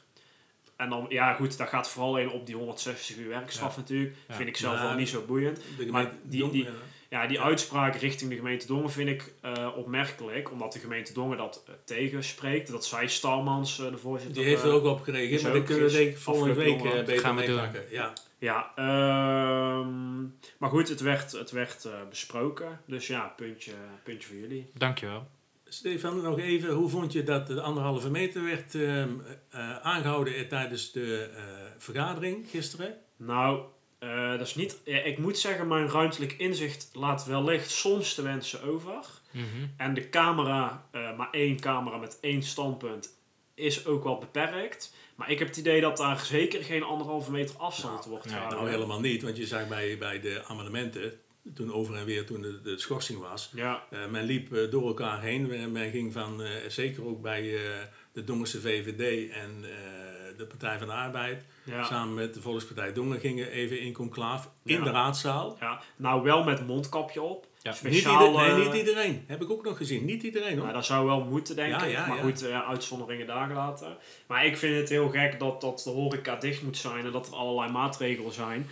En 0.79 0.89
dan, 0.89 1.05
ja 1.09 1.33
goed, 1.33 1.57
daar 1.57 1.67
gaat 1.67 1.89
vooral 1.89 2.17
in 2.17 2.29
op 2.31 2.45
die 2.45 2.55
160 2.55 3.17
uur 3.17 3.27
werkstraf 3.29 3.77
natuurlijk. 3.77 4.15
Ja. 4.27 4.35
Vind 4.35 4.49
ik 4.49 4.57
zelf 4.57 4.81
wel 4.81 4.93
niet 4.93 5.09
zo 5.09 5.23
boeiend. 5.27 5.59
Maar 5.91 6.11
die- 6.23 6.49
die- 6.49 6.63
ja. 6.63 6.69
Ja, 7.09 7.27
die 7.27 7.41
uitspraak 7.41 7.95
richting 7.95 8.29
de 8.29 8.35
gemeente 8.35 8.67
Dongen 8.67 8.91
vind 8.91 9.09
ik 9.09 9.33
eh, 9.41 9.67
opmerkelijk. 9.75 10.51
Omdat 10.51 10.73
de 10.73 10.79
gemeente 10.79 11.13
Dongen 11.13 11.37
dat 11.37 11.63
eh, 11.67 11.73
tegenspreekt. 11.85 12.71
Dat 12.71 12.85
zij 12.85 13.07
Stalmans, 13.07 13.79
eh, 13.79 13.91
de 13.91 13.97
voorzitter... 13.97 14.35
Die 14.41 14.45
heeft 14.45 14.63
er 14.63 14.71
ook 14.71 14.83
op 14.85 15.01
gereageerd, 15.01 15.31
is 15.39 15.41
maar 15.41 15.53
dat 15.53 15.63
kunnen 15.63 15.85
we 15.85 15.91
denk 15.91 16.09
ik 16.09 16.17
volgende 16.17 16.53
week 16.53 16.83
eh, 16.83 16.91
beter 17.05 17.19
Gaan 17.19 17.35
we 17.35 17.45
doen. 17.45 17.55
meepakken. 17.55 17.83
Ja. 17.91 18.13
Ja, 18.39 18.71
ehm, 18.75 20.21
maar 20.57 20.69
goed, 20.69 20.87
het 20.89 20.99
werd, 20.99 21.31
het 21.31 21.51
werd 21.51 21.85
eh, 21.85 21.91
besproken. 22.09 22.79
Dus 22.85 23.07
ja, 23.07 23.33
puntje, 23.37 23.71
puntje 24.03 24.27
voor 24.27 24.37
jullie. 24.37 24.69
Dankjewel. 24.73 25.27
Stefan, 25.69 26.21
nog 26.21 26.39
even, 26.39 26.73
hoe 26.73 26.89
vond 26.89 27.13
je 27.13 27.23
dat 27.23 27.47
de 27.47 27.61
anderhalve 27.61 28.09
meter 28.09 28.43
werd 28.43 28.75
ehm, 28.75 29.09
eh, 29.49 29.77
aangehouden 29.77 30.35
eh, 30.35 30.47
tijdens 30.47 30.91
de 30.91 31.29
eh, 31.35 31.43
vergadering 31.77 32.47
gisteren? 32.49 32.97
Nou, 33.17 33.61
eh, 33.99 34.29
dat 34.29 34.47
is 34.47 34.55
niet... 34.55 34.77
ja, 34.85 34.97
ik 34.97 35.17
moet 35.17 35.37
zeggen, 35.37 35.67
mijn 35.67 35.89
ruimtelijk 35.89 36.33
inzicht 36.33 36.89
laat 36.93 37.25
wellicht 37.25 37.69
soms 37.69 38.15
de 38.15 38.21
wensen 38.21 38.63
over. 38.63 39.05
Mhm. 39.31 39.45
En 39.77 39.93
de 39.93 40.09
camera, 40.09 40.85
eh, 40.91 41.17
maar 41.17 41.29
één 41.31 41.59
camera 41.59 41.97
met 41.97 42.17
één 42.21 42.43
standpunt, 42.43 43.17
is 43.53 43.85
ook 43.85 44.03
wel 44.03 44.17
beperkt. 44.17 44.93
Maar 45.15 45.31
ik 45.31 45.39
heb 45.39 45.47
het 45.47 45.57
idee 45.57 45.81
dat 45.81 45.97
daar 45.97 46.19
zeker 46.19 46.63
geen 46.63 46.83
anderhalve 46.83 47.31
meter 47.31 47.55
afstand 47.57 48.05
wordt 48.05 48.25
nee, 48.25 48.33
gehouden. 48.33 48.59
Nou, 48.59 48.71
helemaal 48.71 48.99
niet, 48.99 49.23
want 49.23 49.37
je 49.37 49.47
zag 49.47 49.67
bij, 49.67 49.97
bij 49.97 50.19
de 50.19 50.43
amendementen, 50.47 51.13
toen 51.55 51.73
over 51.73 51.95
en 51.95 52.05
weer 52.05 52.25
toen 52.25 52.41
de, 52.41 52.61
de 52.61 52.77
schorsing 52.79 53.19
was, 53.19 53.51
Ja, 53.55 53.83
eh, 53.89 54.07
men 54.07 54.23
liep 54.23 54.53
eh, 54.53 54.71
door 54.71 54.87
elkaar 54.87 55.21
heen. 55.21 55.47
Men, 55.47 55.71
men 55.71 55.91
ging 55.91 56.13
van, 56.13 56.43
eh, 56.43 56.49
zeker 56.67 57.05
ook 57.05 57.21
bij 57.21 57.55
eh, 57.55 57.71
de 58.13 58.23
Dongense 58.23 58.61
VVD 58.61 59.31
en 59.31 59.49
eh, 59.63 60.37
de 60.37 60.45
Partij 60.45 60.77
van 60.77 60.87
de 60.87 60.93
Arbeid, 60.93 61.43
ja, 61.63 61.83
samen 61.83 62.13
met 62.13 62.33
de 62.33 62.41
Volkspartij 62.41 62.93
Dongen, 62.93 63.19
gingen 63.19 63.51
even 63.51 63.79
in 63.79 63.93
conclaaf 63.93 64.49
in 64.63 64.77
Ja. 64.77 64.83
de 64.83 64.91
raadzaal. 64.91 65.57
ja. 65.59 65.81
Nou, 65.95 66.23
wel 66.23 66.43
met 66.43 66.67
mondkapje 66.67 67.21
op. 67.21 67.47
Ja. 67.61 67.69
Niet, 67.69 67.79
speciaal... 67.79 68.25
ieder- 68.27 68.41
nee, 68.41 68.49
eh, 68.65 68.65
niet 68.71 68.79
iedereen. 68.79 69.23
Heb 69.27 69.41
ik 69.41 69.49
ook 69.49 69.63
nog 69.63 69.77
gezien. 69.77 70.05
Niet 70.05 70.23
iedereen 70.23 70.55
hoor. 70.55 70.65
Maar 70.65 70.73
dat 70.73 70.85
zou 70.85 71.05
wel 71.05 71.19
moeten, 71.23 71.55
denk 71.55 71.81
ik. 71.81 71.97
maar 72.07 72.17
goed, 72.17 72.41
eh, 72.45 72.67
uitzonderingen 72.69 73.27
daar 73.27 73.47
gelaten. 73.47 73.97
Maar 74.27 74.45
ik 74.45 74.57
vind 74.57 74.75
het 74.75 74.89
heel 74.89 75.09
gek 75.09 75.39
dat, 75.39 75.61
dat 75.61 75.81
de 75.83 75.89
horeca 75.89 76.35
dicht 76.35 76.61
moet 76.63 76.77
zijn 76.77 77.05
en 77.05 77.11
dat 77.11 77.27
er 77.27 77.33
allerlei 77.33 77.71
maatregelen 77.71 78.31
zijn. 78.33 78.67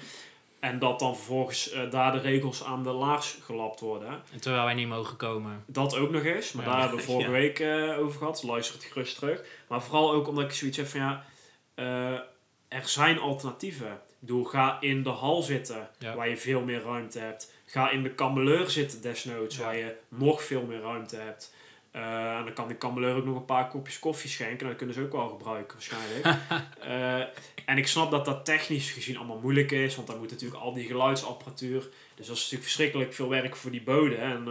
En 0.60 0.80
dat 0.80 1.00
dan 1.00 1.16
vervolgens 1.16 1.72
eh, 1.72 1.92
daar 1.92 2.12
de 2.12 2.20
regels 2.20 2.64
aan 2.64 2.84
de 2.84 2.92
laars 2.92 3.38
gelapt 3.44 3.80
worden. 3.80 4.22
En 4.34 4.42
terwijl 4.42 4.64
wij 4.64 4.74
niet 4.74 4.88
mogen 4.88 5.18
komen. 5.18 5.64
Dat 5.68 5.96
ook 5.98 6.10
nog 6.12 6.24
eens, 6.24 6.52
maar 6.52 6.66
Ja. 6.66 6.72
daar 6.72 6.80
hebben 6.82 6.98
we 7.00 7.04
vorige 7.06 7.30
Ja. 7.32 7.38
week 7.38 7.60
eh, 7.60 8.00
over 8.00 8.18
gehad. 8.18 8.44
Luister 8.44 8.76
het 8.76 8.84
gerust 8.86 9.16
terug. 9.20 9.44
Maar 9.68 9.82
vooral 9.82 10.12
ook 10.12 10.28
omdat 10.28 10.44
ik 10.44 10.52
zoiets 10.52 10.78
heb 10.78 10.88
van 10.88 11.00
ja, 11.00 11.26
eh, 11.76 12.12
er 12.68 12.88
zijn 12.88 13.20
alternatieven. 13.20 13.92
Ik 13.92 14.00
bedoel, 14.20 14.44
ga 14.44 14.78
in 14.80 15.04
de 15.04 15.10
hal 15.10 15.42
zitten, 15.42 15.90
Ja. 16.00 16.16
waar 16.16 16.30
je 16.30 16.38
veel 16.38 16.62
meer 16.62 16.82
ruimte 16.84 17.20
hebt. 17.20 17.54
Ga 17.66 17.90
in 17.90 18.04
de 18.04 18.10
kameleur 18.12 18.70
zitten 18.70 19.02
desnoods, 19.02 19.58
waar 19.58 19.76
je 19.78 19.96
nog 20.10 20.44
veel 20.44 20.62
meer 20.62 20.82
ruimte 20.82 21.16
hebt. 21.16 21.54
En 21.92 22.44
dan 22.46 22.54
kan 22.54 22.68
die 22.68 22.78
kameleur 22.78 23.16
ook 23.16 23.26
nog 23.26 23.36
een 23.36 23.46
paar 23.46 23.68
kopjes 23.68 24.00
koffie 24.00 24.30
schenken. 24.30 24.68
Dat 24.68 24.76
kunnen 24.76 24.96
ze 24.96 25.02
ook 25.02 25.12
wel 25.12 25.28
gebruiken 25.30 25.78
waarschijnlijk. 25.78 26.26
En 27.68 27.78
ik 27.78 27.88
snap 27.88 28.12
dat 28.12 28.26
dat 28.26 28.46
technisch 28.46 28.92
gezien 28.92 29.18
allemaal 29.18 29.40
moeilijk 29.40 29.72
is. 29.72 29.96
Want 29.96 30.08
dan 30.08 30.18
moet 30.18 30.32
natuurlijk 30.32 30.62
al 30.62 30.74
die 30.74 30.88
geluidsapparatuur. 30.88 31.80
Dus 32.16 32.28
dat 32.28 32.36
is 32.36 32.42
natuurlijk 32.42 32.64
verschrikkelijk 32.64 33.14
veel 33.14 33.30
werk 33.30 33.56
voor 33.56 33.72
die 33.72 33.82
boden. 33.84 34.18
En 34.20 34.38
eh, 34.38 34.44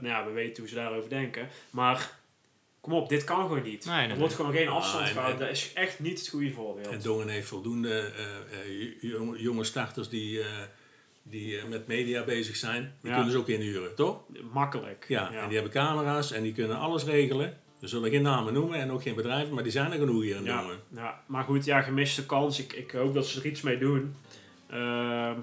nou 0.00 0.06
ja, 0.06 0.24
we 0.26 0.30
weten 0.32 0.58
hoe 0.62 0.68
ze 0.68 0.74
daarover 0.74 1.08
denken. 1.10 1.48
Maar 1.70 2.16
kom 2.80 2.92
op, 2.92 3.08
dit 3.08 3.24
kan 3.24 3.40
gewoon 3.42 3.62
niet. 3.62 3.84
Nee, 3.84 3.96
nee, 4.00 4.08
er 4.08 4.18
wordt 4.18 4.34
gewoon 4.34 4.52
geen 4.52 4.68
afstand 4.68 5.06
en- 5.06 5.12
gehouden. 5.12 5.40
en- 5.40 5.46
Dat 5.46 5.56
is 5.56 5.72
echt 5.72 5.98
niet 6.00 6.18
het 6.18 6.28
goede 6.28 6.50
voorbeeld. 6.52 6.86
En 6.86 7.00
Dongen 7.02 7.28
heeft 7.28 7.48
voldoende 7.48 7.98
eh, 8.16 8.24
eh, 8.60 8.92
jonge, 9.00 9.40
jonge 9.42 9.64
starters 9.64 10.08
die, 10.08 10.40
eh, 10.40 10.46
die 11.22 11.58
eh, 11.58 11.64
met 11.64 11.86
media 11.86 12.24
bezig 12.24 12.56
zijn. 12.56 12.94
Die 13.00 13.10
Ja. 13.10 13.16
kunnen 13.16 13.32
ze 13.32 13.38
ook 13.38 13.48
inhuren, 13.48 13.94
toch? 13.94 14.20
Makkelijk. 14.52 15.04
Ja, 15.08 15.32
en 15.32 15.44
die 15.46 15.54
hebben 15.58 15.72
camera's 15.72 16.32
en 16.32 16.42
die 16.42 16.52
kunnen 16.52 16.78
alles 16.78 17.04
regelen. 17.04 17.58
We 17.80 17.86
zullen 17.88 18.10
geen 18.10 18.22
namen 18.22 18.52
noemen 18.52 18.78
en 18.80 18.90
ook 18.90 19.02
geen 19.02 19.14
bedrijven, 19.14 19.54
maar 19.54 19.62
die 19.62 19.72
zijn 19.72 19.92
er 19.92 19.98
genoeg 19.98 20.22
hier 20.22 20.36
in 20.36 20.44
Ja, 20.44 20.60
Dongen. 20.60 20.78
ja, 20.94 21.20
maar 21.26 21.44
goed, 21.44 21.64
ja, 21.64 21.80
gemiste 21.82 22.26
kans. 22.26 22.58
Ik, 22.60 22.72
ik 22.72 22.90
hoop 22.90 23.14
dat 23.14 23.26
ze 23.26 23.40
er 23.40 23.46
iets 23.46 23.60
mee 23.60 23.78
doen. 23.78 24.14
Ehm, 24.70 25.34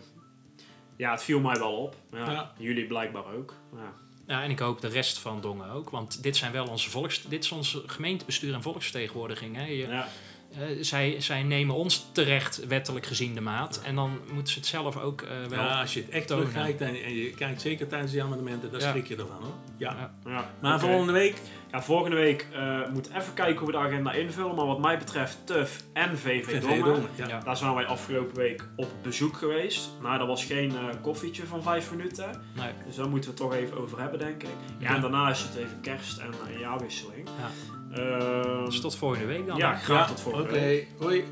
ja, 0.96 1.12
het 1.12 1.24
viel 1.24 1.40
mij 1.40 1.56
wel 1.60 1.74
op. 1.78 1.96
Ja, 2.12 2.32
Ja. 2.32 2.52
Jullie 2.58 2.86
blijkbaar 2.88 3.34
ook. 3.38 3.54
Ja. 3.76 3.94
Ja, 4.28 4.44
en 4.44 4.50
ik 4.50 4.60
hoop 4.60 4.82
de 4.82 4.88
rest 4.88 5.18
van 5.20 5.42
Dongen 5.42 5.72
ook. 5.72 5.90
Want 5.90 6.24
dit 6.24 6.38
zijn 6.38 6.52
wel 6.52 6.66
onze 6.68 6.90
volks... 6.90 7.24
Dit 7.28 7.44
is 7.44 7.52
onze 7.52 7.84
gemeentebestuur 7.86 8.54
en 8.54 8.62
volksvertegenwoordiging. 8.62 9.56
Hè. 9.56 9.66
Je- 9.66 9.88
Ja. 9.88 10.08
eh, 10.52 10.60
zij, 10.82 11.16
zij 11.22 11.44
nemen 11.44 11.76
ons 11.76 12.06
terecht 12.12 12.68
wettelijk 12.68 13.06
gezien 13.06 13.34
de 13.34 13.42
maat. 13.42 13.82
En 13.84 13.96
dan 13.96 14.20
moeten 14.34 14.54
ze 14.54 14.60
het 14.60 14.68
zelf 14.68 14.98
ook 14.98 15.22
eh, 15.22 15.30
wel... 15.50 15.60
Ja, 15.64 15.82
als 15.82 15.94
je 15.94 16.02
het 16.02 16.10
echt 16.10 16.28
terugkijkt 16.28 16.82
en, 16.82 17.04
en 17.04 17.14
je 17.16 17.30
kijkt 17.30 17.62
zeker 17.62 17.88
tijdens 17.88 18.12
die 18.12 18.24
amendementen, 18.24 18.72
dan 18.72 18.80
Ja. 18.80 18.90
schrik 18.90 19.08
je 19.08 19.16
ervan 19.16 19.42
hoor. 19.42 19.54
Ja. 19.78 19.96
Ja. 20.26 20.32
Ja, 20.32 20.54
Maar 20.62 20.80
volgende 20.80 21.12
week, 21.14 21.42
Ja, 21.76 21.82
volgende 21.82 22.16
week 22.16 22.48
eh 22.54 22.80
moet 22.94 23.10
even 23.18 23.34
kijken 23.34 23.58
hoe 23.58 23.66
we 23.68 23.72
de 23.72 23.78
agenda 23.78 24.12
invullen. 24.12 24.56
Maar 24.56 24.66
wat 24.66 24.80
mij 24.80 24.98
betreft, 24.98 25.38
TUF 25.44 25.84
en 25.94 26.18
VV 26.18 26.46
VV 26.46 26.62
Dongen. 26.62 26.84
Dongen. 26.84 27.10
Ja. 27.16 27.40
Daar 27.40 27.58
zijn 27.58 27.74
wij 27.76 27.86
afgelopen 27.86 28.36
week 28.36 28.68
op 28.76 28.88
bezoek 29.02 29.36
geweest. 29.38 29.90
Nou, 30.02 30.18
dat 30.18 30.28
was 30.28 30.46
geen 30.46 30.72
eh, 30.72 30.78
koffietje 31.02 31.46
van 31.46 31.64
vijf 31.64 31.92
minuten. 31.92 32.30
Nee. 32.56 32.70
Dus 32.86 32.96
daar 32.96 33.10
moeten 33.10 33.30
we 33.36 33.36
het 33.42 33.50
toch 33.52 33.60
even 33.60 33.78
over 33.78 34.00
hebben, 34.00 34.20
denk 34.20 34.44
ik. 34.44 34.50
Ja, 34.78 34.90
Ja. 34.90 34.96
en 34.96 35.02
daarna 35.02 35.30
is 35.30 35.40
het 35.42 35.56
even 35.56 35.80
kerst 35.82 36.18
en 36.18 36.28
een 36.54 36.60
jaarwisseling. 36.60 37.28
Ja. 37.40 37.98
Ehm, 38.02 38.66
Dus 38.66 38.82
tot 38.82 38.96
volgende 38.96 39.26
week 39.26 39.48
dan. 39.48 39.58
ja, 39.58 39.76
graag 39.76 40.00
Ja, 40.00 40.06
tot 40.06 40.22
volgende 40.22 40.50
Oké, 40.50 40.60
week. 40.60 40.88
hoi. 41.00 41.24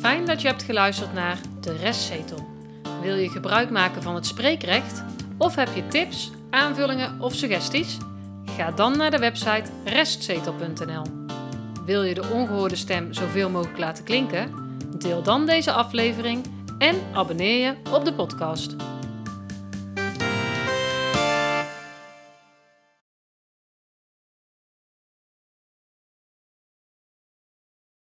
Fijn 0.00 0.24
dat 0.26 0.40
je 0.42 0.48
hebt 0.48 0.62
geluisterd 0.62 1.12
naar 1.12 1.38
De 1.60 1.76
Restzetel. 1.76 2.48
Wil 3.02 3.14
je 3.16 3.28
gebruik 3.28 3.70
maken 3.70 4.02
van 4.02 4.14
het 4.14 4.26
spreekrecht? 4.26 5.04
Of 5.38 5.54
heb 5.54 5.68
je 5.74 5.86
tips, 5.86 6.30
aanvullingen 6.50 7.20
of 7.20 7.34
suggesties? 7.34 7.96
Ga 8.44 8.70
dan 8.70 8.96
naar 8.96 9.10
de 9.10 9.18
website 9.18 9.70
restzetel.nl. 9.84 11.02
Wil 11.84 12.02
je 12.02 12.14
de 12.14 12.28
ongehoorde 12.32 12.76
stem 12.76 13.12
zoveel 13.12 13.50
mogelijk 13.50 13.78
laten 13.78 14.04
klinken? 14.04 14.52
Deel 14.98 15.22
dan 15.22 15.46
deze 15.46 15.72
aflevering 15.72 16.44
en 16.78 16.96
abonneer 17.12 17.66
je 17.66 17.74
op 17.92 18.04
de 18.04 18.12
podcast. 18.12 18.76